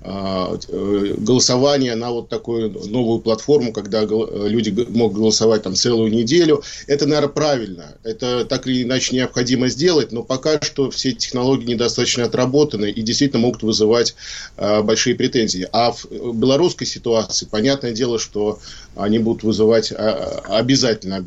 голосование 0.05 1.95
на 1.95 2.11
вот 2.11 2.29
такую 2.29 2.71
новую 2.89 3.19
платформу, 3.19 3.73
когда 3.73 4.03
люди 4.03 4.69
могут 4.89 5.17
голосовать 5.17 5.63
там 5.63 5.75
целую 5.75 6.11
неделю. 6.11 6.61
Это, 6.87 7.05
наверное, 7.07 7.29
правильно. 7.29 7.97
Это 8.03 8.45
так 8.45 8.67
или 8.67 8.83
иначе 8.83 9.15
необходимо 9.15 9.67
сделать, 9.67 10.11
но 10.11 10.21
пока 10.23 10.61
что 10.61 10.91
все 10.91 11.13
технологии 11.13 11.65
недостаточно 11.65 12.25
отработаны 12.25 12.89
и 12.89 13.01
действительно 13.01 13.41
могут 13.41 13.63
вызывать 13.63 14.15
а, 14.57 14.81
большие 14.81 15.15
претензии. 15.15 15.67
А 15.71 15.91
в 15.91 16.05
белорусской 16.33 16.87
ситуации, 16.87 17.47
понятное 17.49 17.91
дело, 17.91 18.19
что 18.19 18.59
они 18.95 19.19
будут 19.19 19.43
вызывать 19.43 19.91
а, 19.91 20.41
обязательно, 20.49 21.17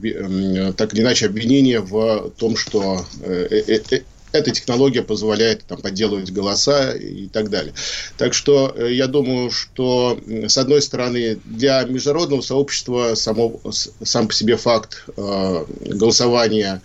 так 0.72 0.94
или 0.94 1.02
иначе, 1.02 1.26
обвинения 1.26 1.80
в 1.80 2.30
том, 2.36 2.56
что 2.56 3.04
э, 3.22 3.62
э, 3.66 4.00
эта 4.32 4.50
технология 4.50 5.02
позволяет 5.02 5.64
там, 5.64 5.80
подделывать 5.80 6.32
голоса 6.32 6.92
и 6.92 7.28
так 7.28 7.50
далее. 7.50 7.72
Так 8.16 8.34
что 8.34 8.74
э, 8.76 8.92
я 8.92 9.06
думаю, 9.06 9.50
что, 9.50 10.18
с 10.26 10.58
одной 10.58 10.82
стороны, 10.82 11.38
для 11.44 11.82
международного 11.84 12.40
сообщества 12.40 13.14
само, 13.14 13.60
сам 13.70 14.28
по 14.28 14.34
себе 14.34 14.56
факт 14.56 15.04
э, 15.16 15.64
голосования 15.86 16.82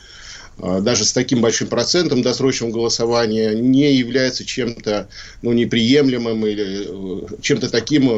э, 0.58 0.80
даже 0.82 1.06
с 1.06 1.14
таким 1.14 1.42
большим 1.42 1.68
процентом 1.68 2.22
досрочного 2.22 2.72
голосования 2.72 3.54
не 3.54 3.94
является 3.94 4.46
чем-то 4.46 5.10
ну, 5.42 5.52
неприемлемым 5.54 6.46
или 6.46 6.88
э, 6.88 7.42
чем-то 7.42 7.70
таким, 7.70 8.10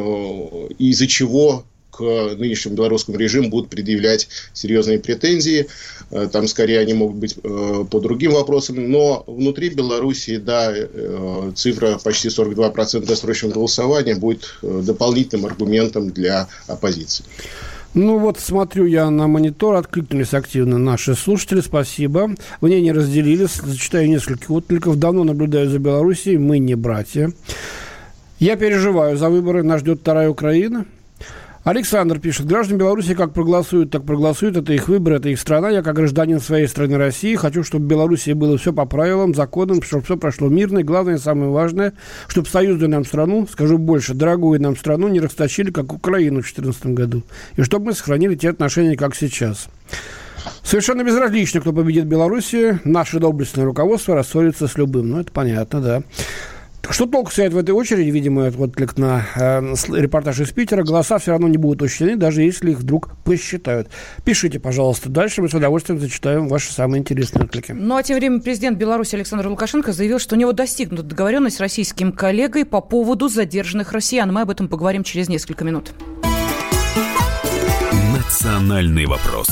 из-за 0.78 1.06
чего 1.06 1.64
к 1.96 2.34
нынешнему 2.36 2.76
белорусскому 2.76 3.18
режиму 3.18 3.48
будут 3.48 3.70
предъявлять 3.70 4.28
серьезные 4.52 4.98
претензии. 4.98 5.66
Э, 6.10 6.28
там 6.30 6.46
скорее 6.46 6.80
они 6.80 6.94
могут 6.94 7.16
быть 7.16 7.36
э, 7.42 7.84
по 7.90 8.00
другим 8.00 8.32
вопросам. 8.32 8.90
Но 8.90 9.24
внутри 9.26 9.70
Беларуси, 9.70 10.36
да, 10.36 10.72
э, 10.74 11.52
цифра 11.54 11.98
почти 12.02 12.28
42% 12.28 13.06
досрочного 13.06 13.54
голосования 13.54 14.14
будет 14.14 14.58
дополнительным 14.62 15.46
аргументом 15.46 16.10
для 16.10 16.48
оппозиции. 16.66 17.24
Ну 17.94 18.18
вот 18.18 18.38
смотрю 18.38 18.84
я 18.84 19.08
на 19.08 19.26
монитор, 19.26 19.74
откликнулись 19.76 20.34
активно 20.34 20.76
наши 20.76 21.14
слушатели, 21.14 21.62
спасибо. 21.62 22.30
Мне 22.60 22.82
не 22.82 22.92
разделились, 22.92 23.54
зачитаю 23.64 24.08
несколько 24.08 24.52
откликов. 24.52 24.98
Давно 24.98 25.24
наблюдаю 25.24 25.70
за 25.70 25.78
Белоруссией, 25.78 26.36
мы 26.36 26.58
не 26.58 26.74
братья. 26.74 27.32
Я 28.38 28.56
переживаю 28.56 29.16
за 29.16 29.30
выборы, 29.30 29.62
нас 29.62 29.80
ждет 29.80 30.00
вторая 30.00 30.28
Украина. 30.28 30.84
Александр 31.66 32.20
пишет, 32.20 32.46
граждане 32.46 32.78
Беларуси 32.78 33.16
как 33.16 33.32
проголосуют, 33.32 33.90
так 33.90 34.04
проголосуют. 34.04 34.56
Это 34.56 34.72
их 34.72 34.86
выбор, 34.86 35.14
это 35.14 35.30
их 35.30 35.40
страна. 35.40 35.68
Я 35.68 35.82
как 35.82 35.96
гражданин 35.96 36.38
своей 36.38 36.68
страны 36.68 36.96
России 36.96 37.34
хочу, 37.34 37.64
чтобы 37.64 37.86
в 37.86 37.88
Беларуси 37.88 38.30
было 38.34 38.56
все 38.56 38.72
по 38.72 38.86
правилам, 38.86 39.34
законам, 39.34 39.82
чтобы 39.82 40.04
все 40.04 40.16
прошло 40.16 40.48
мирно. 40.48 40.78
И 40.78 40.82
главное, 40.84 41.18
самое 41.18 41.50
важное, 41.50 41.94
чтобы 42.28 42.46
союзную 42.46 42.88
нам 42.88 43.04
страну, 43.04 43.48
скажу 43.50 43.78
больше, 43.78 44.14
дорогую 44.14 44.62
нам 44.62 44.76
страну 44.76 45.08
не 45.08 45.18
расточили, 45.18 45.72
как 45.72 45.92
Украину 45.92 46.36
в 46.36 46.44
2014 46.44 46.86
году. 46.86 47.24
И 47.56 47.62
чтобы 47.62 47.86
мы 47.86 47.94
сохранили 47.94 48.36
те 48.36 48.50
отношения, 48.50 48.96
как 48.96 49.16
сейчас. 49.16 49.66
Совершенно 50.62 51.02
безразлично, 51.02 51.60
кто 51.60 51.72
победит 51.72 52.04
в 52.04 52.08
Беларуси. 52.08 52.78
Наше 52.84 53.18
доблестное 53.18 53.64
руководство 53.64 54.14
рассорится 54.14 54.68
с 54.68 54.78
любым. 54.78 55.10
Ну, 55.10 55.18
это 55.18 55.32
понятно, 55.32 55.80
да. 55.80 56.02
Что 56.88 57.06
толку 57.06 57.30
стоять 57.32 57.52
в 57.52 57.58
этой 57.58 57.72
очереди, 57.72 58.10
видимо, 58.10 58.42
это 58.44 58.56
вот 58.58 58.70
отклик 58.70 58.96
на 58.96 59.26
э, 59.34 59.74
репортаж 59.94 60.40
из 60.40 60.52
Питера, 60.52 60.84
голоса 60.84 61.18
все 61.18 61.32
равно 61.32 61.48
не 61.48 61.56
будут 61.56 61.82
учтены, 61.82 62.16
даже 62.16 62.42
если 62.42 62.70
их 62.70 62.78
вдруг 62.78 63.10
посчитают. 63.24 63.88
Пишите, 64.24 64.60
пожалуйста, 64.60 65.08
дальше 65.08 65.42
мы 65.42 65.48
с 65.48 65.54
удовольствием 65.54 65.98
зачитаем 65.98 66.48
ваши 66.48 66.72
самые 66.72 67.00
интересные 67.00 67.44
отклики. 67.44 67.72
Ну, 67.72 67.96
а 67.96 68.02
тем 68.02 68.16
временем 68.16 68.40
президент 68.40 68.78
Беларуси 68.78 69.16
Александр 69.16 69.48
Лукашенко 69.48 69.92
заявил, 69.92 70.18
что 70.18 70.36
у 70.36 70.38
него 70.38 70.52
достигнута 70.52 71.02
договоренность 71.02 71.56
с 71.56 71.60
российским 71.60 72.12
коллегой 72.12 72.64
по 72.64 72.80
поводу 72.80 73.28
задержанных 73.28 73.92
россиян. 73.92 74.32
Мы 74.32 74.42
об 74.42 74.50
этом 74.50 74.68
поговорим 74.68 75.02
через 75.02 75.28
несколько 75.28 75.64
минут. 75.64 75.92
Национальный 78.14 79.06
вопрос. 79.06 79.48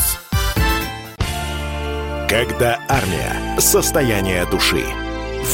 Когда 2.29 2.81
армия. 2.89 3.59
Состояние 3.59 4.47
души. 4.51 4.83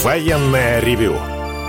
Военное 0.02 0.80
ревю 0.80 1.14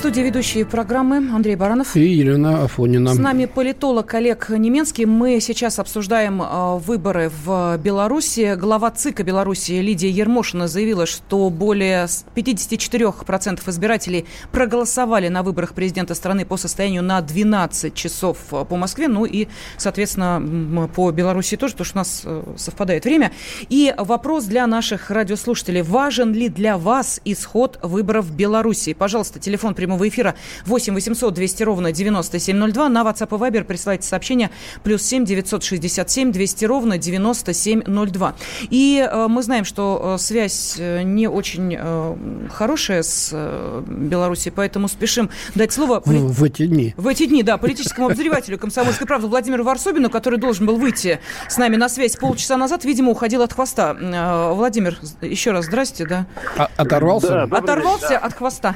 студии 0.00 0.22
ведущие 0.22 0.64
программы 0.64 1.18
Андрей 1.30 1.56
Баранов 1.56 1.94
и 1.94 2.00
Елена 2.00 2.64
Афонина. 2.64 3.12
С 3.12 3.18
нами 3.18 3.44
политолог 3.44 4.14
Олег 4.14 4.48
Неменский. 4.48 5.04
Мы 5.04 5.40
сейчас 5.40 5.78
обсуждаем 5.78 6.40
э, 6.40 6.78
выборы 6.78 7.30
в 7.44 7.76
Беларуси. 7.76 8.56
Глава 8.58 8.92
ЦИКа 8.92 9.24
Беларуси 9.24 9.72
Лидия 9.72 10.08
Ермошина 10.08 10.68
заявила, 10.68 11.04
что 11.04 11.50
более 11.50 12.06
54% 12.34 13.60
избирателей 13.68 14.24
проголосовали 14.52 15.28
на 15.28 15.42
выборах 15.42 15.74
президента 15.74 16.14
страны 16.14 16.46
по 16.46 16.56
состоянию 16.56 17.02
на 17.02 17.20
12 17.20 17.92
часов 17.92 18.38
э, 18.52 18.64
по 18.64 18.76
Москве. 18.76 19.06
Ну 19.06 19.26
и, 19.26 19.48
соответственно, 19.76 20.88
по 20.96 21.10
Беларуси 21.10 21.58
тоже, 21.58 21.74
потому 21.74 21.84
что 21.84 21.96
у 21.96 22.00
нас 22.00 22.22
э, 22.24 22.42
совпадает 22.56 23.04
время. 23.04 23.32
И 23.68 23.94
вопрос 23.98 24.44
для 24.44 24.66
наших 24.66 25.10
радиослушателей. 25.10 25.82
Важен 25.82 26.32
ли 26.32 26.48
для 26.48 26.78
вас 26.78 27.20
исход 27.26 27.78
выборов 27.82 28.24
в 28.24 28.34
Беларуси? 28.34 28.94
Пожалуйста, 28.94 29.38
телефон 29.38 29.74
прямого 29.74 29.89
прямого 29.90 30.08
эфира 30.08 30.34
8 30.66 30.94
800 30.94 31.34
200 31.34 31.62
ровно 31.64 31.92
9702. 31.92 32.88
На 32.88 33.02
WhatsApp 33.02 33.28
и 33.28 33.40
Viber 33.40 33.64
присылайте 33.64 34.06
сообщение 34.06 34.50
плюс 34.84 35.02
7 35.02 35.24
967 35.24 36.32
200 36.32 36.64
ровно 36.64 36.98
9702. 36.98 38.34
И 38.70 39.08
э, 39.10 39.26
мы 39.28 39.42
знаем, 39.42 39.64
что 39.64 40.14
э, 40.14 40.18
связь 40.18 40.76
э, 40.78 41.02
не 41.02 41.26
очень 41.26 41.76
э, 41.76 42.16
хорошая 42.52 43.02
с 43.02 43.30
э, 43.32 43.82
Беларусью, 43.86 44.52
поэтому 44.54 44.88
спешим 44.88 45.30
дать 45.54 45.72
слово... 45.72 46.02
Ну, 46.06 46.28
в 46.28 46.44
эти 46.44 46.66
дни. 46.66 46.94
В 46.96 47.08
эти 47.08 47.26
дни, 47.26 47.42
да, 47.42 47.58
политическому 47.58 48.06
обозревателю 48.06 48.58
«Комсомольской 48.58 49.06
правды» 49.06 49.26
Владимиру 49.26 49.64
Варсобину, 49.64 50.08
который 50.10 50.38
должен 50.38 50.66
был 50.66 50.76
выйти 50.76 51.18
с 51.48 51.56
нами 51.56 51.76
на 51.76 51.88
связь 51.88 52.16
полчаса 52.16 52.56
назад, 52.56 52.84
видимо, 52.84 53.10
уходил 53.10 53.42
от 53.42 53.52
хвоста. 53.52 53.96
Э, 54.00 54.52
Владимир, 54.52 54.98
еще 55.20 55.50
раз 55.50 55.64
здрасте, 55.64 56.06
да. 56.06 56.26
А, 56.56 56.70
оторвался? 56.76 57.46
Да, 57.46 57.56
Оторвался 57.56 58.08
день, 58.08 58.18
да. 58.20 58.26
от 58.26 58.34
хвоста. 58.34 58.74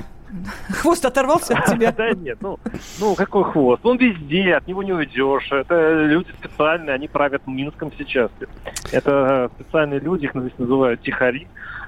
Хвост 0.70 1.04
оторвался 1.04 1.56
от 1.56 1.66
тебя? 1.66 1.92
Да 1.92 2.10
нет, 2.10 2.38
ну, 2.40 2.58
ну 2.98 3.14
какой 3.14 3.44
хвост? 3.44 3.84
Он 3.84 3.96
везде, 3.96 4.54
от 4.54 4.66
него 4.66 4.82
не 4.82 4.92
уйдешь. 4.92 5.50
Это 5.50 6.04
люди 6.04 6.28
специальные, 6.38 6.94
они 6.94 7.08
правят 7.08 7.46
Минском 7.46 7.92
сейчас. 7.96 8.30
Это 8.92 9.50
специальные 9.56 10.00
люди, 10.00 10.24
их 10.24 10.32
здесь 10.34 10.58
называют 10.58 11.02
тихари. 11.02 11.46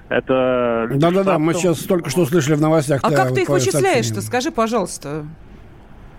Это 0.09 0.89
Да-да-да, 0.95 1.39
мы 1.39 1.55
сейчас 1.55 1.81
только 1.81 2.11
что 2.11 2.27
слышали 2.27 2.55
в 2.55 2.61
новостях. 2.61 3.01
А 3.03 3.11
как 3.11 3.35
ты 3.35 3.43
их 3.43 3.49
вычисляешь-то? 3.49 4.21
Скажи, 4.23 4.51
пожалуйста. 4.51 5.25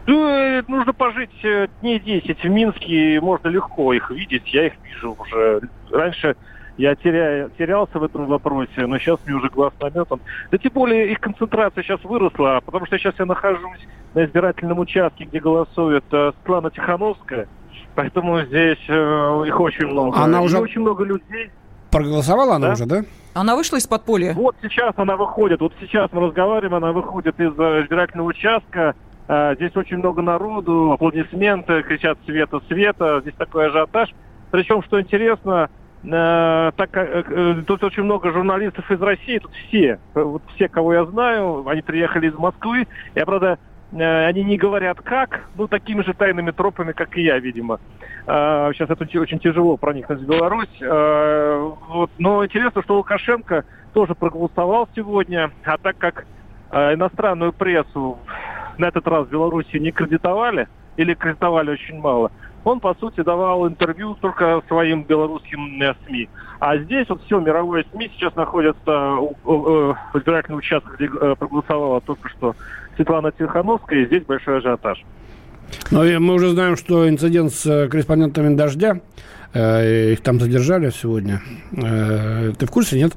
Ну, 0.08 0.63
нужно 0.70 0.94
пожить 0.94 1.44
э, 1.44 1.68
дней 1.82 2.00
10 2.00 2.42
в 2.42 2.48
Минске, 2.48 3.20
можно 3.20 3.50
легко 3.50 3.92
их 3.92 4.10
видеть, 4.10 4.44
я 4.54 4.68
их 4.68 4.74
вижу 4.82 5.18
уже. 5.20 5.62
Раньше 5.92 6.38
я 6.78 6.96
теряю, 6.96 7.52
терялся 7.58 7.98
в 8.00 8.04
этом 8.04 8.28
вопросе, 8.28 8.86
но 8.86 9.00
сейчас 9.00 9.20
мне 9.26 9.36
уже 9.36 9.50
глаз 9.50 9.74
наметан. 9.82 10.20
Да 10.52 10.58
тем 10.58 10.72
более 10.74 11.12
их 11.12 11.20
концентрация 11.20 11.84
сейчас 11.84 12.04
выросла, 12.04 12.62
потому 12.63 12.86
что 12.86 12.98
сейчас 12.98 13.16
я 13.18 13.26
нахожусь 13.26 13.88
на 14.13 14.26
избирательном 14.26 14.80
участке, 14.80 15.26
где 15.26 15.40
голосует 15.40 16.04
э, 16.12 16.32
Светлана 16.38 16.70
Тихановская, 16.70 17.48
поэтому 17.96 18.42
здесь 18.44 18.80
э, 18.88 19.44
их 19.48 19.60
очень 19.60 19.88
много. 19.88 20.18
Она 20.18 20.42
уже... 20.42 20.60
очень 20.60 20.82
много 20.82 21.04
людей. 21.04 21.50
Проголосовала 21.92 22.56
она 22.56 22.68
да? 22.68 22.74
уже, 22.74 22.86
да? 22.86 23.04
Она 23.34 23.56
вышла 23.56 23.78
из 23.78 23.88
подполья? 23.88 24.34
Вот 24.34 24.56
сейчас 24.62 24.94
она 24.98 25.16
выходит, 25.16 25.62
вот 25.62 25.74
сейчас 25.80 26.12
мы 26.12 26.28
разговариваем, 26.28 26.76
она 26.76 26.92
выходит 26.92 27.40
из 27.40 27.58
э, 27.58 27.84
избирательного 27.84 28.28
участка, 28.28 28.96
э, 29.28 29.56
Здесь 29.56 29.76
очень 29.76 29.98
много 29.98 30.22
народу, 30.22 30.92
аплодисменты, 30.92 31.82
кричат 31.82 32.20
«Света, 32.26 32.62
Света!» 32.68 33.20
Здесь 33.22 33.34
такой 33.36 33.68
ажиотаж. 33.68 34.13
Причем, 34.52 34.82
что 34.84 35.02
интересно, 35.02 35.70
Э, 36.03 36.71
так 36.75 36.91
как 36.91 37.10
э, 37.10 37.23
э, 37.27 37.63
тут 37.65 37.83
очень 37.83 38.03
много 38.03 38.31
журналистов 38.31 38.89
из 38.91 39.01
России, 39.01 39.39
тут 39.39 39.51
все, 39.67 39.99
вот 40.13 40.43
все, 40.55 40.69
кого 40.69 40.93
я 40.93 41.05
знаю, 41.05 41.67
они 41.67 41.81
приехали 41.81 42.29
из 42.29 42.36
Москвы. 42.36 42.88
Я, 43.15 43.25
правда, 43.25 43.57
они 43.91 44.43
не 44.43 44.57
говорят 44.57 45.01
как, 45.01 45.49
ну, 45.55 45.67
такими 45.67 46.03
же 46.03 46.13
тайными 46.13 46.51
тропами, 46.51 46.91
как 46.91 47.17
и 47.17 47.23
я, 47.23 47.39
видимо. 47.39 47.79
Сейчас 48.25 48.89
это 48.89 49.07
очень 49.17 49.39
тяжело 49.39 49.77
проникнуть 49.77 50.19
в 50.19 50.27
Беларусь. 50.27 50.77
Но 50.81 52.45
интересно, 52.45 52.83
что 52.83 52.97
Лукашенко 52.97 53.63
тоже 53.93 54.13
проголосовал 54.13 54.89
сегодня, 54.93 55.51
а 55.63 55.77
так 55.77 55.97
как 55.97 56.25
иностранную 56.69 57.53
прессу 57.53 58.19
на 58.77 58.89
этот 58.89 59.07
раз 59.07 59.27
в 59.27 59.31
Беларуси 59.31 59.77
не 59.77 59.91
кредитовали, 59.91 60.67
или 60.97 61.13
кредитовали 61.13 61.71
очень 61.71 61.97
мало, 61.97 62.33
он, 62.67 62.80
по 62.82 62.93
сути, 62.95 63.21
давал 63.21 63.67
интервью 63.67 64.15
только 64.19 64.62
своим 64.67 65.03
белорусским 65.03 65.82
э, 65.82 65.95
СМИ. 66.06 66.27
А 66.60 66.77
здесь 66.77 67.08
вот 67.08 67.21
все 67.25 67.39
мировое 67.39 67.86
СМИ 67.91 68.12
сейчас 68.13 68.36
находится 68.36 68.91
в 69.43 69.95
избирательном 70.13 70.60
участке, 70.60 70.89
где 70.97 71.06
э, 71.06 71.36
проголосовала 71.39 72.01
только 72.01 72.27
что 72.30 72.56
Светлана 72.95 73.32
Тихановская, 73.32 73.99
и 73.99 74.06
здесь 74.08 74.23
большой 74.23 74.58
ажиотаж. 74.58 75.03
Ну, 75.91 76.19
мы 76.19 76.34
уже 76.34 76.49
знаем, 76.49 76.75
что 76.75 77.08
инцидент 77.08 77.53
с 77.53 77.65
э, 77.65 77.88
корреспондентами 77.88 78.56
«Дождя», 78.56 78.99
их 79.53 80.21
там 80.21 80.41
задержали 80.41 80.89
сегодня. 80.89 81.41
Ты 81.71 82.65
в 82.65 82.69
курсе, 82.69 82.99
нет? 82.99 83.13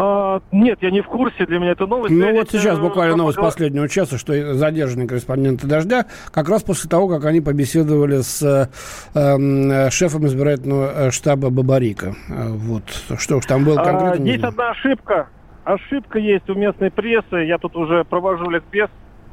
А, 0.00 0.40
нет, 0.52 0.78
я 0.80 0.92
не 0.92 1.00
в 1.00 1.06
курсе, 1.06 1.44
для 1.44 1.58
меня 1.58 1.72
это 1.72 1.88
новость. 1.88 2.14
Ну 2.14 2.32
вот 2.32 2.48
сейчас 2.52 2.78
буквально 2.78 3.16
новость 3.16 3.38
последнего 3.38 3.88
часа, 3.88 4.16
что 4.16 4.54
задержаны 4.54 5.08
корреспонденты 5.08 5.66
«Дождя», 5.66 6.06
как 6.30 6.48
раз 6.48 6.62
после 6.62 6.88
того, 6.88 7.08
как 7.08 7.24
они 7.24 7.40
побеседовали 7.40 8.20
с 8.20 8.70
э, 9.14 9.90
шефом 9.90 10.26
избирательного 10.26 11.08
э, 11.08 11.10
штаба 11.10 11.50
Бабарика. 11.50 12.14
Э, 12.28 12.48
вот, 12.48 12.84
что 13.18 13.38
уж 13.38 13.46
там 13.46 13.64
было 13.64 13.82
конкретно. 13.82 14.24
А, 14.24 14.28
есть 14.28 14.44
одна 14.44 14.70
ошибка. 14.70 15.30
Ошибка 15.64 16.20
есть 16.20 16.48
у 16.48 16.54
местной 16.54 16.92
прессы. 16.92 17.38
Я 17.38 17.58
тут 17.58 17.74
уже 17.74 18.04
провожу 18.04 18.48
ликбез, 18.50 18.90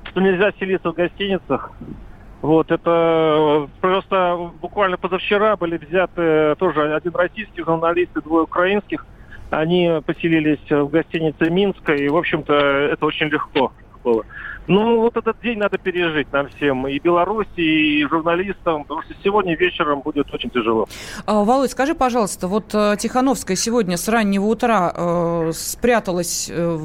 что 0.10 0.20
нельзя 0.20 0.52
селиться 0.60 0.92
в 0.92 0.96
гостиницах. 0.96 1.74
Вот, 2.42 2.72
это 2.72 3.70
просто 3.82 4.50
буквально 4.60 4.98
позавчера 4.98 5.58
были 5.58 5.78
взяты 5.78 6.56
тоже 6.58 6.96
один 6.96 7.14
российский 7.14 7.62
журналист 7.64 8.18
и 8.18 8.22
двое 8.22 8.46
украинских 8.46 9.06
они 9.60 10.02
поселились 10.06 10.70
в 10.70 10.88
гостинице 10.88 11.50
Минска, 11.50 11.94
и, 11.94 12.08
в 12.08 12.18
общем-то, 12.18 12.54
это 12.54 13.06
очень 13.06 13.28
легко 13.28 13.72
было. 14.04 14.26
Ну, 14.68 15.02
вот 15.02 15.16
этот 15.16 15.40
день 15.42 15.60
надо 15.60 15.78
пережить 15.78 16.32
нам 16.34 16.50
всем, 16.50 16.88
и 16.88 16.98
Беларуси, 17.00 17.50
и 17.58 18.06
журналистам, 18.08 18.84
потому 18.84 19.04
что 19.04 19.14
сегодня 19.24 19.56
вечером 19.56 20.02
будет 20.02 20.34
очень 20.34 20.50
тяжело. 20.50 20.88
А, 21.26 21.44
Володь, 21.44 21.72
скажи, 21.72 21.94
пожалуйста, 21.94 22.48
вот 22.48 22.74
э, 22.74 22.96
Тихановская 22.98 23.56
сегодня 23.56 23.98
с 23.98 24.08
раннего 24.08 24.46
утра 24.46 24.92
э, 24.96 25.52
спряталась 25.54 26.50
э, 26.50 26.80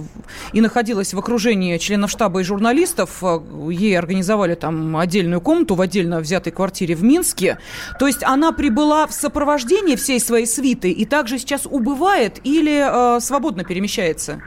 и 0.52 0.60
находилась 0.60 1.14
в 1.14 1.18
окружении 1.18 1.78
членов 1.78 2.10
штаба 2.10 2.40
и 2.40 2.44
журналистов. 2.44 3.22
Э, 3.22 3.38
ей 3.70 3.98
организовали 3.98 4.54
там 4.54 4.96
отдельную 4.98 5.40
комнату 5.40 5.74
в 5.74 5.80
отдельно 5.80 6.20
взятой 6.20 6.52
квартире 6.52 6.94
в 6.94 7.02
Минске. 7.02 7.58
То 7.98 8.06
есть 8.06 8.22
она 8.22 8.52
прибыла 8.52 9.06
в 9.06 9.12
сопровождении 9.12 9.96
всей 9.96 10.20
своей 10.20 10.46
свиты 10.46 10.90
и 10.90 11.06
также 11.06 11.38
сейчас 11.38 11.66
убывает 11.66 12.40
или 12.44 13.16
э, 13.16 13.20
свободно 13.20 13.64
перемещается? 13.64 14.42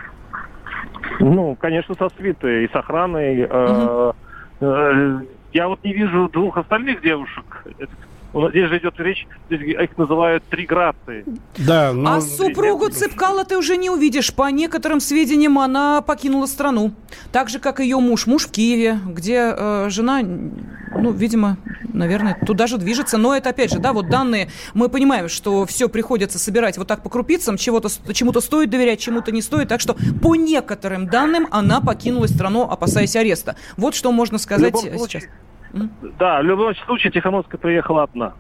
Ну, 1.24 1.56
конечно, 1.56 1.96
со 1.96 2.10
свитой 2.10 2.66
и 2.66 2.68
с 2.68 2.76
охраной. 2.76 3.46
Угу. 3.46 4.16
Я 5.54 5.68
вот 5.68 5.80
не 5.84 5.94
вижу 5.94 6.30
двух 6.30 6.58
остальных 6.58 7.02
девушек. 7.02 7.66
Здесь 8.34 8.68
же 8.68 8.78
идет 8.80 9.00
речь, 9.00 9.28
здесь 9.48 9.62
их 9.62 9.98
называют 9.98 10.44
три 10.50 10.66
грации. 10.66 11.24
Да, 11.58 11.94
но... 11.94 12.14
А 12.14 12.22
супругу 12.22 12.90
Цыпкала 12.90 13.46
ты 13.46 13.58
уже 13.58 13.78
не 13.78 13.92
увидишь. 13.92 14.34
По 14.34 14.50
некоторым 14.50 15.00
сведениям, 15.00 15.60
она 15.60 16.02
покинула 16.02 16.48
страну. 16.48 16.94
Так 17.32 17.50
же, 17.50 17.60
как 17.60 17.80
ее 17.80 17.98
муж. 17.98 18.26
Муж 18.26 18.48
в 18.48 18.52
Киеве, 18.52 19.00
где 19.06 19.54
э, 19.56 19.90
жена, 19.90 20.22
ну, 20.24 21.12
видимо, 21.12 21.58
наверное, 21.94 22.36
туда 22.46 22.66
же 22.66 22.78
движется. 22.78 23.18
Но 23.20 23.36
это, 23.36 23.50
опять 23.50 23.72
же, 23.72 23.78
да, 23.78 23.94
вот 23.94 24.10
данные, 24.10 24.50
мы 24.74 24.90
понимаем, 24.90 25.30
что 25.30 25.68
все 25.68 25.88
приходится 25.88 26.40
собирать 26.40 26.80
вот 26.80 26.88
так 26.88 27.04
по 27.04 27.10
крупицам, 27.10 27.58
чего-то, 27.58 27.90
чему-то 28.14 28.42
стоит 28.42 28.72
доверять, 28.72 29.00
чему-то 29.00 29.32
не 29.32 29.44
стоит. 29.44 29.68
Так 29.68 29.80
что 29.80 29.96
по 30.22 30.36
некоторым 30.36 31.08
данным 31.08 31.48
она 31.52 31.82
покинула 31.82 32.26
страну, 32.26 32.64
опасаясь 32.64 33.16
ареста. 33.16 33.56
Вот 33.78 33.94
что 33.94 34.12
можно 34.12 34.40
сказать 34.40 34.76
сейчас. 34.76 35.24
Да, 36.20 36.42
в 36.42 36.44
любом 36.44 36.76
случае 36.76 37.12
Тихановская 37.12 37.60
приехала 37.60 38.04
одна. 38.04 38.34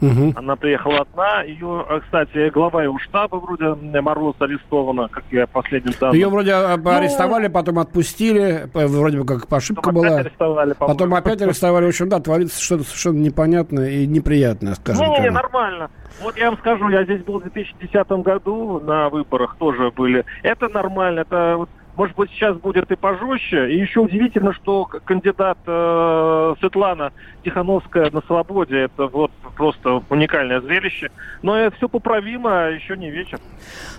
Угу. 0.00 0.32
Она 0.36 0.56
приехала 0.56 1.00
одна. 1.00 1.42
Ее, 1.42 1.84
а, 1.86 2.00
кстати, 2.00 2.48
глава 2.50 2.82
его 2.84 2.98
штаба 2.98 3.36
вроде 3.36 3.74
Мороз 4.00 4.34
арестована, 4.38 5.08
как 5.08 5.24
я 5.30 5.46
последним 5.46 5.92
данным. 6.00 6.14
Ее 6.14 6.28
вроде 6.28 6.52
а, 6.52 6.76
ну, 6.78 6.90
арестовали, 6.90 7.48
потом 7.48 7.78
отпустили, 7.78 8.68
вроде 8.72 9.18
бы 9.18 9.26
как 9.26 9.52
ошибка 9.52 9.92
была. 9.92 10.06
Опять 10.06 10.26
арестовали, 10.26 10.72
потом 10.72 11.14
опять 11.14 11.42
арестовали. 11.42 11.84
В 11.84 11.88
общем, 11.88 12.08
да, 12.08 12.18
творится 12.20 12.62
что-то 12.62 12.84
совершенно 12.84 13.18
непонятное 13.18 13.90
и 13.90 14.06
неприятное, 14.06 14.74
скажем 14.74 15.04
Не, 15.06 15.20
не, 15.20 15.30
нормально. 15.30 15.90
Вот 16.22 16.36
я 16.36 16.50
вам 16.50 16.58
скажу, 16.58 16.88
я 16.88 17.04
здесь 17.04 17.22
был 17.22 17.38
в 17.38 17.42
2010 17.42 18.08
году 18.22 18.80
на 18.80 19.10
выборах, 19.10 19.56
тоже 19.58 19.90
были. 19.90 20.24
Это 20.42 20.68
нормально, 20.68 21.20
это 21.20 21.56
вот 21.58 21.68
может 22.00 22.16
быть, 22.16 22.30
сейчас 22.30 22.56
будет 22.56 22.90
и 22.90 22.96
пожестче. 22.96 23.70
И 23.72 23.78
еще 23.78 24.00
удивительно, 24.00 24.54
что 24.54 24.86
кандидат 24.86 25.58
э, 25.66 26.54
Светлана 26.58 27.12
Тихановская 27.44 28.10
на 28.10 28.22
свободе, 28.22 28.84
это 28.84 29.06
вот 29.06 29.30
просто 29.54 30.02
уникальное 30.08 30.62
зрелище. 30.62 31.10
Но 31.42 31.54
это 31.58 31.76
все 31.76 31.90
поправимо, 31.90 32.70
еще 32.70 32.96
не 32.96 33.10
вечер. 33.10 33.38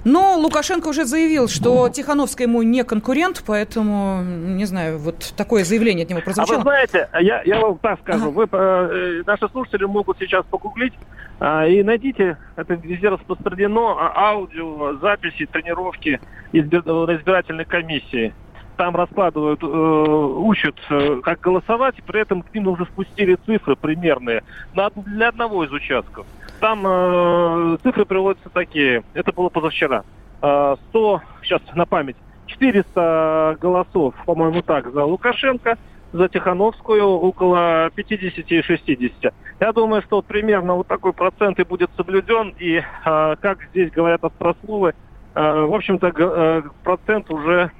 Но 0.04 0.36
Лукашенко 0.40 0.88
уже 0.88 1.06
заявил, 1.06 1.48
что 1.48 1.90
Тихановская 1.90 2.48
ему 2.48 2.64
не 2.64 2.84
конкурент, 2.84 3.44
поэтому, 3.46 4.24
не 4.24 4.66
знаю, 4.66 4.98
вот 4.98 5.36
такое 5.38 5.64
заявление 5.64 6.06
от 6.06 6.10
него 6.10 6.22
прозвучало. 6.22 6.56
А 6.56 6.58
вы 6.58 6.64
знаете, 6.64 7.08
я, 7.20 7.44
я 7.44 7.60
вам 7.60 7.78
так 7.78 8.00
скажу, 8.00 8.30
ага. 8.30 8.32
вы, 8.32 8.48
э, 8.52 9.22
наши 9.28 9.48
слушатели 9.50 9.86
могут 9.86 10.18
сейчас 10.18 10.44
погуглить 10.50 10.94
э, 10.94 11.21
и 11.42 11.82
найдите, 11.82 12.38
это 12.56 12.76
везде 12.76 13.10
распространено, 13.10 13.96
а, 13.98 14.30
аудио, 14.30 14.94
записи, 14.98 15.48
тренировки 15.48 16.20
избирательной 16.54 17.66
комиссии. 17.66 18.34
Там 18.78 18.96
раскладывают, 18.96 19.62
э, 19.64 19.66
учат, 19.66 20.76
э, 20.90 21.20
как 21.24 21.40
голосовать, 21.40 21.98
и 21.98 22.02
при 22.04 22.22
этом 22.22 22.44
к 22.44 22.54
ним 22.54 22.68
уже 22.68 22.86
спустили 22.86 23.38
цифры 23.46 23.76
примерные 23.76 24.44
для 24.74 25.28
одного 25.28 25.64
из 25.66 25.72
участков. 25.72 26.28
Там 26.60 26.84
э, 26.86 27.78
цифры 27.82 28.06
приводятся 28.06 28.50
такие, 28.50 29.04
это 29.16 29.32
было 29.32 29.50
позавчера, 29.50 30.04
э, 30.42 30.76
100, 30.90 31.22
сейчас 31.44 31.62
на 31.74 31.88
память, 31.88 32.18
400 32.46 33.58
голосов, 33.60 34.14
по-моему, 34.26 34.62
так, 34.62 34.92
за 34.92 35.06
Лукашенко, 35.06 35.78
за 36.14 36.28
Тихановскую 36.30 37.04
около 37.06 37.88
50-60. 37.96 39.34
Я 39.60 39.72
думаю, 39.74 40.02
что 40.02 40.18
вот 40.18 40.26
примерно 40.26 40.76
вот 40.76 40.88
такой 40.88 41.14
процент 41.14 41.60
и 41.60 41.64
будет 41.64 41.90
соблюден, 41.96 42.54
и, 42.60 42.78
э, 42.78 43.36
как 43.42 43.60
здесь 43.72 43.92
говорят 43.92 44.24
острословы, 44.24 44.94
э, 45.36 45.66
в 45.66 45.74
общем-то, 45.74 46.08
э, 46.08 46.62
процент 46.84 47.30
уже 47.30 47.72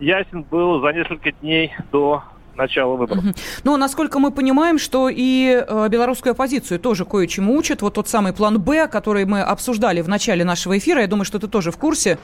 ясен 0.00 0.42
был 0.42 0.80
за 0.80 0.92
несколько 0.92 1.32
дней 1.32 1.74
до 1.92 2.22
начала 2.58 2.94
выборов. 2.94 3.24
Угу. 3.24 3.34
Ну, 3.64 3.76
насколько 3.76 4.18
мы 4.18 4.30
понимаем, 4.30 4.78
что 4.78 5.08
и 5.08 5.64
э, 5.66 5.88
белорусскую 5.88 6.32
оппозицию 6.32 6.78
тоже 6.78 7.04
кое-чему 7.04 7.56
учат. 7.56 7.80
Вот 7.80 7.94
тот 7.94 8.08
самый 8.08 8.32
план 8.32 8.60
«Б», 8.60 8.86
который 8.88 9.24
мы 9.24 9.40
обсуждали 9.40 10.02
в 10.02 10.08
начале 10.08 10.44
нашего 10.44 10.76
эфира, 10.76 11.00
я 11.00 11.06
думаю, 11.06 11.24
что 11.24 11.38
ты 11.38 11.48
тоже 11.48 11.70
в 11.70 11.78
курсе, 11.78 12.18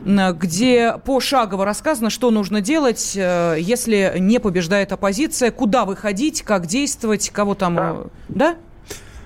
где 0.00 0.94
пошагово 1.04 1.64
рассказано, 1.64 2.10
что 2.10 2.30
нужно 2.30 2.60
делать, 2.60 3.16
э, 3.16 3.56
если 3.58 4.14
не 4.18 4.38
побеждает 4.38 4.92
оппозиция, 4.92 5.50
куда 5.50 5.84
выходить, 5.84 6.42
как 6.42 6.66
действовать, 6.66 7.30
кого 7.30 7.54
там... 7.54 7.74
Да? 7.74 8.04
Да? 8.28 8.54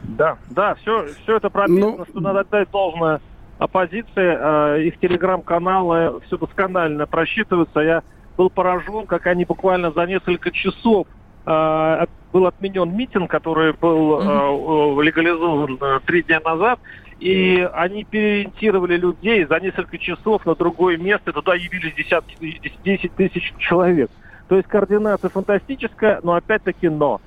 Да, 0.02 0.36
да, 0.50 0.74
все, 0.76 1.06
все 1.22 1.36
это 1.36 1.48
прописано, 1.48 1.96
ну... 1.98 2.04
что 2.08 2.20
надо 2.20 2.40
отдать 2.40 2.70
должное 2.70 3.20
оппозиции, 3.58 4.10
э, 4.16 4.82
их 4.82 4.98
телеграм-каналы 4.98 6.20
все 6.26 6.36
досконально 6.36 7.06
просчитываются. 7.06 7.80
Я 7.80 8.02
был 8.36 8.50
поражен, 8.50 9.06
как 9.06 9.26
они 9.26 9.44
буквально 9.44 9.90
за 9.90 10.06
несколько 10.06 10.50
часов 10.50 11.06
э, 11.46 12.06
был 12.32 12.46
отменен 12.46 12.96
митинг, 12.96 13.30
который 13.30 13.72
был 13.72 14.20
э, 14.20 15.02
легализован 15.04 15.78
э, 15.80 16.00
три 16.06 16.22
дня 16.22 16.40
назад, 16.44 16.80
и 17.20 17.68
они 17.74 18.04
переориентировали 18.04 18.96
людей 18.96 19.44
за 19.44 19.60
несколько 19.60 19.98
часов 19.98 20.44
на 20.44 20.54
другое 20.54 20.96
место, 20.96 21.32
туда 21.32 21.54
явились 21.54 21.94
десятки, 21.94 22.36
10 22.84 23.14
тысяч 23.14 23.54
человек. 23.58 24.10
То 24.48 24.56
есть 24.56 24.68
координация 24.68 25.30
фантастическая, 25.30 26.20
но 26.22 26.34
опять-таки 26.34 26.88
но. 26.88 27.20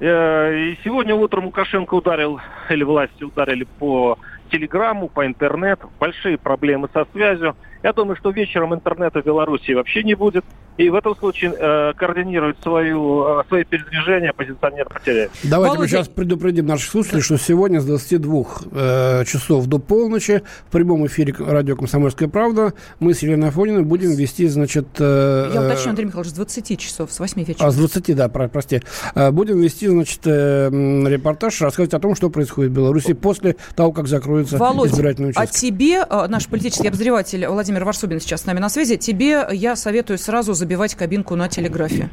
Э, 0.00 0.54
и 0.54 0.78
сегодня 0.84 1.14
утром 1.14 1.46
Лукашенко 1.46 1.94
ударил, 1.94 2.40
или 2.68 2.84
власти 2.84 3.24
ударили 3.24 3.64
по 3.64 4.18
телеграмму, 4.48 5.08
по 5.08 5.26
интернету. 5.26 5.90
Большие 6.00 6.38
проблемы 6.38 6.88
со 6.92 7.06
связью. 7.12 7.56
Я 7.82 7.92
думаю, 7.92 8.16
что 8.16 8.30
вечером 8.30 8.74
интернета 8.74 9.22
в 9.22 9.24
Беларуси 9.24 9.72
вообще 9.72 10.02
не 10.02 10.14
будет. 10.14 10.44
И 10.78 10.90
в 10.90 10.94
этом 10.94 11.16
случае 11.16 11.52
э, 11.58 11.92
координирует 11.96 12.56
свою, 12.62 13.40
э, 13.40 13.44
свои 13.48 13.64
передвижения 13.64 14.30
оппозиционер 14.30 14.88
потеряет. 14.88 15.32
Давайте 15.42 15.76
Володя... 15.76 15.80
мы 15.80 15.88
сейчас 15.88 16.08
предупредим 16.08 16.66
наших 16.66 16.88
слушателей, 16.88 17.20
что 17.20 17.36
сегодня 17.36 17.80
с 17.80 17.84
22 17.84 18.44
э, 18.70 19.24
часов 19.24 19.66
до 19.66 19.80
полночи 19.80 20.42
в 20.68 20.70
прямом 20.70 21.04
эфире 21.08 21.34
радио 21.36 21.74
«Комсомольская 21.74 22.28
правда» 22.28 22.74
мы 23.00 23.12
с 23.12 23.22
Еленой 23.22 23.48
Афониной 23.48 23.82
будем 23.82 24.10
вести, 24.10 24.46
значит... 24.46 24.86
Э, 25.00 25.50
Я 25.52 25.62
уточню, 25.62 25.90
Андрей 25.90 26.04
Михайлович, 26.06 26.30
с 26.30 26.34
20 26.34 26.78
часов, 26.78 27.10
с 27.10 27.18
8 27.18 27.42
вечера. 27.42 27.66
А, 27.66 27.72
с 27.72 27.76
20, 27.76 28.14
да, 28.14 28.28
про, 28.28 28.46
прости. 28.46 28.80
Э, 29.16 29.32
будем 29.32 29.60
вести, 29.60 29.88
значит, 29.88 30.20
э, 30.26 30.68
репортаж, 31.08 31.60
рассказывать 31.60 31.94
о 31.94 31.98
том, 31.98 32.14
что 32.14 32.30
происходит 32.30 32.70
в 32.70 32.74
Беларуси 32.74 33.14
после 33.14 33.56
того, 33.74 33.90
как 33.90 34.06
закроется 34.46 34.74
Володь, 34.74 34.90
избирательный 34.90 35.30
участок. 35.30 35.50
а 35.50 35.58
тебе, 35.58 36.04
э, 36.08 36.26
наш 36.28 36.46
политический 36.46 36.88
обозреватель 36.88 37.46
Владимир 37.46 37.84
Варсобин 37.84 38.20
сейчас 38.20 38.42
с 38.42 38.46
нами 38.46 38.58
на 38.58 38.68
связи, 38.68 38.96
тебе 38.96 39.46
я 39.52 39.76
советую 39.76 40.18
сразу 40.18 40.54
забивать 40.54 40.94
кабинку 40.94 41.34
на 41.36 41.48
телеграфе. 41.48 42.10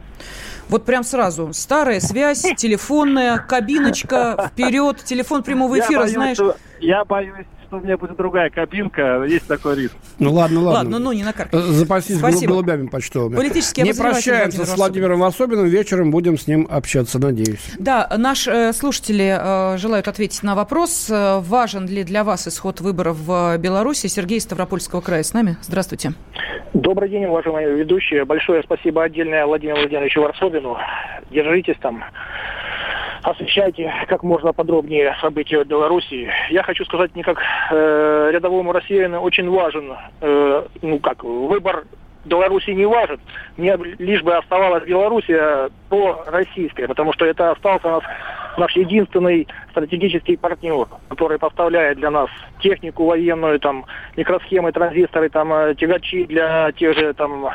Вот 0.69 0.85
прям 0.85 1.03
сразу. 1.03 1.53
Старая 1.53 1.99
связь, 1.99 2.41
телефонная, 2.57 3.38
кабиночка, 3.38 4.49
вперед, 4.51 5.03
телефон 5.03 5.43
прямого 5.43 5.77
эфира, 5.79 5.91
я 5.91 5.99
боюсь, 5.99 6.13
знаешь. 6.13 6.38
Что, 6.38 6.55
я 6.79 7.05
боюсь, 7.05 7.45
у 7.77 7.81
меня 7.81 7.97
будет 7.97 8.17
другая 8.17 8.49
кабинка, 8.49 9.23
есть 9.23 9.47
такой 9.47 9.75
риск. 9.75 9.95
Ну 10.19 10.33
ладно, 10.33 10.61
ладно. 10.61 10.77
Ладно, 10.79 10.99
ну 10.99 11.11
не 11.11 11.23
накаркай. 11.23 11.59
Запасись 11.61 12.17
Спасибо. 12.17 12.53
голубями 12.53 12.88
почтовыми. 12.88 13.35
Политический 13.35 13.83
Не 13.83 13.93
прощаемся 13.93 14.57
Владимир 14.57 14.65
с 14.65 14.77
Владимиром 14.77 15.23
Особенным, 15.23 15.65
вечером 15.67 16.11
будем 16.11 16.38
с 16.38 16.47
ним 16.47 16.67
общаться, 16.69 17.19
надеюсь. 17.19 17.73
Да, 17.79 18.09
наши 18.17 18.51
э, 18.51 18.73
слушатели 18.73 19.35
э, 19.38 19.77
желают 19.77 20.07
ответить 20.07 20.43
на 20.43 20.55
вопрос, 20.55 21.09
э, 21.09 21.39
важен 21.39 21.88
ли 21.88 22.03
для 22.03 22.23
вас 22.23 22.47
исход 22.47 22.81
выборов 22.81 23.17
в 23.17 23.57
Беларуси. 23.57 24.07
Сергей 24.07 24.39
Ставропольского 24.39 25.01
края 25.01 25.23
с 25.23 25.33
нами. 25.33 25.57
Здравствуйте. 25.61 26.13
Добрый 26.73 27.09
день, 27.09 27.25
уважаемые 27.25 27.75
ведущие. 27.75 28.25
Большое 28.25 28.61
спасибо 28.63 29.03
отдельное 29.03 29.45
Владимиру 29.45 29.77
Владимировичу 29.77 30.21
Варсобину. 30.21 30.77
Держитесь 31.31 31.77
там 31.81 32.03
освещайте 33.25 33.91
как 34.07 34.23
можно 34.23 34.53
подробнее 34.53 35.15
события 35.21 35.63
в 35.63 35.67
Беларуси. 35.67 36.29
Я 36.49 36.63
хочу 36.63 36.85
сказать, 36.85 37.15
не 37.15 37.23
как 37.23 37.41
э, 37.71 38.29
рядовому 38.31 38.71
россиянину 38.71 39.19
очень 39.21 39.49
важен, 39.49 39.93
э, 40.21 40.67
ну 40.81 40.99
как, 40.99 41.23
выбор 41.23 41.85
Беларуси 42.25 42.71
не 42.71 42.85
важен. 42.85 43.19
Мне 43.57 43.77
лишь 43.99 44.23
бы 44.23 44.35
оставалась 44.35 44.83
Белоруссия 44.83 45.69
по 45.89 46.23
российской, 46.27 46.88
потому 46.88 47.13
что 47.13 47.25
это 47.25 47.51
остался 47.51 47.88
наш, 47.88 48.03
наш 48.58 48.76
единственный 48.76 49.48
стратегический 49.72 50.38
партнер, 50.38 50.88
который 51.10 51.39
поставляет 51.39 51.98
для 51.98 52.12
нас 52.12 52.30
технику 52.60 53.06
военную, 53.06 53.60
там, 53.60 53.86
микросхемы, 54.15 54.72
транзисторы, 54.72 55.30
там, 55.30 55.54
э, 55.54 55.76
тягачи 55.76 56.26
для 56.26 56.72
тех 56.74 56.98
же 56.98 57.13
там 57.13 57.48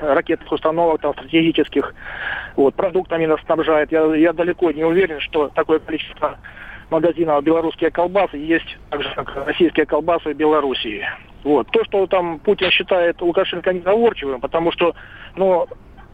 ракетных 0.00 0.50
установок, 0.50 1.00
там, 1.00 1.12
стратегических, 1.14 1.94
вот, 2.56 2.74
продуктами 2.74 3.26
нас 3.26 3.40
снабжает. 3.42 3.92
Я, 3.92 4.14
я 4.14 4.32
далеко 4.32 4.70
не 4.70 4.84
уверен, 4.84 5.20
что 5.20 5.48
такое 5.48 5.78
количество 5.78 6.38
магазинов 6.90 7.42
белорусские 7.42 7.90
колбасы 7.90 8.36
есть 8.36 8.78
так 8.90 9.02
же, 9.02 9.12
как 9.14 9.46
российские 9.46 9.86
колбасы 9.86 10.32
в 10.32 10.36
Белоруссии. 10.36 11.04
Вот. 11.44 11.68
То, 11.70 11.84
что 11.84 12.06
там 12.06 12.38
Путин 12.38 12.70
считает 12.70 13.20
Лукашенко 13.20 13.72
незаворчивым, 13.72 14.40
потому 14.40 14.72
что, 14.72 14.94
ну, 15.36 15.66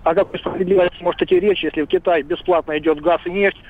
о 0.05 0.15
какой 0.15 0.39
справедливости 0.41 1.03
может 1.03 1.23
идти 1.23 1.39
речь, 1.39 1.63
если 1.63 1.83
в 1.83 1.87
Китай 1.87 2.23
бесплатно 2.23 2.77
идет 2.79 3.01
газ 3.01 3.21
и 3.25 3.31
нефть, 3.31 3.61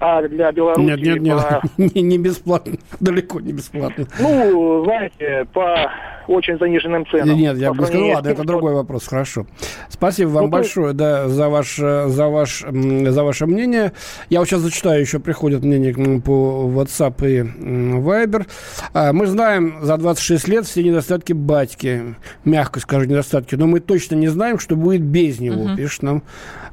а 0.00 0.22
для 0.28 0.52
Беларуси... 0.52 0.86
Нет, 0.86 1.00
нет, 1.00 1.20
нет, 1.20 1.38
по... 1.38 1.62
не, 1.76 2.02
не 2.02 2.18
бесплатно, 2.18 2.74
далеко 3.00 3.40
не 3.40 3.52
бесплатно. 3.52 4.06
Ну, 4.18 4.84
знаете, 4.84 5.46
по 5.52 5.90
очень 6.28 6.58
заниженным 6.58 7.06
ценам. 7.06 7.36
Нет, 7.36 7.56
я 7.58 7.72
бы 7.72 7.86
сказал, 7.86 8.08
ладно, 8.08 8.28
это 8.28 8.44
другой 8.44 8.74
вопрос, 8.74 9.06
хорошо. 9.06 9.46
Спасибо 9.88 10.28
вам 10.30 10.44
ну, 10.44 10.50
большое, 10.50 10.92
да, 10.92 11.28
за, 11.28 11.48
ваш, 11.48 11.76
за, 11.76 12.28
ваш, 12.28 12.64
за 12.68 13.24
ваше 13.24 13.46
мнение. 13.46 13.92
Я 14.28 14.40
вот 14.40 14.48
сейчас 14.48 14.60
зачитаю, 14.60 15.00
еще 15.00 15.18
приходят 15.18 15.62
мнения 15.62 16.20
по 16.20 16.70
WhatsApp 16.74 17.14
и 17.26 17.40
Viber. 17.42 18.46
А, 18.92 19.12
мы 19.12 19.26
знаем 19.26 19.78
за 19.82 19.96
26 19.96 20.48
лет 20.48 20.66
все 20.66 20.82
недостатки 20.82 21.32
батьки, 21.32 22.16
мягко 22.44 22.80
скажу, 22.80 23.06
недостатки, 23.06 23.54
но 23.54 23.66
мы 23.66 23.80
точно 23.80 24.14
не 24.16 24.28
знаем, 24.28 24.58
что 24.58 24.76
будет 24.76 25.02
без 25.02 25.40
него, 25.40 25.62
угу. 25.62 25.76
пишет 25.76 26.02
нам 26.02 26.22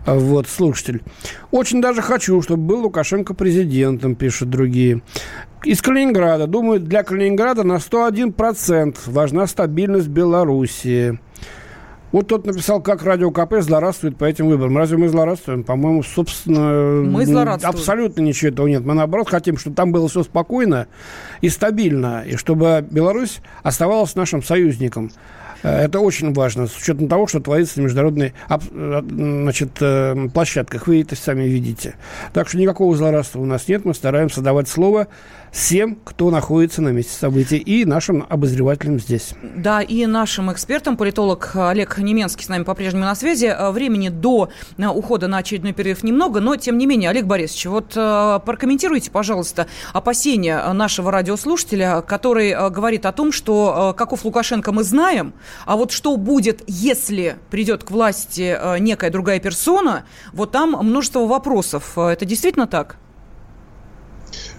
вот, 0.06 0.48
слушатель. 0.48 1.02
Очень 1.52 1.82
даже 1.82 2.02
хочу, 2.02 2.42
чтобы 2.42 2.64
был 2.64 2.82
Лукашенко 2.82 3.34
президентом, 3.34 4.16
пишут 4.16 4.50
другие. 4.50 5.02
Из 5.66 5.82
Калининграда. 5.82 6.46
Думаю, 6.46 6.82
для 6.82 7.04
Калининграда 7.04 7.64
на 7.64 7.78
101% 7.78 8.98
важна 9.06 9.48
стабильность 9.48 10.10
Белоруссии. 10.10 11.18
Вот 12.12 12.28
тот 12.28 12.46
написал, 12.46 12.82
как 12.82 13.02
Радио 13.04 13.32
КП 13.32 13.56
злорадствует 13.62 14.18
по 14.18 14.26
этим 14.26 14.48
выборам. 14.50 14.78
Разве 14.78 14.98
мы 14.98 15.08
злорадствуем? 15.08 15.64
По-моему, 15.64 16.04
собственно, 16.04 17.02
мы 17.02 17.24
абсолютно 17.64 18.22
ничего 18.22 18.52
этого 18.52 18.68
нет. 18.68 18.84
Мы, 18.84 18.94
наоборот, 18.94 19.30
хотим, 19.30 19.58
чтобы 19.58 19.78
там 19.78 19.94
было 19.94 20.10
все 20.10 20.24
спокойно 20.24 20.88
и 21.40 21.48
стабильно, 21.48 22.24
и 22.28 22.36
чтобы 22.36 22.86
Беларусь 22.92 23.40
оставалась 23.64 24.16
нашим 24.16 24.44
союзником. 24.44 25.12
Это 25.64 26.02
очень 26.02 26.34
важно, 26.34 26.68
с 26.68 26.76
учетом 26.76 27.08
того, 27.08 27.26
что 27.26 27.40
творится 27.40 27.80
на 27.80 27.86
международной 27.86 28.34
значит, 28.50 29.82
площадках. 30.34 30.88
Вы 30.88 31.02
это 31.02 31.16
сами 31.16 31.44
видите. 31.44 31.96
Так 32.34 32.50
что 32.50 32.58
никакого 32.58 32.94
злорадства 32.98 33.40
у 33.40 33.46
нас 33.46 33.70
нет. 33.70 33.86
Мы 33.86 33.94
стараемся 33.94 34.42
давать 34.42 34.68
слово 34.68 35.08
всем, 35.54 35.96
кто 36.04 36.32
находится 36.32 36.82
на 36.82 36.90
месте 36.90 37.14
событий, 37.14 37.58
и 37.58 37.86
нашим 37.86 38.26
обозревателям 38.28 39.00
здесь. 39.00 39.36
Да, 39.56 39.82
и 39.82 40.06
нашим 40.08 40.52
экспертам, 40.52 40.98
политолог 40.98 41.52
Олег 41.56 41.98
Неменский 42.00 42.44
с 42.44 42.50
нами 42.50 42.64
по-прежнему 42.64 43.06
на 43.06 43.16
связи. 43.16 43.46
Э, 43.46 43.70
времени 43.70 44.10
до 44.10 44.50
э, 44.78 44.88
ухода 44.88 45.28
на 45.28 45.38
очередной 45.38 45.72
перерыв 45.74 46.04
немного, 46.04 46.42
но 46.42 46.56
тем 46.56 46.78
не 46.78 46.88
менее, 46.88 47.12
Олег 47.12 47.26
Борисович, 47.26 47.68
вот 47.68 47.94
э, 47.96 48.40
прокомментируйте, 48.44 49.12
пожалуйста, 49.12 49.68
опасения 49.94 50.74
нашего 50.74 51.12
радиослушателя, 51.12 52.02
который 52.02 52.70
говорит 52.72 53.06
о 53.06 53.12
том, 53.12 53.32
что 53.32 53.94
каков 53.96 54.26
Лукашенко 54.26 54.72
мы 54.72 54.84
знаем, 54.84 55.34
а 55.66 55.78
вот 55.78 55.92
что 55.92 56.18
будет, 56.18 56.64
если 56.68 57.38
придет 57.52 57.84
к 57.84 57.92
власти 57.92 58.58
некая 58.80 59.12
другая 59.12 59.40
персона, 59.40 60.06
вот 60.34 60.52
там 60.52 60.72
множество 60.72 61.28
вопросов. 61.28 61.98
Это 61.98 62.26
действительно 62.26 62.66
так? 62.66 62.98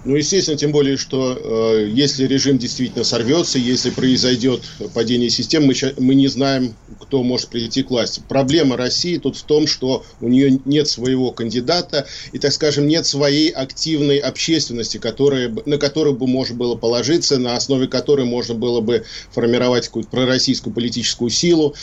Ну, 0.04 0.16
естественно, 0.16 0.56
тем 0.56 0.70
более, 0.70 0.96
что 0.96 1.38
э, 1.38 1.88
если 1.90 2.26
режим 2.26 2.58
действительно 2.58 3.04
сорвется, 3.04 3.58
если 3.58 3.90
произойдет 3.90 4.62
падение 4.92 5.30
систем, 5.30 5.64
мы, 5.64 5.74
мы 5.98 6.14
не 6.14 6.28
знаем, 6.28 6.74
кто 7.00 7.22
может 7.22 7.48
прийти 7.48 7.82
к 7.82 7.90
власти. 7.90 8.22
Проблема 8.28 8.76
России 8.76 9.16
тут 9.18 9.36
в 9.36 9.42
том, 9.44 9.66
что 9.66 10.04
у 10.20 10.28
нее 10.28 10.60
нет 10.64 10.88
своего 10.88 11.30
кандидата 11.30 12.06
и, 12.32 12.38
так 12.38 12.52
скажем, 12.52 12.86
нет 12.86 13.06
своей 13.06 13.50
активной 13.50 14.18
общественности, 14.18 14.98
которая, 14.98 15.54
на 15.64 15.78
которую 15.78 16.16
бы 16.16 16.26
можно 16.26 16.56
было 16.56 16.74
положиться, 16.74 17.38
на 17.38 17.56
основе 17.56 17.88
которой 17.88 18.26
можно 18.26 18.54
было 18.54 18.80
бы 18.80 19.04
формировать 19.30 19.86
какую-то 19.86 20.10
пророссийскую 20.10 20.74
политическую 20.74 21.30
силу. 21.30 21.74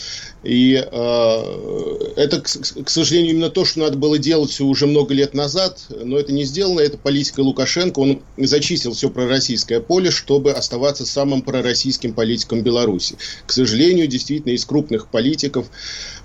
И 0.44 0.74
э, 0.74 2.12
это, 2.16 2.40
к, 2.40 2.46
к 2.84 2.88
сожалению, 2.88 3.32
именно 3.32 3.50
то, 3.50 3.64
что 3.64 3.80
надо 3.80 3.96
было 3.96 4.18
делать 4.18 4.60
уже 4.60 4.86
много 4.86 5.14
лет 5.14 5.34
назад, 5.34 5.80
но 5.88 6.18
это 6.18 6.32
не 6.32 6.44
сделано. 6.44 6.80
Это 6.80 6.98
политика 6.98 7.40
Лукашенко. 7.40 7.81
Он 7.96 8.22
зачистил 8.36 8.92
все 8.92 9.10
пророссийское 9.10 9.80
поле, 9.80 10.10
чтобы 10.10 10.52
оставаться 10.52 11.06
самым 11.06 11.42
пророссийским 11.42 12.14
политиком 12.14 12.62
Беларуси. 12.62 13.16
К 13.46 13.52
сожалению, 13.52 14.06
действительно, 14.06 14.52
из 14.52 14.64
крупных 14.64 15.08
политиков 15.08 15.66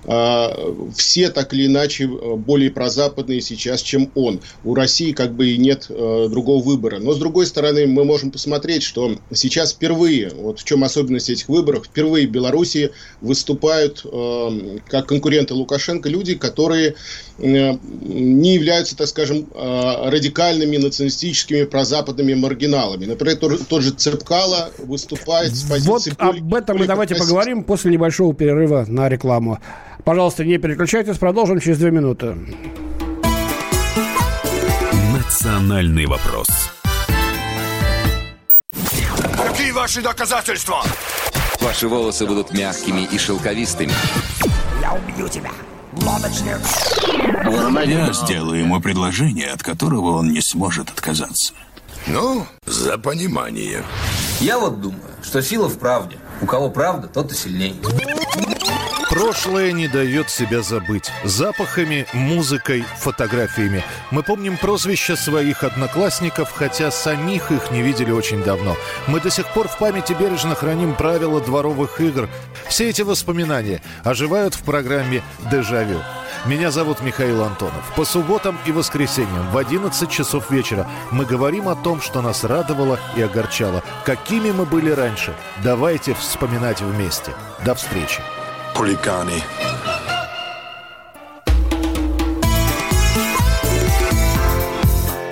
э, 0.04 0.48
все 0.96 1.30
так 1.30 1.52
или 1.54 1.66
иначе 1.66 2.04
э, 2.04 2.34
более 2.36 2.70
прозападные 2.70 3.40
сейчас, 3.40 3.82
чем 3.82 4.10
он. 4.14 4.40
У 4.64 4.74
России 4.74 5.12
как 5.12 5.34
бы 5.34 5.50
и 5.50 5.56
нет 5.56 5.86
э, 5.88 6.26
другого 6.30 6.62
выбора. 6.62 6.98
Но, 6.98 7.12
с 7.12 7.18
другой 7.18 7.46
стороны, 7.46 7.86
мы 7.86 8.04
можем 8.04 8.30
посмотреть, 8.30 8.82
что 8.82 9.16
сейчас 9.32 9.72
впервые, 9.72 10.30
вот 10.34 10.60
в 10.60 10.64
чем 10.64 10.84
особенность 10.84 11.30
этих 11.30 11.48
выборов, 11.48 11.86
впервые 11.86 12.26
в 12.26 12.30
Беларуси 12.30 12.90
выступают 13.20 14.04
э, 14.04 14.78
как 14.88 15.06
конкуренты 15.06 15.54
Лукашенко 15.54 16.08
люди, 16.08 16.34
которые 16.34 16.94
не 17.38 18.54
являются, 18.54 18.96
так 18.96 19.06
скажем, 19.06 19.46
радикальными 19.54 20.76
националистическими 20.76 21.47
прозападными 21.64 22.34
маргиналами. 22.34 23.06
Например, 23.06 23.36
тот, 23.36 23.68
тот 23.68 23.82
же 23.82 23.90
Цепкало 23.90 24.70
выступает 24.78 25.54
с 25.54 25.62
позиции... 25.62 26.10
Вот 26.10 26.18
об 26.18 26.54
этом 26.54 26.78
мы 26.78 26.86
давайте 26.86 27.14
поговорим 27.14 27.64
после 27.64 27.90
небольшого 27.92 28.34
перерыва 28.34 28.84
на 28.88 29.08
рекламу. 29.08 29.58
Пожалуйста, 30.04 30.44
не 30.44 30.58
переключайтесь, 30.58 31.18
продолжим 31.18 31.60
через 31.60 31.78
две 31.78 31.90
минуты. 31.90 32.36
Национальный 35.12 36.06
вопрос. 36.06 36.48
Какие 39.36 39.72
ваши 39.72 40.00
доказательства? 40.00 40.82
Ваши 41.60 41.88
волосы 41.88 42.26
будут 42.26 42.52
мягкими 42.52 43.06
и 43.10 43.18
шелковистыми. 43.18 43.92
Я 44.80 44.94
убью 44.94 45.28
тебя. 45.28 45.50
Лодочник. 46.02 46.58
Я 47.84 48.12
сделаю 48.12 48.60
ему 48.60 48.80
предложение, 48.80 49.50
от 49.50 49.62
которого 49.62 50.18
он 50.18 50.32
не 50.32 50.40
сможет 50.40 50.90
отказаться. 50.90 51.52
Ну, 52.06 52.46
за 52.64 52.96
понимание. 52.98 53.82
Я 54.40 54.58
вот 54.58 54.80
думаю, 54.80 55.02
что 55.22 55.42
сила 55.42 55.68
в 55.68 55.78
правде. 55.78 56.16
У 56.40 56.46
кого 56.46 56.70
правда, 56.70 57.08
тот 57.08 57.32
и 57.32 57.34
сильнее. 57.34 57.74
Прошлое 59.10 59.72
не 59.72 59.88
дает 59.88 60.30
себя 60.30 60.62
забыть. 60.62 61.10
Запахами, 61.24 62.06
музыкой, 62.12 62.84
фотографиями. 62.98 63.82
Мы 64.10 64.22
помним 64.22 64.56
прозвища 64.56 65.16
своих 65.16 65.64
одноклассников, 65.64 66.52
хотя 66.54 66.90
самих 66.90 67.50
их 67.50 67.70
не 67.70 67.82
видели 67.82 68.10
очень 68.10 68.44
давно. 68.44 68.76
Мы 69.06 69.20
до 69.20 69.30
сих 69.30 69.52
пор 69.52 69.68
в 69.68 69.78
памяти 69.78 70.14
бережно 70.18 70.54
храним 70.54 70.94
правила 70.94 71.40
дворовых 71.40 72.00
игр. 72.00 72.28
Все 72.68 72.90
эти 72.90 73.02
воспоминания 73.02 73.82
оживают 74.04 74.54
в 74.54 74.62
программе 74.62 75.22
«Дежавю». 75.50 76.00
Меня 76.46 76.70
зовут 76.70 77.00
Михаил 77.00 77.42
Антонов. 77.42 77.92
По 77.96 78.04
субботам 78.04 78.58
и 78.66 78.72
воскресеньям 78.72 79.50
в 79.50 79.56
11 79.58 80.10
часов 80.10 80.50
вечера 80.50 80.86
мы 81.10 81.24
говорим 81.24 81.68
о 81.68 81.74
том, 81.74 82.00
что 82.00 82.22
нас 82.22 82.44
радовало 82.44 82.98
и 83.16 83.22
огорчало. 83.22 83.82
Какими 84.04 84.50
мы 84.50 84.64
были 84.64 84.90
раньше. 84.90 85.34
Давайте 85.62 86.14
вспоминать 86.14 86.80
вместе. 86.80 87.34
До 87.64 87.74
встречи 87.74 88.22
хулиганы. 88.78 89.42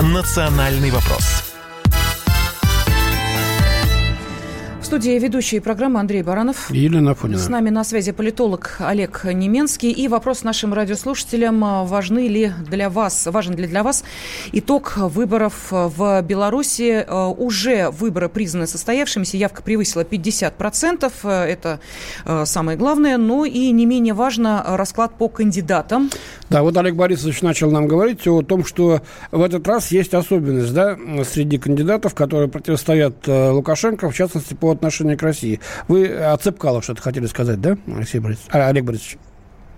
Национальный 0.01 0.91
вопрос. 0.91 1.36
В 4.87 4.89
студии 4.89 5.19
ведущие 5.19 5.61
программы 5.61 5.99
Андрей 5.99 6.23
Баранов. 6.23 6.71
И 6.71 6.79
Елена 6.79 7.11
Афонина. 7.11 7.41
С 7.41 7.49
нами 7.49 7.71
на 7.71 7.83
связи 7.83 8.13
политолог 8.13 8.77
Олег 8.79 9.25
Неменский. 9.25 9.91
И 9.91 10.07
вопрос 10.07 10.45
нашим 10.45 10.73
радиослушателям. 10.73 11.87
Важны 11.87 12.29
ли 12.29 12.53
для 12.71 12.89
вас, 12.89 13.27
важен 13.27 13.57
ли 13.57 13.67
для 13.67 13.83
вас 13.83 14.05
итог 14.53 14.97
выборов 14.97 15.73
в 15.73 16.23
Беларуси? 16.23 17.05
Уже 17.37 17.91
выборы 17.91 18.29
признаны 18.29 18.69
состоявшимися. 18.69 19.37
Явка 19.37 19.61
превысила 19.61 20.03
50%. 20.03 21.11
Это 21.29 21.81
э, 22.25 22.45
самое 22.47 22.79
главное. 22.79 23.19
Но 23.19 23.45
и 23.45 23.73
не 23.73 23.87
менее 23.87 24.15
важно 24.15 24.63
расклад 24.69 25.19
по 25.19 25.29
кандидатам. 25.29 26.11
Да, 26.49 26.63
вот 26.63 26.77
Олег 26.77 26.95
Борисович 26.95 27.43
начал 27.43 27.73
нам 27.73 27.89
говорить 27.89 28.25
о 28.29 28.43
том, 28.43 28.65
что 28.65 29.01
в 29.33 29.43
этот 29.43 29.67
раз 29.67 29.91
есть 29.91 30.15
особенность 30.15 30.73
да, 30.73 30.97
среди 31.29 31.59
кандидатов, 31.59 32.15
которые 32.15 32.49
противостоят 32.49 33.27
Лукашенко, 33.27 34.11
в 34.11 34.15
частности, 34.15 34.55
по 34.55 34.76
отношению 34.77 35.19
к 35.19 35.23
России. 35.23 35.61
Вы 35.89 36.09
о 36.09 36.37
Цепкало 36.37 36.83
что-то 36.83 37.03
хотели 37.03 37.27
сказать, 37.27 37.61
да, 37.61 37.77
Алексей 37.87 38.21
Борисович? 38.21 38.49
А, 38.53 38.69
Олег 38.69 38.85
Борисович? 38.85 39.19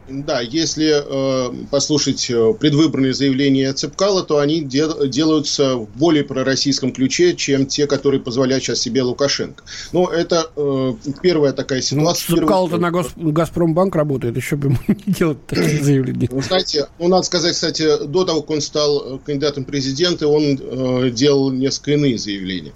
Да, 0.09 0.41
если 0.41 1.05
э, 1.05 1.67
послушать 1.71 2.31
э, 2.31 2.55
предвыборные 2.59 3.13
заявления 3.13 3.73
Цепкала, 3.75 4.23
то 4.23 4.39
они 4.39 4.63
де- 4.63 5.07
делаются 5.07 5.77
в 5.77 5.89
более 5.97 6.25
пророссийском 6.25 6.93
ключе, 6.93 7.35
чем 7.37 7.67
те, 7.67 7.87
которые 7.87 8.21
позволяют 8.21 8.65
сейчас 8.65 8.81
себе 8.81 9.03
Лукашенко. 9.03 9.63
Но 9.93 10.09
это 10.09 10.51
э, 10.57 10.95
первая 11.21 11.53
такая 11.53 11.81
ну, 11.81 11.83
ситуация. 11.83 12.31
Ну, 12.31 12.37
Цепкало-то 12.39 12.79
на 12.79 12.91
Гос- 12.91 13.13
Газпромбанк 13.17 13.95
работает, 13.97 14.37
еще 14.37 14.57
бы 14.57 14.69
ему 14.69 14.79
не 14.89 15.13
делать 15.13 15.47
такие 15.47 15.83
заявления. 15.83 16.29
Ну, 16.31 16.41
знаете, 16.41 16.89
ну, 16.99 17.09
надо 17.09 17.25
сказать, 17.25 17.53
кстати, 17.53 18.07
до 18.07 18.25
того, 18.25 18.41
как 18.41 18.51
он 18.51 18.61
стал 18.63 19.17
э, 19.17 19.19
кандидатом 19.27 19.65
в 19.65 19.67
президенты, 19.67 20.27
он 20.27 20.59
э, 20.61 21.11
делал 21.11 21.51
несколько 21.51 21.93
иные 21.93 22.17
заявления. 22.17 22.73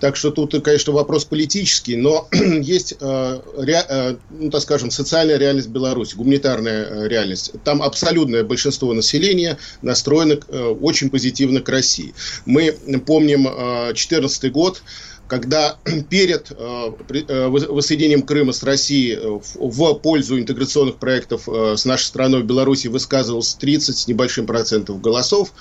Так 0.00 0.16
что 0.16 0.30
тут, 0.30 0.62
конечно, 0.62 0.92
вопрос 0.92 1.24
политический, 1.24 1.96
но 1.96 2.28
есть, 2.32 2.94
э, 3.00 3.40
ре- 3.56 3.86
э, 3.88 4.16
ну, 4.30 4.50
так 4.50 4.60
скажем, 4.60 4.90
социальная 4.90 5.38
реальность 5.38 5.68
Беларуси, 5.68 6.14
гуманитарная 6.14 6.73
Э, 6.74 7.08
реальность. 7.08 7.52
Там 7.64 7.82
абсолютное 7.82 8.42
большинство 8.44 8.92
населения 8.92 9.58
настроено 9.82 10.38
э, 10.48 10.62
очень 10.80 11.10
позитивно 11.10 11.60
к 11.60 11.68
России. 11.68 12.14
Мы 12.46 12.72
помним 13.06 13.44
2014 13.44 14.44
э, 14.44 14.48
год, 14.50 14.82
когда 15.28 15.76
перед 16.10 16.50
воссоединением 16.50 18.22
Крыма 18.22 18.52
с 18.52 18.62
Россией 18.62 19.18
в 19.54 19.94
пользу 19.94 20.38
интеграционных 20.38 20.96
проектов 20.96 21.48
с 21.48 21.84
нашей 21.84 22.04
страной 22.04 22.42
в 22.42 22.46
Беларуси 22.46 22.88
высказывалось 22.88 23.54
30 23.54 23.96
с 23.96 24.08
небольшим 24.08 24.46
процентов 24.46 25.00
голосов, 25.00 25.52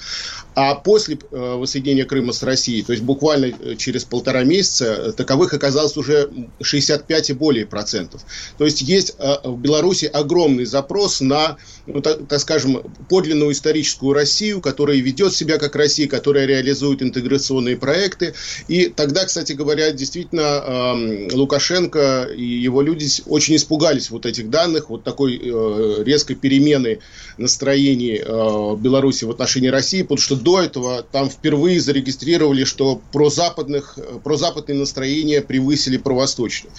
а 0.55 0.75
после 0.75 1.17
э, 1.31 1.55
воссоединения 1.55 2.05
Крыма 2.05 2.31
с 2.31 2.43
Россией, 2.43 2.83
то 2.83 2.91
есть 2.93 3.03
буквально 3.03 3.45
э, 3.59 3.75
через 3.75 4.03
полтора 4.03 4.43
месяца, 4.43 4.85
э, 4.85 5.11
таковых 5.11 5.53
оказалось 5.53 5.97
уже 5.97 6.29
65 6.61 7.31
и 7.31 7.33
более 7.33 7.65
процентов. 7.65 8.21
То 8.57 8.65
есть 8.65 8.81
есть 8.81 9.15
в 9.43 9.57
Беларуси 9.57 10.05
огромный 10.05 10.65
запрос 10.65 11.21
на, 11.21 11.57
ну, 11.87 12.01
так, 12.01 12.27
так 12.27 12.39
скажем, 12.39 12.83
подлинную 13.09 13.51
историческую 13.51 14.13
Россию, 14.13 14.61
которая 14.61 14.97
ведет 14.97 15.33
себя 15.33 15.57
как 15.57 15.75
Россия, 15.75 16.07
которая 16.07 16.45
реализует 16.45 17.01
интеграционные 17.01 17.77
проекты. 17.77 18.33
И 18.67 18.87
тогда, 18.87 19.25
кстати 19.25 19.52
кстати 19.53 19.55
говоря, 19.55 19.91
действительно, 19.91 21.27
Лукашенко 21.31 22.29
и 22.35 22.43
его 22.43 22.81
люди 22.81 23.07
очень 23.27 23.55
испугались 23.55 24.09
вот 24.09 24.25
этих 24.25 24.49
данных, 24.49 24.89
вот 24.89 25.03
такой 25.03 25.39
э, 25.41 26.03
резкой 26.03 26.35
перемены 26.35 26.99
настроений 27.37 28.21
э, 28.23 28.75
Беларуси 28.77 29.25
в 29.25 29.31
отношении 29.31 29.69
России, 29.69 30.01
потому 30.01 30.17
что 30.17 30.35
до 30.35 30.61
этого 30.61 31.03
там 31.03 31.29
впервые 31.29 31.79
зарегистрировали, 31.79 32.63
что 32.63 33.01
прозападных, 33.11 33.97
прозападные 34.23 34.77
настроения 34.77 35.41
превысили 35.41 35.97
провосточные. 35.97 36.71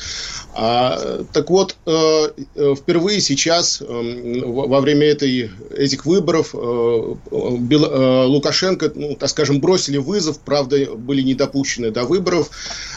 А, 0.54 1.24
так 1.32 1.50
вот, 1.50 1.76
э, 1.86 2.74
впервые 2.76 3.20
сейчас, 3.20 3.80
во 3.80 4.80
время 4.80 5.06
этой, 5.06 5.50
этих 5.76 6.06
выборов, 6.06 6.54
Лукашенко, 7.30 8.92
ну, 8.94 9.14
так 9.16 9.28
скажем, 9.30 9.60
бросили 9.60 9.98
вызов, 9.98 10.38
правда, 10.40 10.94
были 10.94 11.22
не 11.22 11.34
допущены 11.34 11.90
до 11.90 12.04
выборов, 12.04 12.50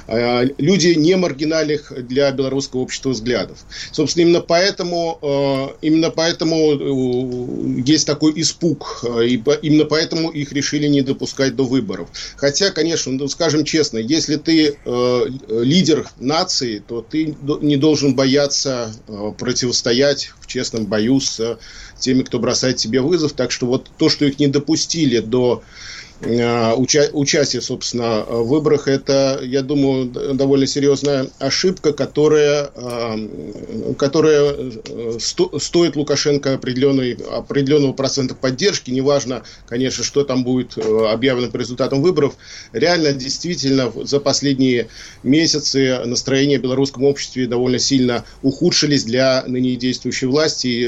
люди 0.07 0.93
не 0.95 1.17
маргинальных 1.17 1.91
для 2.07 2.31
белорусского 2.31 2.81
общества 2.81 3.09
взглядов. 3.09 3.57
Собственно, 3.91 4.23
именно 4.23 4.41
поэтому, 4.41 5.73
именно 5.81 6.11
поэтому 6.11 7.81
есть 7.83 8.07
такой 8.07 8.33
испуг, 8.39 9.03
и 9.21 9.41
именно 9.61 9.85
поэтому 9.85 10.29
их 10.29 10.51
решили 10.53 10.87
не 10.87 11.01
допускать 11.01 11.55
до 11.55 11.63
выборов. 11.63 12.09
Хотя, 12.37 12.71
конечно, 12.71 13.11
ну, 13.11 13.27
скажем 13.27 13.63
честно, 13.63 13.97
если 13.97 14.37
ты 14.37 14.77
э, 14.83 15.25
лидер 15.49 16.07
нации, 16.19 16.79
то 16.79 17.01
ты 17.01 17.35
не 17.61 17.77
должен 17.77 18.15
бояться 18.15 18.93
э, 19.07 19.31
противостоять 19.37 20.31
в 20.39 20.47
честном 20.47 20.85
бою 20.85 21.19
с 21.19 21.59
теми, 21.99 22.23
кто 22.23 22.39
бросает 22.39 22.77
тебе 22.77 23.01
вызов. 23.01 23.33
Так 23.33 23.51
что 23.51 23.65
вот 23.65 23.89
то, 23.97 24.09
что 24.09 24.25
их 24.25 24.39
не 24.39 24.47
допустили 24.47 25.19
до 25.19 25.63
Э, 25.63 26.06
уча 26.21 27.09
участие, 27.13 27.61
собственно, 27.61 28.23
в 28.23 28.47
выборах, 28.47 28.87
это, 28.87 29.39
я 29.43 29.61
думаю, 29.61 30.05
довольно 30.07 30.65
серьезная 30.65 31.27
ошибка, 31.39 31.93
которая, 31.93 32.71
э, 32.73 33.93
которая 33.97 34.53
э, 34.53 35.17
сто 35.19 35.59
стоит 35.59 35.95
Лукашенко 35.95 36.55
определенной, 36.55 37.13
определенного 37.13 37.93
процента 37.93 38.33
поддержки. 38.33 38.89
Неважно, 38.89 39.43
конечно, 39.67 40.03
что 40.03 40.23
там 40.23 40.43
будет 40.43 40.77
объявлено 40.77 41.51
по 41.51 41.57
результатам 41.57 42.01
выборов. 42.01 42.35
Реально, 42.73 43.13
действительно, 43.13 43.91
за 44.03 44.19
последние 44.19 44.87
месяцы 45.23 45.99
настроения 46.05 46.57
в 46.57 46.61
белорусском 46.61 47.03
обществе 47.03 47.45
довольно 47.47 47.79
сильно 47.79 48.25
ухудшились 48.41 49.03
для 49.03 49.43
ныне 49.45 49.75
действующей 49.75 50.27
власти. 50.27 50.67
И 50.67 50.83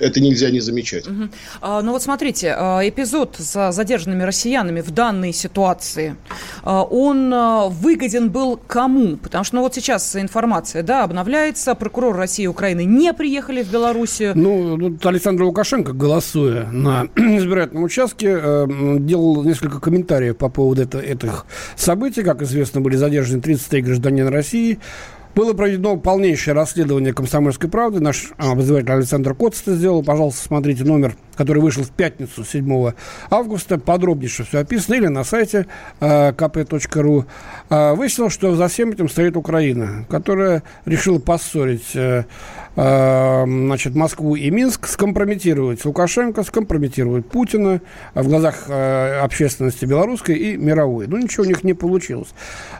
это 0.00 0.20
нельзя 0.20 0.50
не 0.50 0.60
замечать. 0.60 1.06
Угу. 1.06 1.28
А, 1.60 1.82
ну 1.82 1.92
вот 1.92 2.02
смотрите, 2.02 2.48
эпизод 2.48 3.36
с 3.38 3.72
задержанным 3.72 4.13
гражданами, 4.14 4.22
россиянами 4.22 4.80
в 4.80 4.90
данной 4.90 5.32
ситуации, 5.32 6.16
а, 6.62 6.82
он 6.82 7.32
а, 7.32 7.68
выгоден 7.68 8.30
был 8.30 8.56
кому? 8.56 9.16
Потому 9.16 9.44
что 9.44 9.56
ну, 9.56 9.62
вот 9.62 9.74
сейчас 9.74 10.16
информация 10.16 10.82
да, 10.82 11.04
обновляется, 11.04 11.74
прокурор 11.74 12.16
России 12.16 12.44
и 12.44 12.46
Украины 12.46 12.84
не 12.84 13.12
приехали 13.12 13.62
в 13.62 13.70
Белоруссию. 13.70 14.32
Ну, 14.34 14.76
тут 14.78 15.06
Александр 15.06 15.44
Лукашенко, 15.44 15.92
голосуя 15.92 16.66
на 16.70 17.04
избирательном 17.16 17.84
участке, 17.84 18.38
э, 18.40 18.66
делал 18.98 19.42
несколько 19.44 19.80
комментариев 19.80 20.36
по 20.36 20.48
поводу 20.48 20.82
это, 20.82 20.98
этих 20.98 21.46
событий. 21.76 22.22
Как 22.22 22.42
известно, 22.42 22.80
были 22.80 22.96
задержаны 22.96 23.40
33 23.40 23.82
гражданина 23.82 24.30
России. 24.30 24.78
Было 25.34 25.52
проведено 25.52 25.96
полнейшее 25.96 26.54
расследование 26.54 27.12
«Комсомольской 27.12 27.68
правды». 27.68 27.98
Наш 27.98 28.32
обозреватель 28.36 28.92
Александр 28.92 29.34
Коц 29.34 29.62
это 29.62 29.74
сделал. 29.74 30.04
Пожалуйста, 30.04 30.44
смотрите 30.44 30.84
номер, 30.84 31.16
который 31.34 31.60
вышел 31.60 31.82
в 31.82 31.90
пятницу, 31.90 32.44
7 32.44 32.92
августа. 33.30 33.78
Подробнейше 33.78 34.44
все 34.44 34.58
описано. 34.58 34.94
Или 34.94 35.08
на 35.08 35.24
сайте 35.24 35.66
э, 35.98 36.30
kp.ru. 36.30 37.24
Э, 37.68 37.94
выяснилось, 37.94 38.32
что 38.32 38.54
за 38.54 38.68
всем 38.68 38.90
этим 38.90 39.08
стоит 39.08 39.36
Украина, 39.36 40.06
которая 40.08 40.62
решила 40.84 41.18
поссорить 41.18 41.96
э, 41.96 42.24
значит, 42.74 43.94
Москву 43.94 44.34
и 44.36 44.50
Минск, 44.50 44.88
скомпрометировать 44.88 45.84
Лукашенко, 45.84 46.42
скомпрометировать 46.42 47.26
Путина 47.26 47.80
в 48.14 48.28
глазах 48.28 48.64
э, 48.68 49.20
общественности 49.20 49.84
белорусской 49.84 50.36
и 50.36 50.56
мировой. 50.56 51.06
Ну, 51.06 51.18
ничего 51.18 51.44
у 51.44 51.46
них 51.46 51.62
не 51.62 51.74
получилось. 51.74 52.28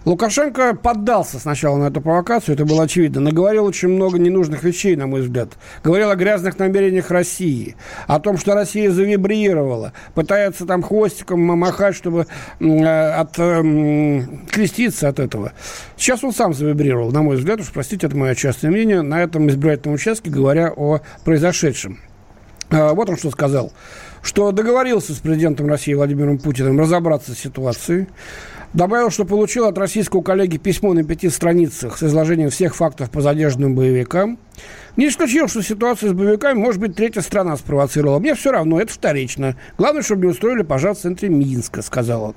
Лукашенко 0.05 0.75
поддался 0.75 1.39
сначала 1.39 1.79
на 1.79 1.85
эту 1.85 2.01
провокацию, 2.01 2.55
это 2.55 2.65
было 2.65 2.85
очевидно. 2.85 3.21
Наговорил 3.21 3.65
очень 3.65 3.89
много 3.89 4.19
ненужных 4.19 4.65
вещей, 4.65 4.97
на 4.97 5.07
мой 5.07 5.23
взгляд. 5.23 5.51
Говорил 5.85 6.11
о 6.11 6.17
грязных 6.17 6.59
намерениях 6.59 7.11
России, 7.11 7.77
о 8.07 8.19
том, 8.19 8.37
что 8.37 8.55
Россия 8.55 8.91
завибрировала, 8.91 9.93
пытается 10.15 10.67
там 10.67 10.83
хвостиком 10.83 11.41
махать, 11.41 11.95
чтобы 11.95 12.27
э, 12.61 12.85
от, 12.85 13.39
э, 13.39 14.23
креститься 14.51 15.09
от 15.09 15.21
этого. 15.21 15.53
Сейчас 15.97 16.25
он 16.25 16.33
сам 16.33 16.53
завибрировал, 16.53 17.13
на 17.13 17.23
мой 17.23 17.37
взгляд, 17.37 17.61
уж 17.61 17.71
простите, 17.71 18.07
это 18.07 18.17
мое 18.17 18.35
частное 18.35 18.71
мнение, 18.71 19.03
на 19.03 19.23
этом 19.23 19.49
избирательном 19.49 19.84
участке, 19.93 20.31
говоря 20.31 20.73
о 20.75 21.01
произошедшем. 21.25 22.01
Э, 22.71 22.93
вот 22.93 23.11
он 23.11 23.17
что 23.17 23.31
сказал 23.31 23.73
что 24.25 24.53
договорился 24.53 25.13
с 25.13 25.19
президентом 25.19 25.69
России 25.69 25.93
Владимиром 25.93 26.39
Путиным 26.39 26.81
разобраться 26.81 27.35
с 27.35 27.39
ситуацией, 27.39 28.07
Добавил, 28.75 29.11
что 29.11 29.25
получил 29.25 29.67
от 29.67 29.79
российского 29.79 30.21
коллеги 30.21 30.57
письмо 30.57 30.95
на 30.95 31.05
пяти 31.05 31.31
страницах 31.31 31.97
с 31.97 32.03
изложением 32.03 32.51
всех 32.51 32.75
фактов 32.75 33.09
по 33.09 33.21
задержанным 33.21 33.77
боевикам. 33.77 34.37
Не 34.97 35.07
исключил, 35.07 35.47
что 35.47 35.63
ситуацию 35.63 36.11
с 36.11 36.13
боевиками, 36.13 36.59
может 36.59 36.81
быть, 36.81 36.97
третья 36.97 37.21
страна 37.21 37.57
спровоцировала. 37.57 38.19
Мне 38.19 38.35
все 38.35 38.51
равно, 38.51 38.81
это 38.81 38.93
вторично. 38.93 39.57
Главное, 39.79 40.03
чтобы 40.03 40.23
не 40.23 40.33
устроили 40.33 40.65
пожар 40.65 40.97
в 40.97 40.99
центре 40.99 41.29
Минска, 41.29 41.83
сказал 41.83 42.25
он. 42.25 42.35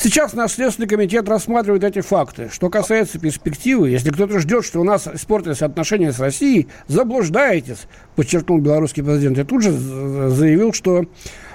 Сейчас 0.00 0.32
наш 0.32 0.52
Следственный 0.52 0.86
комитет 0.86 1.28
рассматривает 1.28 1.82
эти 1.82 2.02
факты. 2.02 2.50
Что 2.52 2.70
касается 2.70 3.18
перспективы, 3.18 3.90
если 3.90 4.10
кто-то 4.10 4.38
ждет, 4.38 4.64
что 4.64 4.80
у 4.80 4.84
нас 4.84 5.08
испортились 5.08 5.60
отношения 5.60 6.12
с 6.12 6.20
Россией, 6.20 6.68
заблуждаетесь, 6.86 7.88
подчеркнул 8.14 8.60
белорусский 8.60 9.02
президент. 9.02 9.38
И 9.38 9.42
тут 9.42 9.64
же 9.64 9.72
заявил, 9.72 10.72
что 10.72 11.04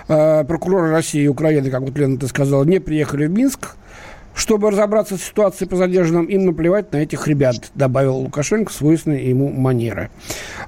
э, 0.09 0.43
прокуроры 0.43 0.91
России 0.91 1.23
и 1.23 1.27
Украины, 1.29 1.71
как 1.71 1.83
вот 1.83 1.97
Лена 1.97 2.17
ты 2.17 2.27
сказала, 2.27 2.65
не 2.65 2.79
приехали 2.79 3.27
в 3.27 3.31
Минск, 3.31 3.77
чтобы 4.35 4.71
разобраться 4.71 5.17
с 5.17 5.23
ситуацией 5.23 5.69
по 5.69 5.75
задержанным, 5.75 6.25
им 6.25 6.45
наплевать 6.45 6.91
на 6.91 6.97
этих 6.97 7.27
ребят, 7.27 7.71
добавил 7.75 8.17
Лукашенко 8.17 8.71
свойственной 8.71 9.25
ему 9.25 9.49
манеры. 9.49 10.09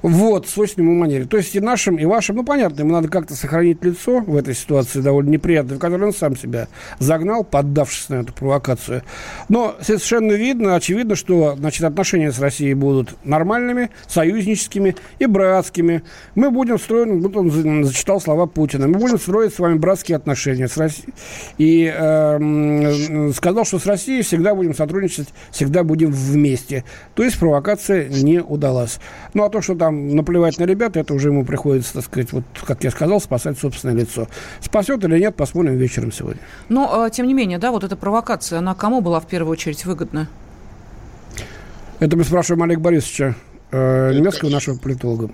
Вот, 0.01 0.47
свойственной 0.47 0.87
ему 0.87 0.99
манере. 0.99 1.25
То 1.25 1.37
есть 1.37 1.55
и 1.55 1.59
нашим, 1.59 1.97
и 1.97 2.05
вашим, 2.05 2.37
ну, 2.37 2.43
понятно, 2.43 2.81
ему 2.81 2.91
надо 2.91 3.07
как-то 3.07 3.35
сохранить 3.35 3.83
лицо 3.83 4.19
в 4.19 4.35
этой 4.35 4.53
ситуации 4.53 5.01
довольно 5.01 5.29
неприятной, 5.29 5.77
в 5.77 5.79
которой 5.79 6.03
он 6.03 6.13
сам 6.13 6.35
себя 6.37 6.67
загнал, 6.99 7.43
поддавшись 7.43 8.09
на 8.09 8.15
эту 8.15 8.33
провокацию. 8.33 9.03
Но 9.49 9.75
совершенно 9.81 10.33
видно, 10.33 10.75
очевидно, 10.75 11.15
что, 11.15 11.55
значит, 11.55 11.83
отношения 11.83 12.31
с 12.31 12.39
Россией 12.39 12.75
будут 12.75 13.15
нормальными, 13.23 13.89
союзническими 14.07 14.95
и 15.19 15.25
братскими. 15.25 16.03
Мы 16.35 16.51
будем 16.51 16.77
строить, 16.77 17.21
вот 17.21 17.35
он 17.35 17.83
зачитал 17.83 18.21
слова 18.21 18.45
Путина, 18.45 18.87
мы 18.87 18.99
будем 18.99 19.19
строить 19.19 19.53
с 19.53 19.59
вами 19.59 19.77
братские 19.77 20.17
отношения 20.17 20.67
с 20.67 20.77
Россией. 20.77 21.13
И 21.57 21.91
э, 21.95 23.31
сказал, 23.33 23.54
сказал, 23.55 23.65
что 23.65 23.79
с 23.79 23.85
Россией 23.85 24.21
всегда 24.21 24.53
будем 24.53 24.75
сотрудничать, 24.75 25.29
всегда 25.51 25.83
будем 25.83 26.11
вместе. 26.11 26.83
То 27.13 27.23
есть 27.23 27.39
провокация 27.39 28.09
не 28.09 28.41
удалась. 28.41 28.99
Ну, 29.33 29.45
а 29.45 29.49
то, 29.49 29.61
что 29.61 29.75
там 29.75 30.13
наплевать 30.13 30.59
на 30.59 30.65
ребят, 30.65 30.97
это 30.97 31.13
уже 31.13 31.29
ему 31.29 31.45
приходится, 31.45 31.93
так 31.93 32.03
сказать, 32.03 32.33
вот, 32.33 32.43
как 32.65 32.83
я 32.83 32.91
сказал, 32.91 33.21
спасать 33.21 33.57
собственное 33.57 33.95
лицо. 33.95 34.27
Спасет 34.59 35.03
или 35.05 35.19
нет, 35.19 35.35
посмотрим 35.35 35.77
вечером 35.77 36.11
сегодня. 36.11 36.41
Но, 36.67 37.05
а, 37.05 37.09
тем 37.09 37.27
не 37.27 37.33
менее, 37.33 37.57
да, 37.57 37.71
вот 37.71 37.85
эта 37.85 37.95
провокация, 37.95 38.59
она 38.59 38.75
кому 38.75 38.99
была 38.99 39.21
в 39.21 39.27
первую 39.27 39.53
очередь 39.53 39.85
выгодна? 39.85 40.27
Это 41.99 42.17
мы 42.17 42.25
спрашиваем 42.25 42.63
Олега 42.63 42.81
Борисовича, 42.81 43.35
э, 43.71 44.13
немецкого 44.13 44.49
нашего 44.49 44.77
политолога. 44.77 45.29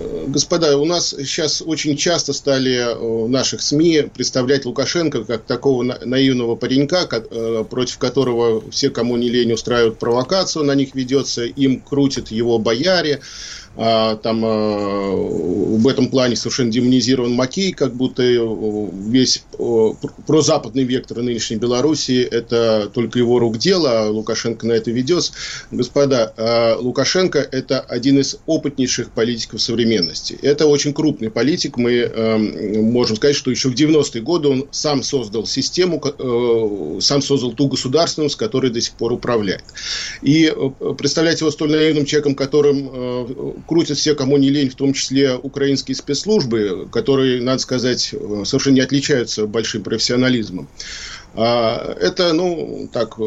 Господа, 0.00 0.78
у 0.78 0.84
нас 0.84 1.10
сейчас 1.10 1.60
очень 1.64 1.96
часто 1.96 2.32
стали 2.32 2.76
э, 2.76 3.28
наших 3.28 3.60
СМИ 3.60 4.10
представлять 4.14 4.64
Лукашенко 4.64 5.24
как 5.24 5.42
такого 5.42 5.82
наивного 5.82 6.54
паренька, 6.54 7.08
э, 7.10 7.64
против 7.68 7.98
которого 7.98 8.62
все, 8.70 8.90
кому 8.90 9.16
не 9.16 9.28
лень, 9.28 9.52
устраивают 9.52 9.98
провокацию, 9.98 10.64
на 10.64 10.74
них 10.74 10.94
ведется, 10.94 11.44
им 11.44 11.80
крутят 11.80 12.30
его 12.30 12.58
бояре, 12.58 13.20
там 13.78 14.44
а, 14.44 15.14
в 15.14 15.86
этом 15.86 16.08
плане 16.08 16.34
совершенно 16.34 16.72
демонизирован 16.72 17.32
Макей, 17.32 17.72
как 17.72 17.94
будто 17.94 18.24
э, 18.24 18.36
весь 19.06 19.44
прозападный 20.26 20.82
вектор 20.82 21.18
нынешней 21.18 21.56
Белоруссии 21.56 22.22
это 22.22 22.90
только 22.92 23.20
его 23.20 23.38
рук 23.38 23.58
дело, 23.58 24.06
а 24.06 24.10
Лукашенко 24.10 24.66
на 24.66 24.72
это 24.72 24.90
ведется. 24.90 25.32
Господа, 25.70 26.34
а, 26.36 26.76
Лукашенко 26.80 27.38
это 27.38 27.78
один 27.78 28.18
из 28.18 28.38
опытнейших 28.46 29.10
политиков 29.12 29.62
современности. 29.62 30.36
Это 30.42 30.66
очень 30.66 30.92
крупный 30.92 31.30
политик. 31.30 31.76
Мы 31.76 31.98
эм, 31.98 32.90
можем 32.90 33.16
сказать, 33.16 33.36
что 33.36 33.52
еще 33.52 33.68
в 33.68 33.74
90-е 33.74 34.22
годы 34.22 34.48
он 34.48 34.68
сам 34.72 35.04
создал 35.04 35.46
систему, 35.46 36.02
э, 36.04 37.00
сам 37.00 37.22
создал 37.22 37.52
ту 37.52 37.68
государственную, 37.68 38.30
с 38.30 38.34
которой 38.36 38.72
до 38.72 38.80
сих 38.80 38.94
пор 38.94 39.12
управляет. 39.12 39.62
И 40.22 40.52
э, 40.52 40.94
представлять 40.94 41.40
его 41.40 41.52
столь 41.52 41.70
наивным 41.70 42.06
человеком, 42.06 42.34
которым 42.34 42.88
крутят 43.68 43.98
все, 43.98 44.14
кому 44.14 44.38
не 44.38 44.48
лень, 44.48 44.70
в 44.70 44.74
том 44.74 44.92
числе 44.92 45.36
украинские 45.36 45.94
спецслужбы, 45.94 46.88
которые, 46.90 47.42
надо 47.42 47.60
сказать, 47.60 48.14
совершенно 48.44 48.74
не 48.74 48.80
отличаются 48.80 49.46
большим 49.46 49.82
профессионализмом. 49.82 50.68
А, 51.34 51.94
это, 52.00 52.32
ну, 52.32 52.88
так, 52.92 53.18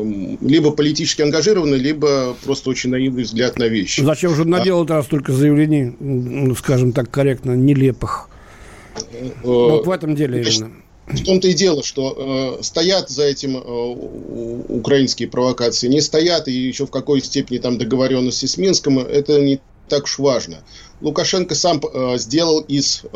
либо 0.42 0.72
политически 0.72 1.22
ангажированный, 1.22 1.78
либо 1.78 2.36
просто 2.44 2.70
очень 2.72 2.90
наивный 2.90 3.24
взгляд 3.24 3.58
на 3.58 3.68
вещи. 3.68 4.02
Зачем 4.02 4.36
же 4.36 4.44
наделал 4.44 4.84
а... 4.84 4.96
раз 4.96 5.06
столько 5.06 5.32
заявлений, 5.32 5.96
скажем 6.58 6.92
так 6.92 7.10
корректно, 7.10 7.52
нелепых? 7.52 8.28
Э, 8.96 9.30
вот 9.44 9.86
в 9.86 9.92
этом 9.92 10.16
деле 10.16 10.42
именно. 10.42 10.72
В 11.08 11.24
том-то 11.26 11.48
и 11.48 11.54
дело, 11.54 11.84
что 11.84 12.58
э, 12.60 12.64
стоят 12.64 13.10
за 13.10 13.24
этим 13.24 13.58
э, 13.58 13.62
украинские 14.70 15.28
провокации, 15.28 15.88
не 15.88 16.00
стоят, 16.00 16.48
и 16.48 16.54
еще 16.54 16.86
в 16.86 16.92
какой 16.92 17.22
степени 17.22 17.58
там 17.58 17.78
договоренности 17.78 18.46
с 18.46 18.58
Минском, 18.58 19.00
это 19.00 19.42
не 19.42 19.60
так 19.92 20.06
уж 20.06 20.20
важно. 20.20 20.64
Лукашенко 21.02 21.54
сам 21.54 21.82
э, 21.82 22.18
сделал 22.18 22.62
из, 22.62 23.02
э, 23.04 23.10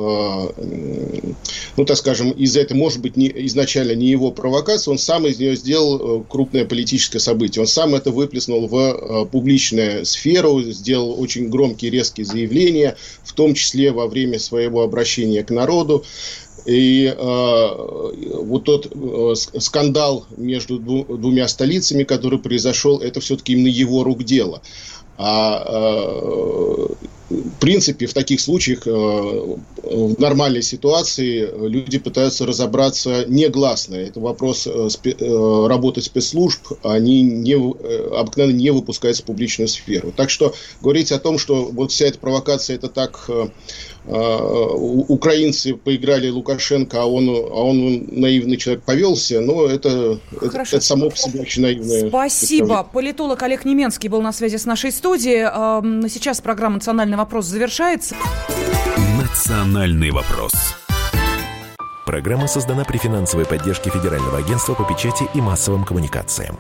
ну 1.78 1.86
так 1.86 1.96
скажем, 1.96 2.32
из 2.32 2.58
этой, 2.58 2.76
может 2.76 3.00
быть, 3.00 3.16
не, 3.16 3.32
изначально 3.48 3.94
не 3.94 4.08
его 4.08 4.32
провокации, 4.32 4.92
он 4.92 4.98
сам 4.98 5.26
из 5.26 5.40
нее 5.40 5.56
сделал 5.56 6.20
э, 6.20 6.24
крупное 6.28 6.66
политическое 6.66 7.20
событие. 7.20 7.62
Он 7.62 7.68
сам 7.68 7.96
это 7.96 8.12
выплеснул 8.12 8.68
в 8.68 8.76
э, 8.76 9.26
публичную 9.28 10.06
сферу, 10.06 10.64
сделал 10.64 11.18
очень 11.18 11.48
громкие, 11.50 11.92
резкие 11.92 12.26
заявления, 12.26 12.98
в 13.24 13.32
том 13.32 13.54
числе 13.54 13.94
во 13.94 14.08
время 14.08 14.38
своего 14.38 14.84
обращения 14.84 15.42
к 15.46 15.50
народу. 15.50 16.04
И 16.66 17.14
э, 17.16 17.68
вот 18.42 18.64
тот 18.64 18.92
э, 18.92 19.34
скандал 19.60 20.26
между 20.36 20.80
дву, 20.80 21.06
двумя 21.06 21.48
столицами, 21.48 22.04
который 22.04 22.40
произошел, 22.40 23.00
это 23.00 23.20
все-таки 23.20 23.54
именно 23.54 23.68
его 23.68 24.04
рук 24.04 24.24
дело. 24.24 24.62
А 25.18 25.64
э, 25.66 26.88
в 27.30 27.60
принципе, 27.60 28.06
в 28.06 28.14
таких 28.14 28.40
случаях, 28.40 28.86
э, 28.86 28.92
в 28.92 30.20
нормальной 30.20 30.62
ситуации, 30.62 31.50
люди 31.68 31.98
пытаются 31.98 32.46
разобраться 32.46 33.26
негласно. 33.28 33.96
Это 33.96 34.20
вопрос 34.20 34.68
э, 34.68 35.68
работы 35.68 36.02
спецслужб, 36.02 36.74
они 36.84 37.22
не, 37.22 37.54
обыкновенно 37.56 38.56
не 38.56 38.72
выпускаются 38.72 39.24
в 39.24 39.26
публичную 39.26 39.68
сферу. 39.68 40.14
Так 40.16 40.30
что 40.30 40.54
говорить 40.82 41.12
о 41.12 41.20
том, 41.20 41.40
что 41.40 41.66
вот 41.66 41.92
вся 41.92 42.08
эта 42.08 42.20
провокация, 42.20 42.76
это 42.76 42.90
так 42.90 43.30
украинцы 44.08 45.76
поиграли 45.76 46.30
Лукашенко, 46.30 47.02
а 47.02 47.06
он, 47.06 47.28
а 47.30 47.64
он 47.64 48.06
наивный 48.12 48.58
человек 48.58 48.84
повелся, 48.84 49.42
но 49.42 49.66
это, 49.66 50.20
это, 50.42 50.62
это 50.62 50.82
само 50.82 51.10
по 51.10 51.16
себе 51.18 51.42
очень 51.42 51.64
наивное. 51.64 52.10
Спасибо. 52.10 52.88
Политолог 52.92 53.42
Олег 53.42 53.66
Неменский 53.66 54.10
был 54.10 54.22
на 54.22 54.32
связи 54.32 54.58
с 54.58 54.66
нашей 54.66 54.92
студией. 54.92 55.46
Сейчас 56.10 56.42
программа 56.42 56.76
«Национальный 56.76 57.18
вопрос» 57.18 57.46
завершается. 57.46 58.16
«Национальный 59.20 60.12
вопрос». 60.12 60.54
Программа 62.06 62.48
создана 62.48 62.84
при 62.84 62.98
финансовой 63.00 63.48
поддержке 63.48 63.90
Федерального 63.90 64.38
агентства 64.38 64.76
по 64.76 64.84
печати 64.84 65.24
и 65.34 65.42
массовым 65.42 65.84
коммуникациям. 65.84 66.54